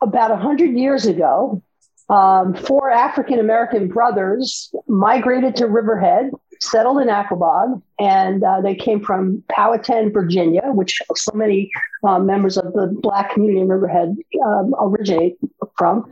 about 0.00 0.30
a 0.30 0.36
hundred 0.36 0.76
years 0.76 1.06
ago, 1.06 1.62
um, 2.08 2.54
four 2.54 2.90
African 2.90 3.38
American 3.38 3.88
brothers 3.88 4.74
migrated 4.86 5.56
to 5.56 5.66
Riverhead 5.66 6.30
settled 6.62 7.00
in 7.00 7.08
Aquebogue, 7.08 7.82
and 7.98 8.44
uh, 8.44 8.60
they 8.60 8.74
came 8.74 9.02
from 9.02 9.42
Powhatan, 9.48 10.12
Virginia, 10.12 10.62
which 10.66 11.02
so 11.16 11.32
many 11.34 11.70
uh, 12.04 12.20
members 12.20 12.56
of 12.56 12.72
the 12.72 12.86
Black 13.02 13.32
community 13.32 13.60
in 13.60 13.68
Riverhead 13.68 14.16
um, 14.44 14.74
originate 14.80 15.36
from, 15.76 16.10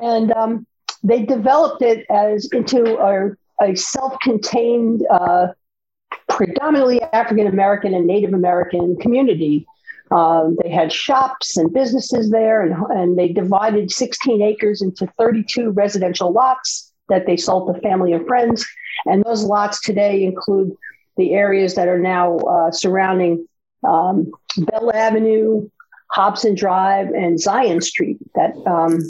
and 0.00 0.32
um, 0.32 0.66
they 1.02 1.24
developed 1.24 1.82
it 1.82 2.06
as 2.10 2.48
into 2.52 2.98
a, 2.98 3.30
a 3.64 3.74
self-contained, 3.74 5.04
uh, 5.10 5.48
predominantly 6.28 7.02
African 7.12 7.46
American 7.46 7.92
and 7.94 8.06
Native 8.06 8.34
American 8.34 8.96
community. 8.98 9.66
Um, 10.10 10.56
they 10.62 10.70
had 10.70 10.92
shops 10.92 11.56
and 11.56 11.72
businesses 11.72 12.30
there, 12.30 12.62
and, 12.62 12.74
and 12.90 13.18
they 13.18 13.28
divided 13.28 13.90
16 13.90 14.42
acres 14.42 14.80
into 14.80 15.06
32 15.18 15.70
residential 15.70 16.32
lots 16.32 16.92
that 17.08 17.26
they 17.26 17.36
sold 17.36 17.74
to 17.74 17.80
family 17.80 18.12
and 18.12 18.26
friends. 18.26 18.66
And 19.06 19.24
those 19.24 19.44
lots 19.44 19.80
today 19.80 20.24
include 20.24 20.76
the 21.16 21.34
areas 21.34 21.74
that 21.74 21.88
are 21.88 21.98
now 21.98 22.38
uh, 22.38 22.70
surrounding 22.70 23.46
um, 23.86 24.30
Bell 24.58 24.90
Avenue, 24.94 25.68
Hobson 26.10 26.54
Drive, 26.54 27.08
and 27.08 27.38
Zion 27.38 27.80
Street 27.80 28.18
that 28.34 28.54
um, 28.66 29.00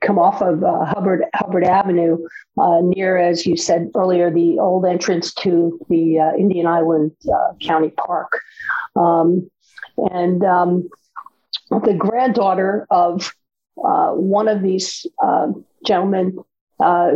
come 0.00 0.18
off 0.18 0.40
of 0.42 0.62
uh, 0.62 0.84
Hubbard 0.84 1.24
Hubbard 1.34 1.64
Avenue, 1.64 2.18
uh, 2.58 2.80
near, 2.82 3.16
as 3.16 3.46
you 3.46 3.56
said 3.56 3.90
earlier, 3.96 4.30
the 4.30 4.58
old 4.58 4.86
entrance 4.86 5.32
to 5.34 5.78
the 5.88 6.20
uh, 6.20 6.36
Indian 6.36 6.66
Island 6.66 7.12
uh, 7.32 7.54
County 7.60 7.90
Park. 7.90 8.40
Um, 8.96 9.50
and 10.12 10.44
um, 10.44 10.88
the 11.70 11.94
granddaughter 11.94 12.86
of 12.90 13.32
uh, 13.82 14.10
one 14.10 14.48
of 14.48 14.62
these 14.62 15.06
gentlemen 15.86 16.38
uh, 16.80 17.12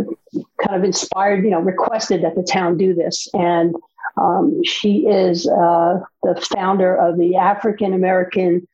kind 0.65 0.77
of 0.77 0.85
inspired, 0.85 1.45
you 1.45 1.51
know, 1.51 1.61
requested 1.61 2.23
that 2.23 2.35
the 2.35 2.43
town 2.43 2.77
do 2.77 2.95
this. 2.95 3.29
And 3.35 3.75
um, 4.17 4.61
she 4.65 5.07
is 5.07 5.49
uh, 5.49 6.01
the 6.23 6.49
founder 6.55 6.95
of 6.95 7.19
the 7.19 7.37
African 7.37 7.95
American 7.95 8.67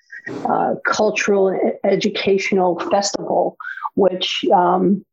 uh, 0.49 0.75
Cultural 0.87 1.59
Educational 1.85 2.79
Festival, 2.91 3.57
which 3.95 4.45
um, 4.55 5.05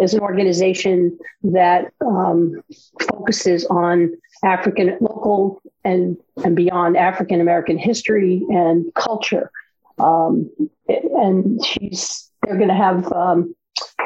is 0.00 0.14
an 0.14 0.20
organization 0.20 1.18
that 1.42 1.92
um, 2.04 2.60
focuses 3.08 3.64
on 3.66 4.16
African, 4.44 4.96
local, 5.00 5.60
and, 5.84 6.16
and 6.44 6.54
beyond 6.54 6.96
African 6.96 7.40
American 7.40 7.78
history 7.78 8.42
and 8.48 8.92
culture. 8.94 9.50
Um, 9.98 10.50
and 10.88 11.64
she's, 11.64 12.30
they're 12.42 12.56
going 12.56 12.68
to 12.68 12.74
have 12.74 13.12
um, 13.12 13.54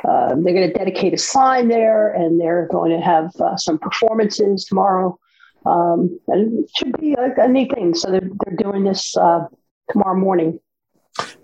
uh, 0.04 0.34
they're 0.36 0.54
going 0.54 0.68
to 0.68 0.72
dedicate 0.72 1.14
a 1.14 1.18
sign 1.18 1.68
there, 1.68 2.12
and 2.12 2.40
they're 2.40 2.68
going 2.70 2.90
to 2.90 3.04
have 3.04 3.30
uh, 3.40 3.56
some 3.56 3.78
performances 3.78 4.64
tomorrow. 4.64 5.18
Um, 5.64 6.18
and 6.26 6.64
it 6.64 6.70
should 6.76 6.98
be 6.98 7.14
a, 7.14 7.44
a, 7.44 7.48
neat 7.48 7.72
thing. 7.72 7.94
So 7.94 8.10
they're, 8.10 8.28
they're 8.44 8.56
doing 8.56 8.82
this 8.82 9.16
uh, 9.16 9.46
tomorrow 9.90 10.18
morning. 10.18 10.58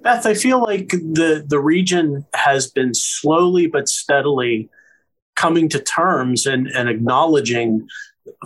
Beth, 0.03 0.27
I 0.27 0.35
feel 0.35 0.61
like 0.61 0.89
the 0.89 1.45
the 1.47 1.61
region 1.61 2.27
has 2.35 2.69
been 2.69 2.95
slowly 2.95 3.67
but 3.67 3.89
steadily 3.89 4.69
coming 5.37 5.69
to 5.69 5.79
terms 5.79 6.47
and, 6.47 6.67
and 6.69 6.89
acknowledging 6.89 7.87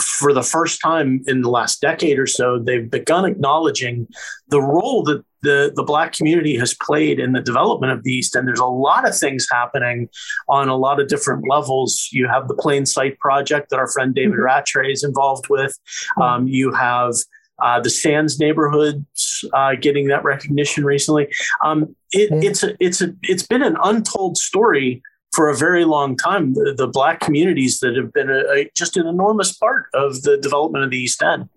for 0.00 0.32
the 0.32 0.42
first 0.42 0.80
time 0.80 1.22
in 1.26 1.42
the 1.42 1.50
last 1.50 1.80
decade 1.80 2.18
or 2.18 2.26
so, 2.26 2.58
they've 2.58 2.90
begun 2.90 3.24
acknowledging 3.24 4.06
the 4.48 4.60
role 4.60 5.02
that 5.04 5.24
the, 5.42 5.72
the 5.74 5.82
Black 5.82 6.12
community 6.12 6.56
has 6.56 6.74
played 6.74 7.18
in 7.18 7.32
the 7.32 7.40
development 7.40 7.92
of 7.92 8.04
the 8.04 8.12
East. 8.12 8.36
And 8.36 8.46
there's 8.46 8.60
a 8.60 8.64
lot 8.66 9.06
of 9.06 9.16
things 9.16 9.46
happening 9.50 10.08
on 10.48 10.68
a 10.68 10.76
lot 10.76 11.00
of 11.00 11.08
different 11.08 11.48
levels. 11.48 12.08
You 12.12 12.28
have 12.28 12.48
the 12.48 12.54
Plain 12.54 12.86
Sight 12.86 13.18
Project 13.18 13.70
that 13.70 13.78
our 13.78 13.88
friend 13.88 14.14
David 14.14 14.34
mm-hmm. 14.34 14.44
Rattray 14.44 14.92
is 14.92 15.04
involved 15.04 15.48
with. 15.48 15.76
Mm-hmm. 16.18 16.22
Um, 16.22 16.48
you 16.48 16.72
have 16.72 17.14
uh, 17.60 17.80
the 17.80 17.90
SANS 17.90 18.38
neighborhoods 18.40 19.44
uh, 19.52 19.74
getting 19.80 20.08
that 20.08 20.24
recognition 20.24 20.84
recently. 20.84 21.28
Um, 21.64 21.94
it, 22.12 22.30
yeah. 22.30 22.50
It's 22.50 22.62
a, 22.62 22.76
it's 22.80 23.00
a, 23.00 23.14
it's 23.22 23.46
been 23.46 23.62
an 23.62 23.76
untold 23.82 24.36
story 24.36 25.02
for 25.32 25.48
a 25.48 25.56
very 25.56 25.84
long 25.84 26.16
time. 26.16 26.54
The, 26.54 26.74
the 26.76 26.86
black 26.86 27.20
communities 27.20 27.80
that 27.80 27.96
have 27.96 28.12
been 28.12 28.30
a, 28.30 28.42
a, 28.52 28.70
just 28.74 28.96
an 28.96 29.06
enormous 29.06 29.52
part 29.52 29.86
of 29.94 30.22
the 30.22 30.36
development 30.36 30.84
of 30.84 30.90
the 30.90 30.98
East 30.98 31.22
End. 31.22 31.48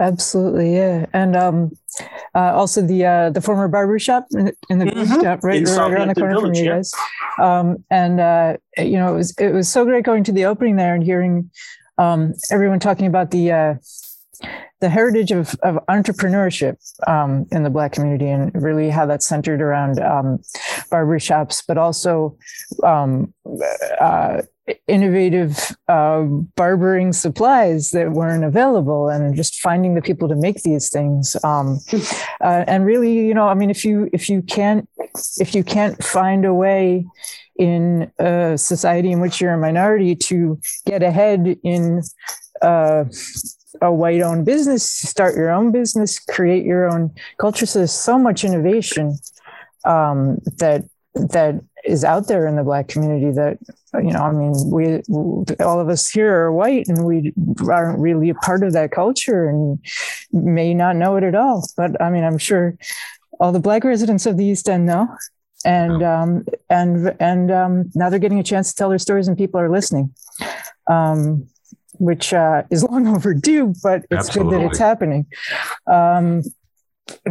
Absolutely, 0.00 0.74
yeah, 0.74 1.06
and 1.12 1.36
um, 1.36 1.76
uh, 2.34 2.52
also 2.52 2.82
the 2.82 3.06
uh, 3.06 3.30
the 3.30 3.40
former 3.40 3.68
barber 3.68 3.98
shop 4.00 4.26
in, 4.32 4.52
in 4.68 4.80
the 4.80 4.86
mm-hmm. 4.86 5.22
shop 5.22 5.44
right, 5.44 5.64
right 5.64 5.92
around 5.92 6.08
the 6.08 6.14
corner 6.14 6.34
Village, 6.34 6.56
from 6.58 6.64
you 6.64 6.70
guys. 6.70 6.92
Um, 7.40 7.84
and 7.90 8.18
uh, 8.18 8.56
you 8.76 8.98
know, 8.98 9.14
it 9.14 9.16
was 9.16 9.34
it 9.38 9.52
was 9.52 9.68
so 9.68 9.84
great 9.84 10.04
going 10.04 10.24
to 10.24 10.32
the 10.32 10.46
opening 10.46 10.74
there 10.76 10.96
and 10.96 11.04
hearing 11.04 11.48
um, 11.98 12.34
everyone 12.50 12.80
talking 12.80 13.06
about 13.06 13.30
the 13.30 13.52
uh, 13.52 13.74
the 14.80 14.88
heritage 14.88 15.30
of, 15.30 15.54
of 15.62 15.78
entrepreneurship 15.88 16.76
um, 17.06 17.46
in 17.50 17.62
the 17.62 17.70
Black 17.70 17.92
community 17.92 18.28
and 18.28 18.50
really 18.54 18.90
how 18.90 19.06
that's 19.06 19.26
centered 19.26 19.62
around 19.62 19.98
um, 20.00 20.38
barbershops, 20.90 21.62
but 21.66 21.78
also 21.78 22.36
um, 22.82 23.32
uh, 24.00 24.42
innovative 24.86 25.76
uh, 25.88 26.22
barbering 26.56 27.12
supplies 27.12 27.90
that 27.90 28.12
weren't 28.12 28.44
available 28.44 29.08
and 29.08 29.34
just 29.36 29.60
finding 29.60 29.94
the 29.94 30.02
people 30.02 30.28
to 30.28 30.36
make 30.36 30.62
these 30.62 30.90
things 30.90 31.36
um, 31.44 31.78
uh, 32.40 32.64
and 32.66 32.86
really 32.86 33.12
you 33.12 33.34
know 33.34 33.46
i 33.46 33.52
mean 33.52 33.68
if 33.68 33.84
you 33.84 34.08
if 34.14 34.30
you 34.30 34.40
can't 34.40 34.88
if 35.38 35.54
you 35.54 35.62
can't 35.62 36.02
find 36.02 36.46
a 36.46 36.54
way 36.54 37.04
in 37.58 38.10
a 38.18 38.56
society 38.56 39.12
in 39.12 39.20
which 39.20 39.38
you're 39.38 39.52
a 39.52 39.58
minority 39.58 40.16
to 40.16 40.58
get 40.86 41.02
ahead 41.02 41.58
in 41.62 42.00
uh, 42.62 43.04
a 43.82 43.92
white 43.92 44.20
owned 44.20 44.46
business, 44.46 44.88
start 44.88 45.36
your 45.36 45.50
own 45.50 45.72
business, 45.72 46.18
create 46.18 46.64
your 46.64 46.88
own 46.88 47.12
culture. 47.38 47.66
So 47.66 47.80
there's 47.80 47.92
so 47.92 48.18
much 48.18 48.44
innovation 48.44 49.18
um, 49.84 50.38
that 50.58 50.84
that 51.14 51.60
is 51.84 52.02
out 52.02 52.28
there 52.28 52.46
in 52.46 52.56
the 52.56 52.64
black 52.64 52.88
community 52.88 53.30
that 53.30 53.58
you 54.02 54.10
know 54.10 54.22
i 54.22 54.32
mean 54.32 54.52
we 54.68 55.00
all 55.60 55.78
of 55.78 55.88
us 55.88 56.10
here 56.10 56.34
are 56.34 56.52
white 56.52 56.88
and 56.88 57.04
we 57.04 57.32
aren't 57.70 58.00
really 58.00 58.30
a 58.30 58.34
part 58.34 58.64
of 58.64 58.72
that 58.72 58.90
culture 58.90 59.48
and 59.48 59.78
may 60.32 60.74
not 60.74 60.96
know 60.96 61.14
it 61.14 61.22
at 61.22 61.36
all. 61.36 61.64
But 61.76 62.00
i 62.02 62.10
mean 62.10 62.24
i'm 62.24 62.38
sure 62.38 62.76
all 63.40 63.52
the 63.52 63.60
black 63.60 63.84
residents 63.84 64.26
of 64.26 64.36
the 64.36 64.44
east 64.44 64.68
end 64.68 64.86
know. 64.86 65.08
And 65.66 66.02
um, 66.02 66.44
and 66.68 67.16
and 67.20 67.50
um, 67.50 67.90
now 67.94 68.10
they're 68.10 68.18
getting 68.18 68.38
a 68.38 68.42
chance 68.42 68.68
to 68.70 68.76
tell 68.76 68.90
their 68.90 68.98
stories 68.98 69.28
and 69.28 69.38
people 69.38 69.58
are 69.58 69.70
listening. 69.70 70.14
Um, 70.90 71.48
which 71.98 72.32
uh, 72.32 72.62
is 72.70 72.82
long 72.90 73.06
overdue, 73.08 73.74
but 73.82 74.04
it's 74.10 74.28
Absolutely. 74.28 74.52
good 74.52 74.60
that 74.62 74.70
it's 74.70 74.78
happening. 74.78 75.26
Um, 75.86 76.42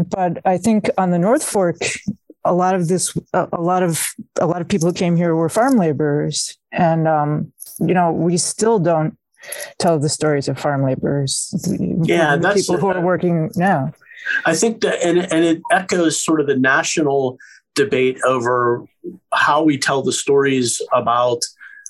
but 0.10 0.40
I 0.46 0.58
think 0.58 0.90
on 0.98 1.12
the 1.12 1.20
North 1.20 1.44
Fork, 1.44 1.78
a 2.46 2.54
lot 2.54 2.76
of 2.76 2.88
this, 2.88 3.18
a 3.34 3.62
lot 3.62 3.84
of 3.84 4.06
a 4.40 4.46
lot 4.46 4.62
of 4.62 4.68
people 4.68 4.90
who 4.90 4.94
came 4.94 5.16
here 5.16 5.36
were 5.36 5.50
farm 5.50 5.78
laborers, 5.78 6.58
and 6.72 7.08
um, 7.08 7.54
you 7.80 7.94
know 7.94 8.12
we 8.12 8.38
still 8.38 8.80
don't 8.80 9.18
tell 9.80 9.98
the 9.98 10.10
stories 10.10 10.48
of 10.48 10.60
farm 10.60 10.84
laborers. 10.84 11.54
Yeah, 12.04 12.36
that's 12.36 12.62
people 12.62 12.78
who 12.78 12.88
are 12.88 13.02
working 13.02 13.50
now. 13.56 13.94
I 14.46 14.56
think 14.56 14.82
that, 14.82 15.04
and 15.04 15.20
and 15.32 15.46
it 15.46 15.62
echoes 15.72 16.22
sort 16.22 16.40
of 16.42 16.48
the 16.48 16.58
national 16.58 17.38
debate 17.76 18.20
over 18.26 18.86
how 19.34 19.64
we 19.64 19.78
tell 19.78 20.02
the 20.02 20.12
stories 20.12 20.82
about 20.94 21.42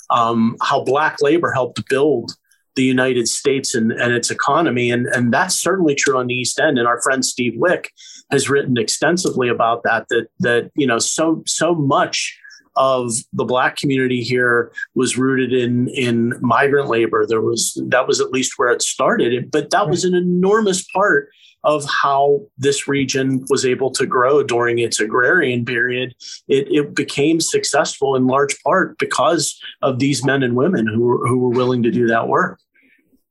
um, 0.09 0.55
how 0.61 0.84
black 0.84 1.21
labor 1.21 1.51
helped 1.51 1.88
build 1.89 2.32
the 2.76 2.84
United 2.84 3.28
States 3.28 3.76
and, 3.76 3.91
and 3.91 4.13
its 4.13 4.32
economy. 4.32 4.91
And, 4.91 5.07
and 5.07 5.34
that's 5.34 5.55
certainly 5.55 5.95
true 5.95 6.17
on 6.17 6.28
the 6.28 6.34
East 6.34 6.59
End. 6.59 6.78
And 6.78 6.88
our 6.88 7.01
friend 7.01 7.24
Steve 7.24 7.53
Wick 7.55 7.91
has 8.32 8.49
written 8.49 8.78
extensively 8.78 9.49
about 9.49 9.84
that, 9.84 10.07
that, 10.09 10.28
that, 10.39 10.71
you 10.76 10.88
know, 10.88 10.99
so, 10.99 11.43
so 11.45 11.76
much 11.76 12.38
of 12.76 13.11
the 13.34 13.45
black 13.45 13.78
community 13.78 14.24
here 14.24 14.71
was 14.95 15.15
rooted 15.15 15.53
in 15.53 15.88
in 15.89 16.34
migrant 16.41 16.89
labor 16.89 17.24
there 17.28 17.39
was 17.39 17.80
that 17.89 18.07
was 18.07 18.19
at 18.19 18.32
least 18.32 18.53
where 18.57 18.71
it 18.71 18.82
started 18.82 19.51
but 19.51 19.69
that 19.69 19.88
was 19.88 20.03
an 20.03 20.15
enormous 20.15 20.84
part 20.86 21.30
of 21.63 21.86
how 21.86 22.41
this 22.57 22.88
region 22.88 23.45
was 23.49 23.65
able 23.65 23.89
to 23.91 24.05
grow 24.05 24.43
during 24.43 24.80
its 24.80 24.99
agrarian 24.99 25.63
period. 25.63 26.13
It, 26.47 26.67
it 26.69 26.95
became 26.95 27.39
successful 27.39 28.15
in 28.15 28.28
large 28.28 28.61
part 28.63 28.97
because 28.97 29.59
of 29.82 29.99
these 29.99 30.26
men 30.26 30.43
and 30.43 30.55
women 30.55 30.88
who 30.88 31.01
were, 31.01 31.28
who 31.28 31.39
were 31.39 31.49
willing 31.49 31.84
to 31.84 31.91
do 31.91 32.07
that 32.07 32.28
work. 32.28 32.59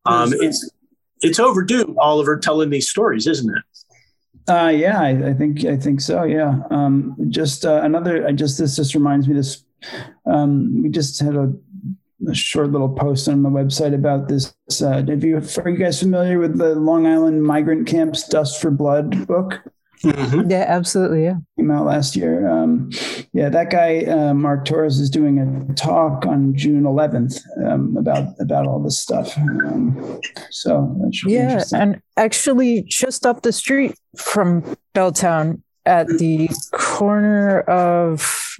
Um, 0.05 0.32
it's 0.34 0.68
it's 1.22 1.38
overdue, 1.38 1.94
Oliver, 1.98 2.38
telling 2.38 2.70
these 2.70 2.88
stories, 2.88 3.26
isn't 3.26 3.57
it? 3.57 3.62
Uh, 4.48 4.68
yeah, 4.68 5.00
I, 5.00 5.28
I, 5.28 5.34
think 5.34 5.64
I 5.64 5.76
think 5.76 6.00
so. 6.00 6.24
Yeah. 6.24 6.62
Um, 6.70 7.16
just 7.28 7.64
uh, 7.64 7.80
another. 7.84 8.26
I 8.26 8.32
just 8.32 8.59
this 8.59 8.76
just 8.76 8.94
reminds 8.94 9.28
me. 9.28 9.34
This 9.34 9.64
um, 10.26 10.82
we 10.82 10.88
just 10.88 11.20
had 11.20 11.36
a 11.36 11.53
a 12.28 12.34
short 12.34 12.70
little 12.70 12.88
post 12.88 13.28
on 13.28 13.42
the 13.42 13.48
website 13.48 13.94
about 13.94 14.28
this. 14.28 14.55
Uh, 14.80 15.05
have 15.05 15.24
you, 15.24 15.38
are 15.38 15.68
you 15.68 15.76
guys 15.76 16.00
familiar 16.00 16.38
with 16.38 16.57
the 16.57 16.74
Long 16.74 17.07
Island 17.07 17.42
migrant 17.42 17.86
camps 17.86 18.28
Dust 18.28 18.61
for 18.61 18.70
Blood 18.70 19.26
book? 19.26 19.61
Mm-hmm. 20.03 20.50
Yeah, 20.50 20.64
absolutely. 20.66 21.24
Yeah. 21.24 21.36
Came 21.57 21.70
out 21.70 21.86
last 21.86 22.16
year. 22.16 22.48
Um, 22.48 22.90
yeah, 23.32 23.48
that 23.48 23.70
guy, 23.70 24.05
uh, 24.05 24.34
Mark 24.34 24.64
Torres, 24.64 24.98
is 24.98 25.11
doing 25.11 25.38
a 25.38 25.74
talk 25.74 26.26
on 26.26 26.55
June 26.57 26.82
11th 26.82 27.40
um, 27.64 27.96
about 27.96 28.34
about 28.40 28.66
all 28.66 28.82
this 28.82 29.00
stuff. 29.00 29.36
Um, 29.38 30.20
so 30.50 31.11
yeah, 31.24 31.62
and 31.74 32.00
actually, 32.16 32.82
just 32.82 33.24
up 33.26 33.42
the 33.42 33.53
street 33.53 33.94
from 34.16 34.62
Belltown, 34.94 35.62
at 35.86 36.07
the 36.07 36.48
corner 36.72 37.61
of 37.62 38.57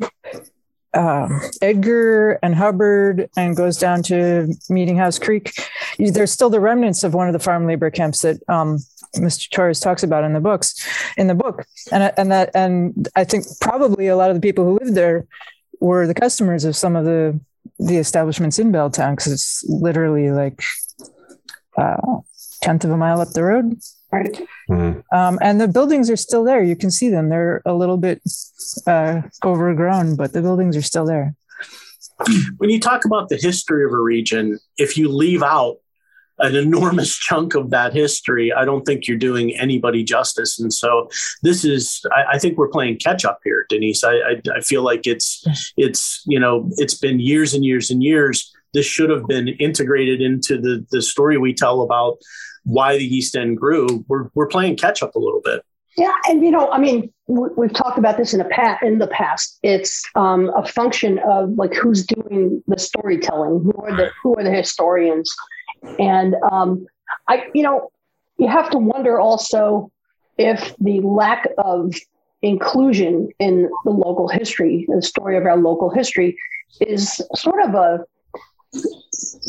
um, 0.95 1.41
Edgar 1.61 2.39
and 2.43 2.55
Hubbard 2.55 3.31
and 3.37 3.57
goes 3.57 3.79
down 3.79 4.03
to 4.05 4.55
Meeting 4.69 4.97
House 4.97 5.19
Creek. 5.19 5.53
There's 5.99 6.33
still 6.33 6.51
the 6.51 6.61
remnants 6.61 7.05
of 7.05 7.15
one 7.15 7.29
of 7.29 7.33
the 7.33 7.39
farm 7.39 7.67
labor 7.67 7.91
camps 7.91 8.23
that 8.23 8.39
um, 8.49 8.79
Mr. 9.17 9.51
Torres 9.51 9.81
talks 9.81 10.03
about 10.03 10.25
in 10.25 10.33
the 10.33 10.41
books, 10.41 10.87
in 11.17 11.27
the 11.27 11.35
book, 11.35 11.67
and 11.91 12.13
and 12.17 12.31
that 12.33 12.51
and 12.55 13.09
I 13.17 13.25
think 13.25 13.45
probably 13.61 14.09
a 14.09 14.17
lot 14.17 14.31
of 14.31 14.37
the 14.37 14.41
people 14.41 14.65
who 14.65 14.79
lived 14.79 14.95
there 14.95 15.27
were 15.81 16.07
the 16.07 16.15
customers 16.15 16.65
of 16.65 16.77
some 16.77 16.97
of 16.97 17.05
the 17.05 17.39
the 17.79 17.97
establishments 17.97 18.59
in 18.59 18.73
Belltown 18.73 19.13
because 19.13 19.33
it's 19.33 19.65
literally 19.69 20.31
like 20.31 20.63
uh, 21.77 21.97
tenth 22.61 22.85
of 22.85 22.91
a 22.91 22.97
mile 22.97 23.21
up 23.21 23.31
the 23.31 23.43
road. 23.43 23.79
Right. 24.13 24.47
Mm-hmm. 24.69 25.17
Um, 25.17 25.39
and 25.41 25.59
the 25.59 25.69
buildings 25.69 26.11
are 26.11 26.17
still 26.17 26.45
there. 26.45 26.63
You 26.63 26.77
can 26.77 26.91
see 26.91 27.09
them. 27.09 27.31
They're 27.31 27.63
a 27.65 27.73
little 27.73 27.97
bit 27.97 28.21
uh, 28.87 29.23
overgrown, 29.43 30.17
but 30.17 30.35
the 30.35 30.43
buildings 30.43 30.77
are 30.77 30.83
still 30.83 31.07
there. 31.07 31.35
When 32.59 32.69
you 32.69 32.79
talk 32.79 33.07
about 33.07 33.31
the 33.31 33.37
history 33.37 33.85
of 33.85 33.93
a 33.93 33.99
region, 33.99 34.59
if 34.77 34.99
you 34.99 35.09
leave 35.09 35.43
out 35.43 35.79
an 36.39 36.55
enormous 36.55 37.17
chunk 37.19 37.55
of 37.55 37.71
that 37.71 37.95
history, 37.95 38.53
I 38.53 38.67
don't 38.67 38.85
think 38.85 39.09
you're 39.09 39.17
doing 39.17 39.57
anybody 39.57 40.05
justice. 40.05 40.61
And 40.61 40.73
so 40.73 41.09
this 41.43 41.65
is, 41.65 42.05
I, 42.15 42.35
I 42.35 42.39
think 42.39 42.59
we're 42.59 42.69
playing 42.69 42.99
catch 42.99 43.25
up 43.25 43.41
here, 43.45 43.65
Denise. 43.71 44.05
I, 44.05 44.13
I, 44.13 44.43
I 44.57 44.61
feel 44.61 44.83
like 44.83 45.07
it's, 45.07 45.73
it's, 45.79 46.23
you 46.27 46.39
know, 46.39 46.69
it's 46.77 46.95
been 46.95 47.19
years 47.19 47.55
and 47.55 47.65
years 47.65 47.91
and 47.91 48.03
years. 48.03 48.53
This 48.75 48.87
should 48.87 49.11
have 49.11 49.27
been 49.27 49.49
integrated 49.49 50.21
into 50.21 50.61
the, 50.61 50.87
the 50.91 51.03
story 51.03 51.39
we 51.39 51.55
tell 51.55 51.81
about 51.81 52.19
why 52.65 52.97
the 52.97 53.05
East 53.05 53.37
End 53.37 53.57
grew, 53.57 54.05
we're, 54.09 54.29
we're 54.35 54.47
playing 54.47 54.77
catch 54.77 55.03
up 55.03 55.15
a 55.15 55.19
little 55.19 55.41
bit. 55.45 55.65
Yeah, 55.97 56.13
and 56.29 56.43
you 56.43 56.51
know, 56.51 56.71
I 56.71 56.79
mean, 56.79 57.13
we've 57.27 57.73
talked 57.73 57.99
about 57.99 58.17
this 58.17 58.33
in 58.33 58.39
the 58.39 58.47
past. 58.47 58.83
In 58.83 58.99
the 58.99 59.07
past, 59.09 59.59
it's 59.63 60.03
um, 60.15 60.51
a 60.57 60.67
function 60.67 61.19
of 61.19 61.51
like 61.51 61.75
who's 61.75 62.07
doing 62.07 62.63
the 62.67 62.79
storytelling, 62.79 63.63
who 63.63 63.73
are 63.83 63.95
the 63.95 64.11
who 64.23 64.35
are 64.37 64.43
the 64.43 64.51
historians, 64.51 65.31
and 65.99 66.35
um, 66.51 66.87
I, 67.29 67.45
you 67.53 67.63
know, 67.63 67.91
you 68.39 68.49
have 68.49 68.71
to 68.71 68.79
wonder 68.79 69.21
also 69.21 69.93
if 70.39 70.75
the 70.79 71.01
lack 71.01 71.47
of 71.59 71.95
inclusion 72.41 73.29
in 73.39 73.71
the 73.85 73.91
local 73.91 74.29
history, 74.29 74.87
the 74.89 75.03
story 75.03 75.37
of 75.37 75.45
our 75.45 75.59
local 75.59 75.91
history, 75.91 76.39
is 76.81 77.21
sort 77.35 77.63
of 77.63 77.75
a 77.75 78.01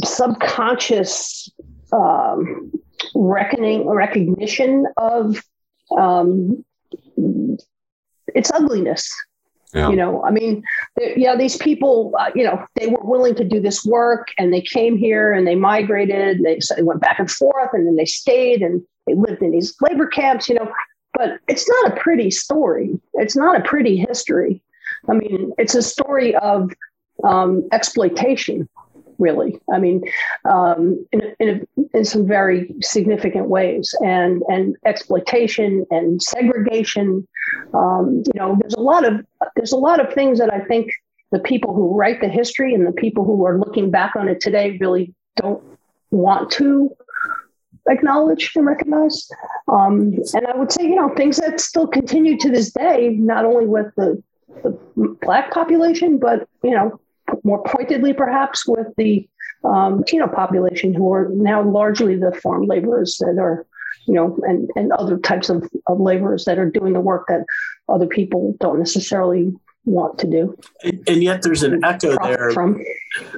subconscious 0.03 1.49
um, 1.93 2.71
reckoning 3.15 3.87
recognition 3.87 4.85
of 4.97 5.41
um, 5.97 6.63
its 8.35 8.51
ugliness. 8.51 9.11
Yeah. 9.73 9.89
You 9.89 9.95
know, 9.95 10.23
I 10.23 10.29
mean, 10.29 10.63
know, 11.17 11.35
these 11.35 11.57
people, 11.57 12.13
uh, 12.19 12.29
you 12.35 12.43
know, 12.43 12.63
they 12.75 12.87
were 12.87 13.03
willing 13.03 13.33
to 13.35 13.43
do 13.43 13.59
this 13.59 13.83
work 13.83 14.27
and 14.37 14.53
they 14.53 14.61
came 14.61 14.97
here 14.97 15.33
and 15.33 15.47
they 15.47 15.55
migrated. 15.55 16.37
And 16.37 16.45
they, 16.45 16.59
so 16.59 16.75
they 16.75 16.83
went 16.83 17.01
back 17.01 17.17
and 17.17 17.29
forth 17.29 17.69
and 17.73 17.87
then 17.87 17.95
they 17.95 18.05
stayed 18.05 18.61
and 18.61 18.83
they 19.07 19.15
lived 19.15 19.41
in 19.41 19.49
these 19.49 19.75
labor 19.81 20.05
camps, 20.05 20.47
you 20.47 20.55
know, 20.55 20.71
but 21.15 21.39
it's 21.47 21.67
not 21.67 21.91
a 21.91 21.99
pretty 21.99 22.29
story. 22.29 22.99
It's 23.15 23.35
not 23.35 23.59
a 23.59 23.63
pretty 23.63 23.97
history. 23.97 24.61
I 25.09 25.13
mean, 25.13 25.51
it's 25.57 25.73
a 25.73 25.81
story 25.81 26.35
of 26.35 26.71
um, 27.23 27.67
exploitation 27.71 28.69
really. 29.17 29.59
I 29.73 29.79
mean, 29.79 30.03
um, 30.45 31.05
in, 31.11 31.21
in, 31.39 31.67
in, 31.93 32.05
some 32.05 32.27
very 32.27 32.73
significant 32.81 33.47
ways, 33.47 33.93
and 34.01 34.43
and 34.49 34.75
exploitation 34.85 35.85
and 35.91 36.21
segregation. 36.21 37.27
Um, 37.73 38.23
you 38.25 38.39
know, 38.39 38.57
there's 38.59 38.75
a 38.75 38.81
lot 38.81 39.05
of 39.05 39.25
there's 39.55 39.71
a 39.71 39.77
lot 39.77 39.99
of 39.99 40.13
things 40.13 40.39
that 40.39 40.53
I 40.53 40.59
think 40.61 40.91
the 41.31 41.39
people 41.39 41.73
who 41.73 41.95
write 41.95 42.21
the 42.21 42.29
history 42.29 42.73
and 42.73 42.85
the 42.85 42.91
people 42.91 43.25
who 43.25 43.45
are 43.45 43.57
looking 43.57 43.89
back 43.89 44.15
on 44.15 44.27
it 44.27 44.39
today 44.39 44.77
really 44.79 45.13
don't 45.35 45.63
want 46.11 46.51
to 46.51 46.95
acknowledge 47.89 48.51
and 48.55 48.65
recognize. 48.65 49.27
Um, 49.67 50.13
and 50.33 50.47
I 50.47 50.55
would 50.55 50.71
say, 50.71 50.83
you 50.83 50.95
know, 50.95 51.13
things 51.15 51.37
that 51.37 51.59
still 51.59 51.87
continue 51.87 52.37
to 52.37 52.49
this 52.49 52.71
day, 52.71 53.09
not 53.19 53.45
only 53.45 53.65
with 53.65 53.87
the, 53.95 54.21
the 54.63 54.77
black 55.21 55.51
population, 55.51 56.17
but 56.17 56.47
you 56.63 56.71
know, 56.71 56.99
more 57.43 57.63
pointedly 57.63 58.13
perhaps 58.13 58.67
with 58.67 58.87
the 58.97 59.27
um, 59.63 59.99
Latino 59.99 60.27
population 60.27 60.93
who 60.93 61.11
are 61.13 61.29
now 61.29 61.61
largely 61.61 62.15
the 62.15 62.31
farm 62.31 62.65
laborers 62.65 63.17
that 63.19 63.37
are, 63.39 63.65
you 64.07 64.13
know, 64.13 64.37
and, 64.43 64.69
and 64.75 64.91
other 64.93 65.17
types 65.17 65.49
of, 65.49 65.69
of 65.87 65.99
laborers 65.99 66.45
that 66.45 66.59
are 66.59 66.69
doing 66.69 66.93
the 66.93 66.99
work 66.99 67.25
that 67.27 67.45
other 67.87 68.07
people 68.07 68.55
don't 68.59 68.79
necessarily 68.79 69.53
want 69.85 70.17
to 70.19 70.27
do. 70.27 70.57
And 71.07 71.23
yet 71.23 71.41
there's 71.41 71.63
an 71.63 71.83
echo 71.83 72.15
there. 72.23 72.51
From. 72.51 72.81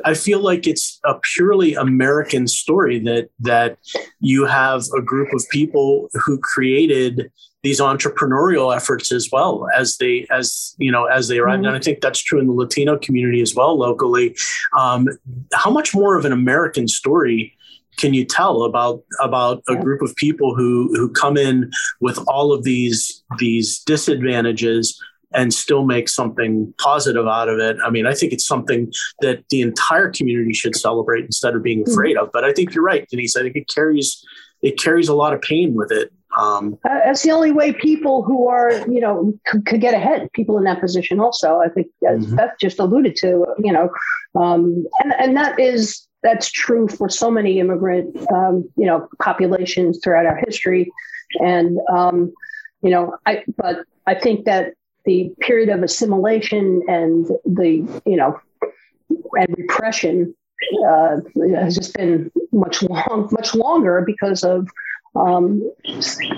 I 0.04 0.14
feel 0.14 0.40
like 0.40 0.68
it's 0.68 1.00
a 1.04 1.16
purely 1.16 1.74
American 1.74 2.48
story 2.48 3.00
that 3.00 3.30
that 3.40 3.78
you 4.20 4.46
have 4.46 4.84
a 4.98 5.02
group 5.02 5.34
of 5.34 5.44
people 5.50 6.10
who 6.14 6.40
created 6.40 7.32
these 7.66 7.82
entrepreneurial 7.82 8.76
efforts 8.76 9.12
as 9.12 9.30
well 9.32 9.68
as 9.76 9.98
they 9.98 10.28
as 10.30 10.76
you 10.78 10.92
know 10.92 11.06
as 11.06 11.28
they 11.28 11.40
arrive 11.40 11.58
mm-hmm. 11.58 11.66
and 11.66 11.76
i 11.76 11.80
think 11.80 12.00
that's 12.00 12.22
true 12.22 12.40
in 12.40 12.46
the 12.46 12.54
latino 12.54 12.96
community 12.96 13.42
as 13.42 13.56
well 13.56 13.76
locally 13.78 14.36
um, 14.78 15.08
how 15.52 15.72
much 15.72 15.96
more 15.96 16.16
of 16.16 16.26
an 16.26 16.32
american 16.32 16.88
story 16.88 17.58
can 17.98 18.14
you 18.14 18.24
tell 18.24 18.64
about 18.64 19.04
about 19.20 19.64
a 19.68 19.76
group 19.76 20.04
of 20.04 20.16
people 20.16 20.56
who 20.56 20.90
who 20.94 21.10
come 21.10 21.38
in 21.38 21.72
with 22.02 22.20
all 22.28 22.54
of 22.54 22.64
these 22.64 23.24
these 23.40 23.80
disadvantages 23.80 25.02
and 25.34 25.52
still 25.52 25.86
make 25.86 26.08
something 26.08 26.74
positive 26.78 27.28
out 27.28 27.50
of 27.50 27.60
it. 27.60 27.76
I 27.84 27.90
mean, 27.90 28.06
I 28.06 28.14
think 28.14 28.32
it's 28.32 28.48
something 28.48 28.94
that 29.20 29.44
the 29.50 29.62
entire 29.62 30.10
community 30.10 30.54
should 30.54 30.78
celebrate 30.78 31.26
instead 31.26 31.56
of 31.56 31.64
being 31.64 31.82
mm-hmm. 31.82 31.92
afraid 31.92 32.16
of. 32.16 32.30
But 32.32 32.46
I 32.46 32.54
think 32.54 32.74
you're 32.74 32.86
right, 32.86 33.06
Denise. 33.10 33.36
I 33.36 33.42
think 33.42 33.58
it 33.58 33.68
carries 33.68 34.24
it 34.62 34.80
carries 34.80 35.10
a 35.10 35.16
lot 35.16 35.34
of 35.34 35.42
pain 35.42 35.74
with 35.76 35.92
it. 35.92 36.12
Um, 36.38 36.78
uh, 36.84 37.00
that's 37.06 37.24
the 37.24 37.32
only 37.32 37.52
way 37.52 37.72
people 37.72 38.24
who 38.24 38.48
are, 38.48 38.72
you 38.90 39.00
know, 39.00 39.34
could, 39.46 39.66
could, 39.66 39.82
get 39.82 39.94
ahead. 39.94 40.30
People 40.34 40.58
in 40.58 40.66
that 40.66 40.82
position, 40.82 41.20
also, 41.20 41.60
I 41.60 41.70
think, 41.70 41.88
as 42.08 42.26
mm-hmm. 42.26 42.36
Beth 42.36 42.52
just 42.60 42.80
alluded 42.80 43.16
to, 43.18 43.46
you 43.58 43.72
know, 43.72 43.90
um, 44.36 44.86
and 45.04 45.14
and 45.18 45.38
that 45.38 45.60
is 45.60 46.08
that's 46.24 46.52
true 46.52 46.88
for 46.88 47.08
so 47.08 47.32
many 47.32 47.60
immigrant, 47.60 48.18
um, 48.32 48.70
you 48.76 48.86
know, 48.86 49.08
populations 49.22 50.00
throughout 50.04 50.26
our 50.26 50.42
history, 50.46 50.92
and 51.40 51.78
um, 51.90 52.34
you 52.82 52.90
know, 52.90 53.16
I 53.26 53.44
but 53.56 53.86
I 54.06 54.16
think 54.16 54.46
that 54.46 54.74
the 55.06 55.32
period 55.40 55.70
of 55.70 55.84
assimilation 55.84 56.82
and 56.88 57.28
the, 57.46 58.02
you 58.06 58.18
know, 58.18 58.40
and 59.10 59.56
repression 59.58 60.36
uh, 60.88 61.18
has 61.56 61.76
just 61.76 61.94
been 61.94 62.32
much 62.52 62.82
long, 62.84 63.30
much 63.32 63.56
longer 63.56 64.04
because 64.06 64.44
of 64.44 64.68
um, 65.16 65.72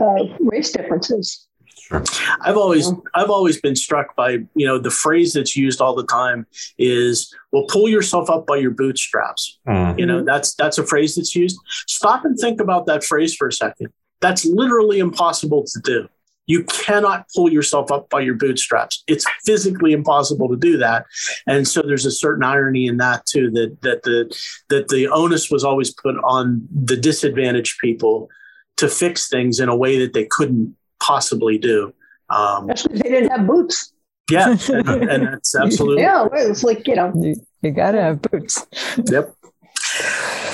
uh, 0.02 0.24
race 0.40 0.72
differences. 0.72 1.48
Sure. 1.88 2.04
I've 2.42 2.58
always 2.58 2.92
I've 3.14 3.30
always 3.30 3.62
been 3.62 3.76
struck 3.76 4.14
by 4.16 4.40
you 4.56 4.68
know 4.68 4.78
the 4.78 4.92
phrase 4.92 5.34
that's 5.34 5.56
used 5.56 5.80
all 5.80 5.96
the 5.96 6.06
time 6.06 6.46
is 6.78 7.34
well 7.54 7.66
pull 7.70 7.88
yourself 7.88 8.30
up 8.30 8.46
by 8.46 8.58
your 8.58 8.72
bootstraps. 8.72 9.58
Mm. 9.66 9.98
You 9.98 10.06
know 10.06 10.24
that's 10.24 10.54
that's 10.56 10.78
a 10.78 10.86
phrase 10.86 11.16
that's 11.16 11.34
used. 11.34 11.58
Stop 11.88 12.26
and 12.26 12.38
think 12.38 12.60
about 12.60 12.88
that 12.88 13.06
phrase 13.06 13.36
for 13.36 13.48
a 13.48 13.54
second. 13.54 13.88
That's 14.20 14.44
literally 14.44 15.00
impossible 15.00 15.64
to 15.64 15.80
do. 15.82 16.10
You 16.46 16.64
cannot 16.64 17.28
pull 17.34 17.52
yourself 17.52 17.92
up 17.92 18.10
by 18.10 18.22
your 18.22 18.36
bootstraps. 18.36 19.04
It's 19.08 19.26
physically 19.46 19.92
impossible 19.94 20.50
to 20.50 20.56
do 20.58 20.78
that. 20.78 21.06
And 21.46 21.68
so 21.68 21.82
there's 21.82 22.06
a 22.06 22.12
certain 22.12 22.44
irony 22.44 22.88
in 22.88 22.98
that 22.98 23.26
too 23.26 23.50
that 23.52 23.82
that 23.82 24.04
the 24.04 24.36
that 24.70 24.90
the 24.90 25.08
onus 25.08 25.50
was 25.50 25.64
always 25.64 25.94
put 25.94 26.16
on 26.24 26.68
the 26.74 26.98
disadvantaged 26.98 27.80
people 27.80 28.30
to 28.78 28.88
fix 28.88 29.30
things 29.30 29.60
in 29.60 29.70
a 29.70 29.76
way 29.76 30.00
that 30.00 30.14
they 30.14 30.26
couldn't 30.26 30.76
possibly 31.00 31.58
do. 31.58 31.94
Um, 32.30 32.70
Especially 32.70 33.00
they 33.00 33.10
didn't 33.10 33.32
have 33.32 33.48
boots. 33.48 33.94
Yeah, 34.30 34.58
and, 34.70 34.90
and 34.90 35.28
that's 35.28 35.56
absolutely 35.62 36.04
yeah. 36.04 36.28
It's 36.34 36.64
like 36.64 36.88
you 36.88 36.96
know, 36.96 37.12
you, 37.16 37.36
you 37.62 37.72
got 37.72 37.92
to 37.92 38.02
have 38.02 38.22
boots. 38.22 38.66
Yep. 39.06 39.37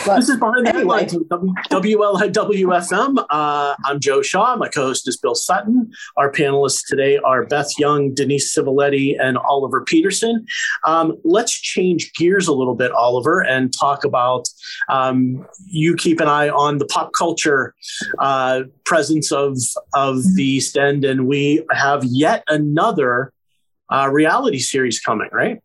But 0.06 0.18
this 0.18 0.30
is 0.30 0.38
Behind 0.38 0.66
the 0.66 0.76
anyway. 0.76 1.02
Headlines 1.02 1.14
WLIWFM. 1.70 3.26
Uh, 3.30 3.76
I'm 3.86 4.00
Joe 4.00 4.22
Shaw. 4.22 4.56
My 4.58 4.68
co 4.68 4.88
host 4.88 5.08
is 5.08 5.16
Bill 5.16 5.36
Sutton. 5.36 5.92
Our 6.18 6.32
panelists 6.32 6.82
today 6.86 7.18
are 7.20 7.46
Beth 7.46 7.70
Young, 7.78 8.14
Denise 8.14 8.54
Civiletti, 8.54 9.16
and 9.20 9.38
Oliver 9.38 9.82
Peterson. 9.82 10.46
Um, 10.86 11.18
let's 11.24 11.54
change 11.54 12.12
gears 12.14 12.48
a 12.48 12.54
little 12.54 12.76
bit, 12.76 12.92
Oliver, 12.92 13.42
and 13.42 13.72
talk 13.72 14.04
about 14.04 14.50
um, 14.90 15.46
you 15.68 15.96
keep 15.96 16.20
an 16.20 16.28
eye 16.28 16.50
on 16.50 16.80
the 16.80 16.86
pop 16.86 17.14
culture 17.14 17.74
uh, 18.20 18.64
presence 18.86 19.32
of, 19.32 19.58
of 19.94 20.24
the 20.36 20.44
East 20.44 20.78
End, 20.78 21.06
and 21.06 21.28
we 21.28 21.64
have 21.72 22.04
yet 22.04 22.44
another 22.50 23.32
uh, 23.92 24.10
reality 24.10 24.60
series 24.60 25.00
coming, 25.00 25.30
right? 25.32 25.60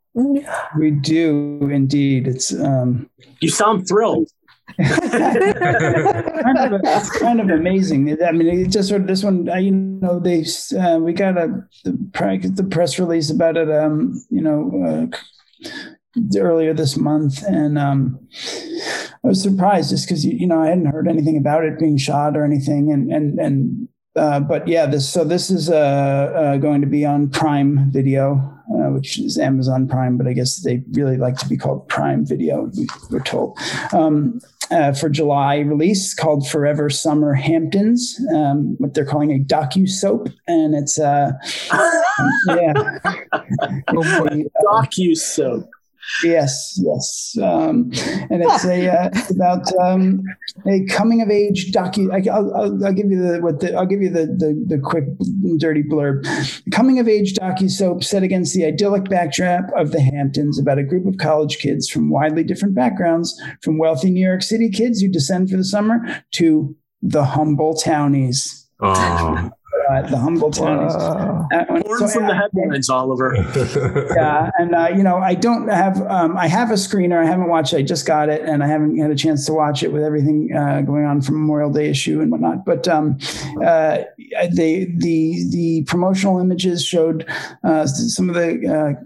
We 0.78 0.90
do 0.90 1.68
indeed. 1.70 2.26
It's 2.26 2.52
um, 2.52 3.08
you 3.40 3.50
sound 3.50 3.86
thrilled. 3.88 4.28
kind, 4.78 4.98
of, 6.58 6.80
it's 6.84 7.18
kind 7.18 7.40
of 7.40 7.48
amazing. 7.50 8.22
I 8.22 8.32
mean, 8.32 8.48
it 8.48 8.70
just 8.70 8.88
sort 8.88 9.02
of 9.02 9.06
this 9.06 9.22
one. 9.22 9.46
You 9.46 9.70
know, 9.70 10.18
they 10.18 10.44
uh, 10.78 10.98
we 10.98 11.12
got 11.12 11.38
a 11.38 11.64
the, 11.84 12.52
the 12.54 12.68
press 12.70 12.98
release 12.98 13.30
about 13.30 13.56
it. 13.56 13.70
Um, 13.70 14.22
you 14.30 14.42
know. 14.42 15.10
Uh, 15.12 15.16
earlier 16.38 16.74
this 16.74 16.96
month 16.96 17.42
and 17.46 17.78
um, 17.78 18.18
I 19.24 19.28
was 19.28 19.42
surprised 19.42 19.90
just 19.90 20.08
because 20.08 20.24
you 20.24 20.46
know 20.46 20.62
I 20.62 20.68
hadn't 20.68 20.86
heard 20.86 21.08
anything 21.08 21.36
about 21.36 21.64
it 21.64 21.78
being 21.78 21.96
shot 21.96 22.36
or 22.36 22.44
anything 22.44 22.92
and 22.92 23.12
and 23.12 23.38
and 23.38 23.87
uh, 24.18 24.40
but 24.40 24.66
yeah, 24.66 24.86
this 24.86 25.08
so 25.08 25.24
this 25.24 25.50
is 25.50 25.70
uh, 25.70 25.76
uh, 25.76 26.56
going 26.58 26.80
to 26.80 26.86
be 26.86 27.04
on 27.04 27.30
Prime 27.30 27.90
Video, 27.90 28.34
uh, 28.74 28.90
which 28.90 29.18
is 29.18 29.38
Amazon 29.38 29.88
Prime, 29.88 30.16
but 30.16 30.26
I 30.26 30.32
guess 30.32 30.56
they 30.62 30.82
really 30.92 31.16
like 31.16 31.36
to 31.38 31.48
be 31.48 31.56
called 31.56 31.88
Prime 31.88 32.26
Video. 32.26 32.70
We, 33.10 33.16
are 33.16 33.20
told 33.20 33.58
um, 33.92 34.40
uh, 34.70 34.92
for 34.92 35.08
July 35.08 35.58
release 35.60 36.14
called 36.14 36.48
Forever 36.48 36.90
Summer 36.90 37.32
Hamptons, 37.32 38.20
um, 38.34 38.76
what 38.78 38.94
they're 38.94 39.06
calling 39.06 39.32
a 39.32 39.38
docu 39.38 39.88
soap, 39.88 40.28
and 40.46 40.74
it's 40.74 40.98
uh, 40.98 41.32
yeah, 42.48 42.72
docu 44.64 45.16
soap. 45.16 45.70
Yes, 46.24 46.80
yes, 46.82 47.36
um, 47.42 47.90
and 48.30 48.42
it's 48.42 48.64
a 48.64 48.88
uh, 48.88 49.10
about 49.30 49.66
um, 49.78 50.22
a 50.66 50.84
coming 50.86 51.20
of 51.20 51.30
age 51.30 51.70
docu. 51.70 52.10
I, 52.10 52.40
will 52.40 52.84
I'll 52.84 52.92
give 52.92 53.10
you 53.10 53.22
the 53.22 53.40
what 53.40 53.60
the 53.60 53.74
I'll 53.74 53.86
give 53.86 54.00
you 54.00 54.08
the 54.08 54.26
the, 54.26 54.64
the 54.66 54.78
quick 54.82 55.04
dirty 55.58 55.82
blurb. 55.82 56.26
Coming 56.72 56.98
of 56.98 57.08
age 57.08 57.34
docu 57.34 57.70
soap 57.70 58.02
set 58.02 58.22
against 58.22 58.54
the 58.54 58.64
idyllic 58.64 59.04
backdrop 59.04 59.64
of 59.76 59.92
the 59.92 60.00
Hamptons 60.00 60.58
about 60.58 60.78
a 60.78 60.84
group 60.84 61.06
of 61.06 61.18
college 61.18 61.58
kids 61.58 61.88
from 61.88 62.10
widely 62.10 62.42
different 62.42 62.74
backgrounds, 62.74 63.40
from 63.62 63.78
wealthy 63.78 64.10
New 64.10 64.26
York 64.26 64.42
City 64.42 64.70
kids 64.70 65.00
who 65.00 65.08
descend 65.08 65.50
for 65.50 65.56
the 65.56 65.64
summer 65.64 66.00
to 66.32 66.74
the 67.02 67.24
humble 67.24 67.74
townies. 67.74 68.66
Oh 68.80 69.50
uh, 69.90 70.02
the 70.02 70.16
humble 70.16 70.50
townies. 70.50 70.94
Born 70.94 71.98
so, 71.98 72.08
from 72.08 72.26
the 72.26 72.34
headlines, 72.34 72.88
Oliver. 72.88 73.34
yeah, 74.16 74.50
and 74.58 74.74
uh, 74.74 74.88
you 74.94 75.02
know, 75.02 75.18
I 75.18 75.34
don't 75.34 75.68
have. 75.68 76.00
Um, 76.02 76.36
I 76.36 76.46
have 76.46 76.70
a 76.70 76.74
screener. 76.74 77.22
I 77.22 77.26
haven't 77.26 77.48
watched. 77.48 77.72
it. 77.72 77.78
I 77.78 77.82
just 77.82 78.06
got 78.06 78.28
it, 78.28 78.42
and 78.42 78.62
I 78.62 78.66
haven't 78.66 78.98
had 78.98 79.10
a 79.10 79.16
chance 79.16 79.46
to 79.46 79.52
watch 79.52 79.82
it 79.82 79.92
with 79.92 80.02
everything 80.02 80.54
uh, 80.54 80.82
going 80.82 81.04
on 81.04 81.20
from 81.22 81.36
Memorial 81.36 81.70
Day 81.70 81.88
issue 81.88 82.20
and 82.20 82.30
whatnot. 82.30 82.64
But 82.64 82.86
um, 82.88 83.18
uh, 83.64 83.98
the 84.52 84.86
the 84.96 85.44
the 85.50 85.84
promotional 85.86 86.38
images 86.38 86.84
showed 86.84 87.28
uh, 87.64 87.86
some 87.86 88.28
of 88.28 88.34
the 88.34 88.96
uh, 88.98 89.02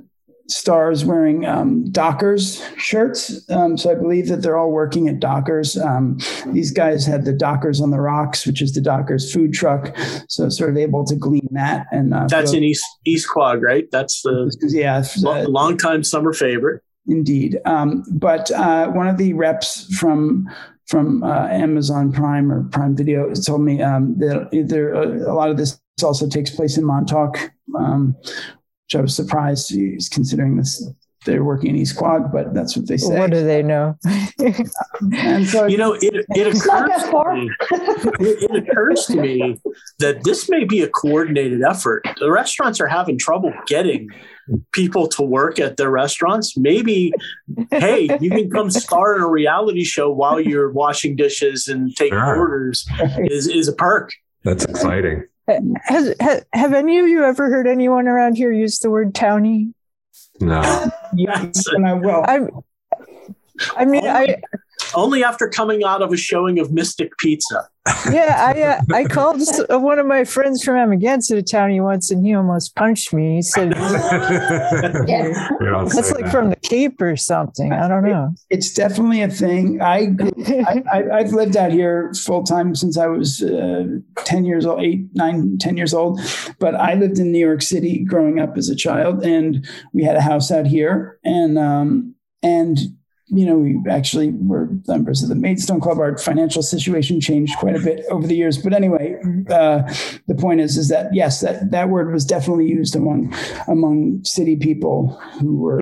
stars 0.49 1.05
wearing 1.05 1.47
um, 1.47 1.91
Dockers 1.91 2.63
shirts. 2.77 3.49
Um, 3.51 3.77
so 3.77 3.91
I 3.91 3.95
believe 3.95 4.29
that 4.29 4.43
they're 4.43 4.57
all 4.57 4.71
working 4.71 5.09
at 5.09 5.21
Dockers. 5.21 5.77
Um, 5.77 6.19
these 6.49 6.71
guys 6.71 7.07
had 7.07 7.25
the 7.25 7.33
Dockers 7.33 7.81
on 7.81 7.91
the 7.91 8.01
Rocks, 8.01 8.47
which 8.47 8.61
is 8.61 8.73
the 8.73 8.81
Dockers 8.81 9.33
food 9.33 9.53
truck. 9.53 9.97
So 10.29 10.49
sort 10.49 10.71
of 10.71 10.77
able 10.77 11.05
to 11.07 11.17
glean 11.17 11.49
that. 11.53 11.87
And 11.93 12.15
uh, 12.15 12.27
that's 12.29 12.53
in 12.53 12.65
East 12.65 12.85
East 13.05 13.29
Quogue, 13.29 13.63
right? 13.63 13.91
That's 13.91 14.23
the 14.23 14.55
yeah 14.69 15.05
long, 15.19 15.45
long 15.47 15.77
time 15.77 16.05
summer 16.05 16.33
favorite. 16.33 16.83
Indeed. 17.09 17.59
Um, 17.65 18.05
but 18.13 18.51
uh, 18.53 18.89
one 18.89 19.09
of 19.09 19.17
the 19.17 19.33
reps 19.33 19.93
from 19.97 20.49
from 20.87 21.23
uh, 21.23 21.49
Amazon 21.49 22.13
Prime 22.13 22.53
or 22.53 22.65
Prime 22.65 22.97
Video 22.97 23.33
told 23.35 23.63
me 23.63 23.83
um, 23.83 24.17
that 24.19 24.49
there 24.69 24.93
a 24.93 25.35
lot 25.35 25.51
of 25.51 25.57
this 25.57 25.81
also 26.03 26.29
takes 26.29 26.51
place 26.51 26.77
in 26.77 26.85
Montauk, 26.85 27.53
um, 27.79 28.17
which 28.93 28.99
I 28.99 29.03
was 29.03 29.17
surprised 29.17 29.71
he's 29.71 30.09
considering 30.09 30.57
this. 30.57 30.87
They're 31.25 31.45
working 31.45 31.71
in 31.71 31.77
East 31.77 31.97
Quogue, 31.97 32.33
but 32.33 32.53
that's 32.53 32.77
what 32.77 32.89
they 32.89 32.97
say. 32.97 33.17
What 33.17 33.31
do 33.31 33.45
they 33.45 33.63
know? 33.63 33.97
and 35.17 35.47
so, 35.47 35.67
you 35.67 35.77
know, 35.77 35.95
it, 35.95 36.27
it 36.31 36.47
occurs 36.49 36.65
to 37.05 37.33
me, 37.33 37.51
it, 37.71 38.51
it 38.51 38.69
occurs 38.69 39.07
to 39.07 39.21
me 39.21 39.61
that 40.01 40.25
this 40.25 40.51
may 40.51 40.65
be 40.65 40.83
a 40.83 40.89
coordinated 40.89 41.63
effort. 41.63 42.05
The 42.19 42.29
restaurants 42.29 42.81
are 42.81 42.89
having 42.89 43.19
trouble 43.19 43.53
getting 43.69 44.09
people 44.73 45.07
to 45.09 45.23
work 45.23 45.61
at 45.61 45.77
their 45.77 45.91
restaurants. 45.91 46.57
Maybe, 46.57 47.13
hey, 47.71 48.09
you 48.21 48.31
can 48.31 48.51
come 48.51 48.69
star 48.71 49.15
in 49.15 49.23
a 49.23 49.29
reality 49.29 49.85
show 49.85 50.11
while 50.11 50.41
you're 50.41 50.73
washing 50.73 51.15
dishes 51.15 51.69
and 51.69 51.95
taking 51.95 52.19
sure. 52.19 52.37
orders 52.37 52.85
is, 53.31 53.47
is 53.47 53.69
a 53.69 53.73
perk. 53.73 54.13
That's 54.43 54.65
exciting. 54.65 55.23
Has, 55.85 56.15
has, 56.21 56.45
have 56.53 56.73
any 56.73 56.99
of 56.99 57.09
you 57.09 57.25
ever 57.25 57.49
heard 57.49 57.67
anyone 57.67 58.09
around 58.09 58.37
here 58.37 58.53
use 58.53 58.79
the 58.79 58.91
word 58.91 59.15
townie? 59.15 59.73
No. 60.41 60.91
yes, 61.15 61.67
and 61.69 61.87
I 61.87 61.95
will. 61.95 62.25
I, 62.27 62.41
I 63.77 63.85
mean, 63.85 64.07
only, 64.07 64.11
I 64.11 64.43
only 64.95 65.25
after 65.25 65.49
coming 65.49 65.85
out 65.85 66.03
of 66.03 66.13
a 66.13 66.17
showing 66.17 66.59
of 66.59 66.73
Mystic 66.73 67.17
Pizza 67.19 67.69
yeah, 68.13 68.37
I 68.39 68.63
uh, 68.63 68.81
I 68.95 69.05
called 69.05 69.43
uh, 69.69 69.79
one 69.79 69.99
of 69.99 70.07
my 70.07 70.23
friends 70.23 70.63
from 70.63 70.77
Amagansett 70.77 71.47
Townie 71.47 71.83
once, 71.83 72.13
and 72.13 72.25
he 72.25 72.33
almost 72.33 72.77
punched 72.77 73.13
me. 73.13 73.37
He 73.37 73.43
said, 73.43 73.73
yeah. 75.09 75.49
"That's 75.93 76.13
like 76.13 76.27
that. 76.27 76.31
from 76.31 76.51
the 76.51 76.57
Cape 76.63 77.03
or 77.03 77.17
something." 77.17 77.73
I 77.73 77.89
don't 77.89 78.05
know. 78.05 78.33
It's 78.51 78.73
definitely 78.73 79.23
a 79.23 79.29
thing. 79.29 79.83
I, 79.83 80.15
I 80.93 81.23
have 81.23 81.33
lived 81.33 81.57
out 81.57 81.73
here 81.73 82.13
full 82.15 82.45
time 82.45 82.77
since 82.77 82.97
I 82.97 83.09
was 83.09 83.43
uh, 83.43 83.87
ten 84.19 84.45
years 84.45 84.65
old, 84.65 84.81
eight, 84.81 85.07
nine, 85.15 85.59
ten 85.59 85.77
years 85.77 85.93
old. 85.93 86.21
But 86.61 86.77
I 86.77 86.95
lived 86.95 87.19
in 87.19 87.33
New 87.33 87.45
York 87.45 87.63
City 87.63 88.05
growing 88.05 88.39
up 88.39 88.57
as 88.57 88.69
a 88.69 88.77
child, 88.77 89.25
and 89.25 89.67
we 89.93 90.05
had 90.05 90.15
a 90.15 90.23
house 90.23 90.53
out 90.53 90.69
here, 90.69 91.19
and 91.25 91.59
um, 91.59 92.15
and 92.45 92.79
you 93.35 93.47
know, 93.47 93.57
we 93.57 93.81
actually 93.91 94.31
were 94.31 94.69
members 94.87 95.23
of 95.23 95.31
the 95.31 95.35
Maidstone 95.35 95.81
Club. 95.81 95.99
Our 95.99 96.19
financial 96.19 96.63
situation 96.63 97.19
changed 97.19 97.57
quite 97.59 97.75
a 97.75 97.81
bit 97.81 98.05
over 98.11 98.27
the 98.27 98.37
years. 98.37 98.59
But 98.59 98.75
anyway, 98.75 99.17
uh, 99.49 99.83
the 100.27 100.35
point 100.39 100.61
is, 100.61 100.77
is 100.77 100.91
that 100.91 101.15
yes, 101.15 101.41
that, 101.41 101.71
that 101.71 101.89
word 101.89 102.13
was 102.13 102.27
definitely 102.27 102.69
used 102.69 102.95
among 102.95 103.35
among 103.69 104.23
city 104.25 104.57
people 104.57 105.19
who 105.41 105.57
were. 105.57 105.81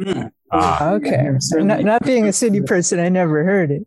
Uh, 0.53 0.99
okay. 1.01 1.31
Not, 1.53 1.83
not, 1.83 2.05
being 2.05 2.27
a 2.27 2.33
city 2.33 2.61
person, 2.61 2.99
I 2.99 3.09
never 3.09 3.45
heard 3.45 3.71
it. 3.71 3.87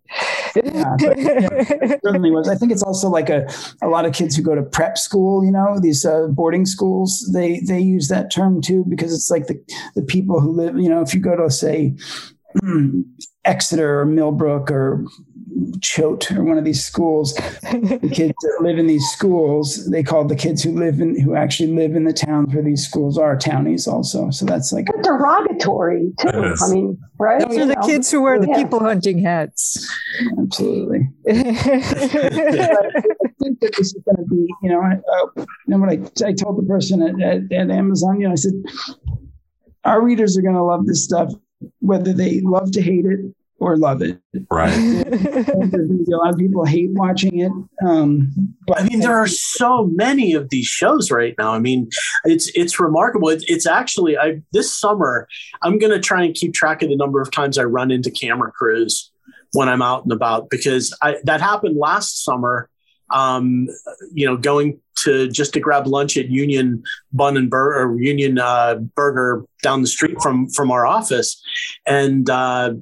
yeah, 0.55 0.95
but, 0.97 1.17
it 1.17 1.99
certainly 2.03 2.31
was. 2.31 2.47
I 2.47 2.55
think 2.55 2.71
it's 2.71 2.83
also 2.83 3.09
like 3.09 3.29
a, 3.29 3.49
a 3.81 3.87
lot 3.87 4.05
of 4.05 4.13
kids 4.13 4.35
who 4.35 4.43
go 4.43 4.55
to 4.55 4.63
prep 4.63 4.97
school, 4.97 5.43
you 5.43 5.51
know, 5.51 5.77
these 5.81 6.05
uh, 6.05 6.27
boarding 6.27 6.65
schools, 6.65 7.29
they, 7.33 7.59
they 7.67 7.81
use 7.81 8.07
that 8.07 8.31
term 8.31 8.61
too, 8.61 8.85
because 8.87 9.13
it's 9.13 9.29
like 9.29 9.47
the, 9.47 9.61
the 9.95 10.03
people 10.03 10.39
who 10.39 10.51
live, 10.53 10.77
you 10.77 10.87
know, 10.87 11.01
if 11.01 11.13
you 11.13 11.19
go 11.19 11.35
to 11.35 11.49
say, 11.49 11.95
Exeter 13.45 13.99
or 13.99 14.05
Millbrook 14.05 14.71
or 14.71 15.05
Choate 15.81 16.31
or 16.31 16.43
one 16.43 16.57
of 16.57 16.63
these 16.63 16.83
schools. 16.83 17.33
the 17.33 18.09
kids 18.13 18.33
that 18.41 18.57
live 18.61 18.79
in 18.79 18.87
these 18.87 19.05
schools, 19.09 19.89
they 19.89 20.01
call 20.01 20.25
the 20.25 20.35
kids 20.35 20.63
who 20.63 20.71
live 20.71 20.99
in 20.99 21.19
who 21.19 21.35
actually 21.35 21.71
live 21.71 21.95
in 21.95 22.05
the 22.05 22.13
towns 22.13 22.53
where 22.53 22.63
these 22.63 22.85
schools 22.85 23.17
are 23.17 23.37
townies 23.37 23.87
also. 23.87 24.31
So 24.31 24.45
that's 24.45 24.71
like 24.71 24.87
that's 24.87 25.07
derogatory 25.07 26.11
too. 26.19 26.55
I 26.59 26.69
mean, 26.71 26.97
right? 27.19 27.47
Those 27.47 27.57
are 27.59 27.65
the 27.67 27.75
know? 27.75 27.85
kids 27.85 28.09
who 28.09 28.21
wear 28.21 28.39
the 28.39 28.47
yeah. 28.47 28.55
people 28.55 28.79
hunting 28.79 29.19
hats. 29.19 29.87
Absolutely. 30.39 31.09
think 33.43 33.59
that 33.59 33.75
this 33.77 33.93
is 33.93 34.01
going 34.05 34.17
to 34.17 34.23
be, 34.23 34.47
you 34.61 34.69
know, 34.69 34.81
uh, 34.81 35.45
and 35.67 35.81
what 35.81 35.89
I, 35.89 36.27
I 36.27 36.33
told 36.33 36.57
the 36.57 36.67
person 36.67 37.01
at, 37.01 37.21
at, 37.21 37.51
at 37.51 37.71
Amazon, 37.71 38.19
you 38.19 38.27
know, 38.27 38.33
I 38.33 38.35
said, 38.35 38.53
our 39.83 40.01
readers 40.01 40.37
are 40.37 40.41
going 40.41 40.55
to 40.55 40.63
love 40.63 40.85
this 40.85 41.03
stuff, 41.03 41.31
whether 41.79 42.13
they 42.13 42.41
love 42.41 42.71
to 42.71 42.81
hate 42.81 43.05
it 43.05 43.19
or 43.63 43.77
love 43.77 44.01
it. 44.01 44.19
Right. 44.51 44.71
There's 44.75 45.45
going 45.45 45.71
to 45.71 46.03
be 46.05 46.11
a 46.11 46.17
lot 46.17 46.33
of 46.33 46.37
people 46.37 46.65
hate 46.65 46.91
watching 46.91 47.39
it. 47.39 47.51
Um, 47.85 48.55
but 48.67 48.81
I 48.81 48.83
mean, 48.83 48.99
there 48.99 49.17
are 49.17 49.27
so 49.27 49.85
many 49.85 50.33
of 50.33 50.49
these 50.49 50.65
shows 50.65 51.11
right 51.11 51.33
now. 51.37 51.53
I 51.53 51.59
mean, 51.59 51.89
it's 52.25 52.51
it's 52.55 52.79
remarkable. 52.79 53.29
It, 53.29 53.43
it's 53.47 53.65
actually 53.65 54.17
I 54.17 54.41
this 54.51 54.75
summer 54.77 55.27
I'm 55.61 55.79
going 55.79 55.93
to 55.93 55.99
try 55.99 56.23
and 56.23 56.33
keep 56.33 56.53
track 56.53 56.81
of 56.83 56.89
the 56.89 56.97
number 56.97 57.21
of 57.21 57.31
times 57.31 57.57
I 57.57 57.63
run 57.63 57.91
into 57.91 58.11
camera 58.11 58.51
crews 58.51 59.11
when 59.53 59.69
I'm 59.69 59.81
out 59.81 60.03
and 60.03 60.11
about 60.11 60.49
because 60.49 60.95
I, 61.01 61.17
that 61.23 61.39
happened 61.39 61.77
last 61.77 62.23
summer. 62.23 62.69
Um, 63.13 63.67
you 64.11 64.25
know, 64.25 64.35
going 64.35 64.79
to 65.03 65.29
just 65.29 65.53
to 65.53 65.59
grab 65.59 65.87
lunch 65.87 66.17
at 66.17 66.29
Union 66.29 66.83
Bun 67.11 67.37
and 67.37 67.49
Burger 67.49 67.81
or 67.81 68.01
Union 68.01 68.39
uh, 68.39 68.75
Burger 68.95 69.45
down 69.61 69.81
the 69.81 69.87
street 69.87 70.19
from 70.21 70.49
from 70.49 70.71
our 70.71 70.85
office, 70.85 71.41
and 71.85 72.29
uh, 72.29 72.73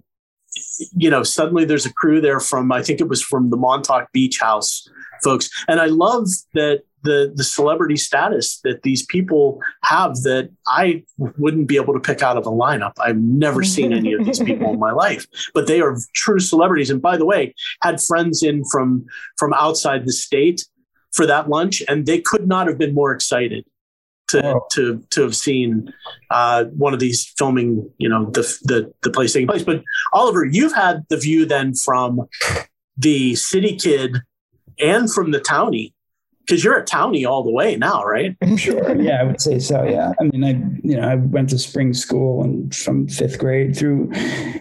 you 0.95 1.09
know, 1.09 1.23
suddenly 1.23 1.65
there's 1.65 1.85
a 1.85 1.93
crew 1.93 2.21
there 2.21 2.39
from 2.39 2.71
I 2.71 2.81
think 2.81 3.01
it 3.01 3.07
was 3.07 3.21
from 3.21 3.49
the 3.49 3.57
Montauk 3.57 4.11
Beach 4.11 4.39
House 4.39 4.87
folks, 5.23 5.49
and 5.67 5.79
I 5.79 5.85
love 5.87 6.27
that 6.53 6.83
the 7.03 7.31
the 7.35 7.43
celebrity 7.43 7.97
status 7.97 8.59
that 8.63 8.83
these 8.83 9.05
people 9.05 9.59
have 9.83 10.15
that 10.23 10.49
I 10.67 11.03
wouldn't 11.17 11.67
be 11.67 11.75
able 11.75 11.93
to 11.93 11.99
pick 11.99 12.21
out 12.21 12.37
of 12.37 12.45
a 12.45 12.51
lineup. 12.51 12.93
I've 12.99 13.17
never 13.17 13.63
seen 13.63 13.93
any 13.93 14.13
of 14.13 14.25
these 14.25 14.39
people 14.39 14.71
in 14.73 14.79
my 14.79 14.91
life, 14.91 15.25
but 15.53 15.67
they 15.67 15.81
are 15.81 15.97
true 16.13 16.39
celebrities. 16.39 16.89
And 16.89 17.01
by 17.01 17.17
the 17.17 17.25
way, 17.25 17.53
had 17.81 18.01
friends 18.01 18.43
in 18.43 18.63
from 18.65 19.05
from 19.37 19.53
outside 19.53 20.05
the 20.05 20.13
state 20.13 20.65
for 21.13 21.25
that 21.25 21.49
lunch, 21.49 21.81
and 21.87 22.05
they 22.05 22.21
could 22.21 22.47
not 22.47 22.67
have 22.67 22.77
been 22.77 22.93
more 22.93 23.11
excited 23.11 23.65
to 24.29 24.59
to 24.71 25.03
to 25.09 25.21
have 25.21 25.35
seen 25.35 25.93
uh, 26.29 26.65
one 26.65 26.93
of 26.93 26.99
these 26.99 27.33
filming. 27.37 27.89
You 27.97 28.09
know 28.09 28.25
the 28.31 28.41
the 28.63 28.93
the 29.01 29.11
place 29.11 29.33
taking 29.33 29.47
place. 29.47 29.63
But 29.63 29.83
Oliver, 30.13 30.45
you've 30.45 30.73
had 30.73 31.05
the 31.09 31.17
view 31.17 31.45
then 31.45 31.73
from 31.73 32.27
the 32.97 33.35
city 33.35 33.75
kid 33.75 34.17
and 34.79 35.11
from 35.11 35.31
the 35.31 35.39
townie 35.39 35.93
because 36.45 36.63
you're 36.63 36.77
a 36.77 36.85
townie 36.85 37.27
all 37.27 37.43
the 37.43 37.51
way 37.51 37.75
now, 37.75 38.03
right? 38.03 38.35
Sure. 38.57 38.95
Yeah, 38.95 39.21
I 39.21 39.23
would 39.23 39.41
say 39.41 39.59
so. 39.59 39.83
Yeah. 39.83 40.13
I 40.19 40.23
mean, 40.23 40.43
I 40.43 40.49
you 40.87 40.99
know 40.99 41.07
I 41.07 41.15
went 41.15 41.49
to 41.51 41.59
spring 41.59 41.93
school 41.93 42.43
and 42.43 42.73
from 42.75 43.07
fifth 43.07 43.39
grade 43.39 43.75
through 43.75 44.11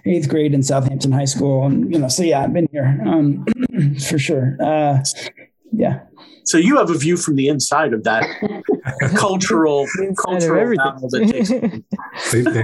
eighth 0.05 0.29
grade 0.29 0.55
in 0.55 0.63
Southampton 0.63 1.13
High 1.13 1.25
School, 1.25 1.67
and 1.67 1.93
you 1.93 1.99
know, 1.99 2.09
so 2.09 2.23
yeah, 2.23 2.43
I've 2.43 2.53
been 2.53 2.69
here 2.71 3.01
um, 3.07 3.45
for 4.09 4.19
sure. 4.19 4.57
Uh, 4.63 5.03
yeah. 5.73 6.01
So 6.45 6.59
you 6.59 6.79
have 6.79 6.91
a 6.91 6.99
view 6.99 7.17
from 7.17 7.37
the 7.37 7.49
inside 7.49 7.93
of 7.93 8.05
that 8.05 8.25
cultural 9.17 9.87
cultural 10.17 10.77
battle 10.77 11.09
that 11.11 11.29
takes. 11.31 11.49
they, 12.33 12.43
they, 12.43 12.63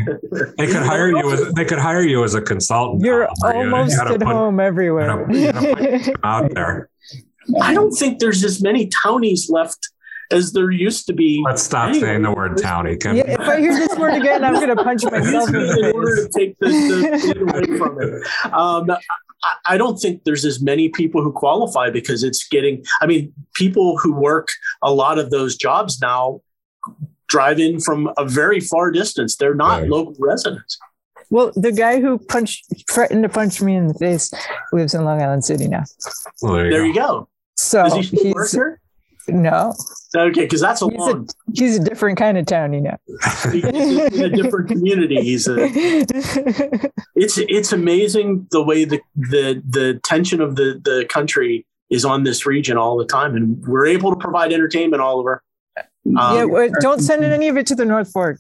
they, 0.58 0.66
could 0.66 0.82
hire 0.82 1.08
you 1.08 1.30
as 1.30 1.52
they 1.54 1.64
could 1.64 1.78
hire 1.78 2.02
you 2.02 2.24
as 2.24 2.34
a 2.34 2.42
consultant. 2.42 3.04
You're 3.04 3.28
almost 3.44 3.92
you 3.92 4.00
at 4.00 4.08
put, 4.08 4.22
home 4.22 4.60
everywhere. 4.60 5.30
You 5.30 5.52
know, 5.52 6.14
out 6.24 6.52
there. 6.54 6.88
I 7.60 7.74
don't 7.74 7.92
think 7.92 8.18
there's 8.18 8.44
as 8.44 8.62
many 8.62 8.88
townies 8.88 9.48
left 9.50 9.88
as 10.30 10.52
there 10.52 10.70
used 10.70 11.06
to 11.06 11.12
be. 11.12 11.42
Let's 11.44 11.62
stop 11.62 11.90
anyway. 11.90 12.06
saying 12.06 12.22
the 12.22 12.32
word 12.32 12.56
townie. 12.56 13.02
Yeah, 13.04 13.24
if 13.26 13.40
I 13.40 13.60
hear 13.60 13.74
this 13.74 13.96
word 13.96 14.14
again, 14.14 14.44
I'm 14.44 14.54
going 14.54 14.74
to 14.74 14.82
punch 14.82 15.04
myself 15.10 15.48
in 15.48 15.54
the 15.54 15.92
order 15.94 16.16
to 16.16 16.28
take 16.36 16.58
the, 16.58 16.68
the 16.68 17.40
away 17.42 17.78
from 17.78 18.00
it. 18.02 18.52
Um, 18.52 18.96
I 19.64 19.76
don't 19.76 19.96
think 19.96 20.24
there's 20.24 20.44
as 20.44 20.60
many 20.60 20.88
people 20.88 21.22
who 21.22 21.32
qualify 21.32 21.90
because 21.90 22.22
it's 22.22 22.46
getting. 22.48 22.84
I 23.00 23.06
mean, 23.06 23.32
people 23.54 23.98
who 23.98 24.12
work 24.12 24.48
a 24.82 24.92
lot 24.92 25.18
of 25.18 25.30
those 25.30 25.56
jobs 25.56 26.00
now 26.00 26.40
drive 27.28 27.58
in 27.58 27.80
from 27.80 28.10
a 28.16 28.24
very 28.24 28.60
far 28.60 28.90
distance. 28.90 29.36
They're 29.36 29.54
not 29.54 29.82
right. 29.82 29.90
local 29.90 30.14
residents. 30.18 30.78
Well, 31.28 31.52
the 31.56 31.72
guy 31.72 32.00
who 32.00 32.18
punched, 32.18 32.66
threatened 32.88 33.24
to 33.24 33.28
punch 33.28 33.60
me 33.60 33.74
in 33.74 33.88
the 33.88 33.94
face, 33.94 34.32
lives 34.72 34.94
in 34.94 35.04
Long 35.04 35.20
Island 35.20 35.44
City 35.44 35.66
now. 35.66 35.82
Well, 36.40 36.54
there, 36.54 36.64
you, 36.66 36.70
there 36.70 36.80
go. 36.82 36.86
you 36.86 36.94
go. 36.94 37.28
So 37.56 37.84
Does 37.84 37.94
he 37.94 38.16
still 38.16 38.32
work 38.32 38.50
here? 38.50 38.80
No. 39.28 39.74
Okay, 40.16 40.42
because 40.42 40.60
that's 40.60 40.82
a 40.82 40.86
he's 40.88 40.98
long. 40.98 41.28
A, 41.28 41.52
he's 41.52 41.76
a 41.76 41.84
different 41.84 42.16
kind 42.16 42.38
of 42.38 42.46
town, 42.46 42.72
you 42.72 42.80
know. 42.80 42.96
in 43.52 44.24
a 44.24 44.30
different 44.30 44.68
community. 44.68 45.20
He's 45.20 45.48
a. 45.48 45.56
It's 47.18 47.38
it's 47.38 47.72
amazing 47.72 48.46
the 48.50 48.62
way 48.62 48.84
the 48.84 49.00
the 49.16 49.62
the 49.66 49.98
tension 50.04 50.42
of 50.42 50.56
the 50.56 50.80
the 50.84 51.06
country 51.08 51.66
is 51.88 52.04
on 52.04 52.24
this 52.24 52.44
region 52.44 52.76
all 52.76 52.98
the 52.98 53.06
time, 53.06 53.34
and 53.34 53.66
we're 53.66 53.86
able 53.86 54.10
to 54.10 54.16
provide 54.16 54.52
entertainment 54.52 55.00
all 55.00 55.18
over. 55.18 55.42
Um, 56.18 56.50
yeah, 56.50 56.68
don't 56.80 57.00
send 57.00 57.24
any 57.24 57.48
of 57.48 57.56
it 57.56 57.66
to 57.68 57.74
the 57.74 57.86
North 57.86 58.12
Fork. 58.12 58.38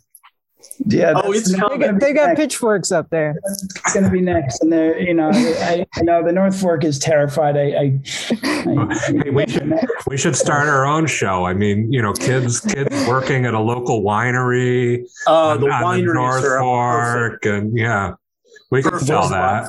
Yeah. 0.86 1.12
Oh, 1.16 1.32
it's 1.32 1.52
they 1.52 1.58
got, 1.58 2.00
they 2.00 2.12
got 2.12 2.36
pitchforks 2.36 2.92
up 2.92 3.08
there. 3.10 3.36
It's 3.44 3.92
going 3.92 4.04
to 4.04 4.10
be 4.10 4.20
next, 4.20 4.62
and 4.62 4.72
they're 4.72 4.98
you 5.00 5.14
know, 5.14 5.30
I, 5.32 5.86
I 5.94 6.02
know 6.02 6.24
the 6.24 6.32
North 6.32 6.58
Fork 6.58 6.84
is 6.84 6.98
terrified. 6.98 7.56
I, 7.56 7.60
I, 7.60 8.00
I 8.42 8.94
hey, 8.94 9.30
we 9.30 9.46
should 9.48 9.72
we 10.06 10.16
should 10.16 10.36
start 10.36 10.68
our 10.68 10.86
own 10.86 11.06
show. 11.06 11.44
I 11.44 11.54
mean, 11.54 11.92
you 11.92 12.02
know, 12.02 12.12
kids 12.12 12.60
kids 12.60 12.90
working 13.06 13.46
at 13.46 13.54
a 13.54 13.60
local 13.60 14.02
winery. 14.02 15.04
Uh, 15.26 15.48
on, 15.48 15.60
the 15.60 15.66
on 15.68 16.04
the 16.04 16.12
North 16.12 16.44
Fork, 16.44 17.46
and 17.46 17.76
yeah, 17.76 18.14
we 18.70 18.82
can 18.82 18.98
sell 19.00 19.28
that. 19.28 19.68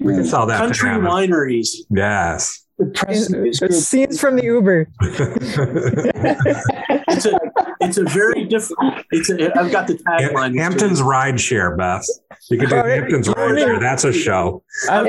We 0.00 0.14
can 0.14 0.24
sell 0.24 0.46
that. 0.46 0.58
Country 0.58 0.90
wineries. 0.90 1.68
Yes 1.90 2.64
the 2.78 3.68
Scenes 3.70 4.20
from 4.20 4.36
the 4.36 4.44
Uber. 4.44 4.88
it's 7.08 7.26
a 7.26 7.38
it's 7.80 7.98
a 7.98 8.04
very 8.04 8.44
different. 8.44 9.04
It's 9.10 9.30
a, 9.30 9.58
I've 9.58 9.72
got 9.72 9.86
the 9.86 9.94
tagline. 9.94 10.58
Hampton's 10.58 11.02
Ride 11.02 11.40
Share, 11.40 11.76
Beth. 11.76 12.06
You 12.50 12.58
could 12.58 12.70
do 12.70 12.76
Hampton's 12.76 13.28
Ride 13.28 13.58
Share. 13.58 13.80
That's 13.80 14.04
a 14.04 14.12
show. 14.12 14.62
For 14.86 15.02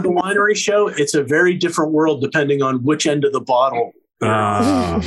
the 0.00 0.12
winery 0.14 0.56
show, 0.56 0.88
it's 0.88 1.14
a 1.14 1.22
very 1.22 1.54
different 1.54 1.92
world 1.92 2.20
depending 2.20 2.62
on 2.62 2.82
which 2.82 3.06
end 3.06 3.24
of 3.24 3.32
the 3.32 3.40
bottle. 3.40 3.92
Uh, 4.20 5.02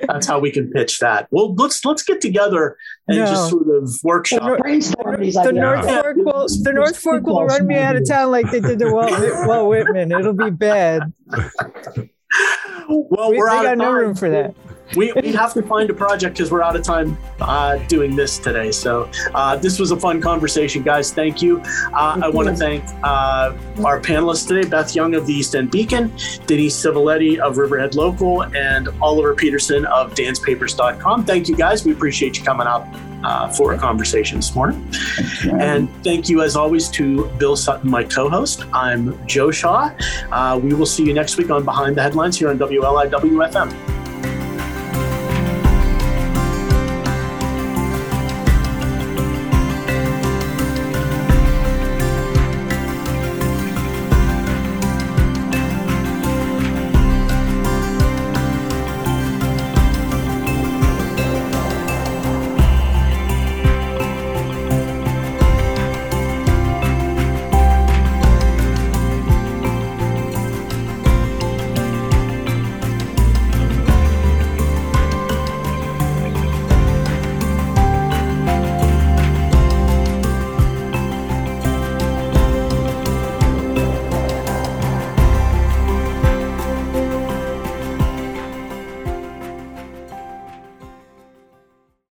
That's 0.00 0.26
how 0.26 0.38
we 0.40 0.50
can 0.50 0.70
pitch 0.70 0.98
that. 0.98 1.28
Well, 1.30 1.54
let's 1.54 1.84
let's 1.84 2.02
get 2.02 2.20
together 2.20 2.76
and 3.06 3.18
no. 3.18 3.26
just 3.26 3.50
sort 3.50 3.68
of 3.68 3.90
workshop. 4.02 4.42
The, 4.42 4.56
Brainstorm 4.62 5.20
these 5.20 5.34
the 5.34 5.52
North 5.52 5.84
Fork 5.86 6.16
will 6.16 6.46
the 6.62 6.72
North 6.74 6.98
Fork 6.98 7.26
will 7.26 7.44
run 7.44 7.66
me 7.66 7.76
out 7.76 7.96
of 7.96 8.08
town 8.08 8.30
like 8.30 8.50
they 8.50 8.60
did 8.60 8.78
to 8.80 8.92
Walt, 8.92 9.12
Walt 9.46 9.68
Whitman. 9.68 10.12
It'll 10.12 10.32
be 10.32 10.50
bad. 10.50 11.12
Well, 12.88 13.30
we, 13.30 13.38
are 13.38 13.48
out 13.50 13.64
got 13.64 13.78
no 13.78 13.92
room 13.92 14.14
for 14.14 14.30
that 14.30 14.54
we, 14.96 15.12
we 15.12 15.32
have 15.32 15.52
to 15.54 15.62
find 15.62 15.90
a 15.90 15.94
project 15.94 16.36
because 16.36 16.50
we're 16.50 16.62
out 16.62 16.76
of 16.76 16.82
time 16.82 17.18
uh, 17.40 17.76
doing 17.88 18.16
this 18.16 18.38
today. 18.38 18.70
So 18.70 19.10
uh, 19.34 19.56
this 19.56 19.78
was 19.78 19.90
a 19.90 19.96
fun 19.96 20.20
conversation, 20.20 20.82
guys. 20.82 21.12
Thank 21.12 21.42
you. 21.42 21.60
Uh, 21.92 22.20
I 22.22 22.28
want 22.28 22.48
to 22.48 22.54
thank 22.54 22.84
uh, 23.02 23.54
our 23.84 24.00
panelists 24.00 24.46
today: 24.46 24.68
Beth 24.68 24.94
Young 24.94 25.14
of 25.14 25.26
the 25.26 25.34
East 25.34 25.54
End 25.54 25.70
Beacon, 25.70 26.12
Denise 26.46 26.76
Civiletti 26.76 27.38
of 27.38 27.58
Riverhead 27.58 27.94
Local, 27.94 28.44
and 28.44 28.88
Oliver 29.00 29.34
Peterson 29.34 29.84
of 29.86 30.14
danspapers.com. 30.14 31.24
Thank 31.24 31.48
you, 31.48 31.56
guys. 31.56 31.84
We 31.84 31.92
appreciate 31.92 32.38
you 32.38 32.44
coming 32.44 32.66
up. 32.66 32.86
Uh, 33.24 33.48
for 33.48 33.72
a 33.72 33.78
conversation 33.78 34.38
this 34.38 34.54
morning. 34.54 34.80
And 35.58 35.90
thank 36.04 36.28
you, 36.28 36.40
as 36.40 36.54
always, 36.54 36.88
to 36.90 37.26
Bill 37.30 37.56
Sutton, 37.56 37.90
my 37.90 38.04
co 38.04 38.28
host. 38.28 38.64
I'm 38.72 39.26
Joe 39.26 39.50
Shaw. 39.50 39.90
Uh, 40.30 40.60
we 40.62 40.72
will 40.72 40.86
see 40.86 41.04
you 41.04 41.12
next 41.12 41.36
week 41.36 41.50
on 41.50 41.64
Behind 41.64 41.96
the 41.96 42.02
Headlines 42.02 42.38
here 42.38 42.48
on 42.48 42.60
WLIWFM. 42.60 44.07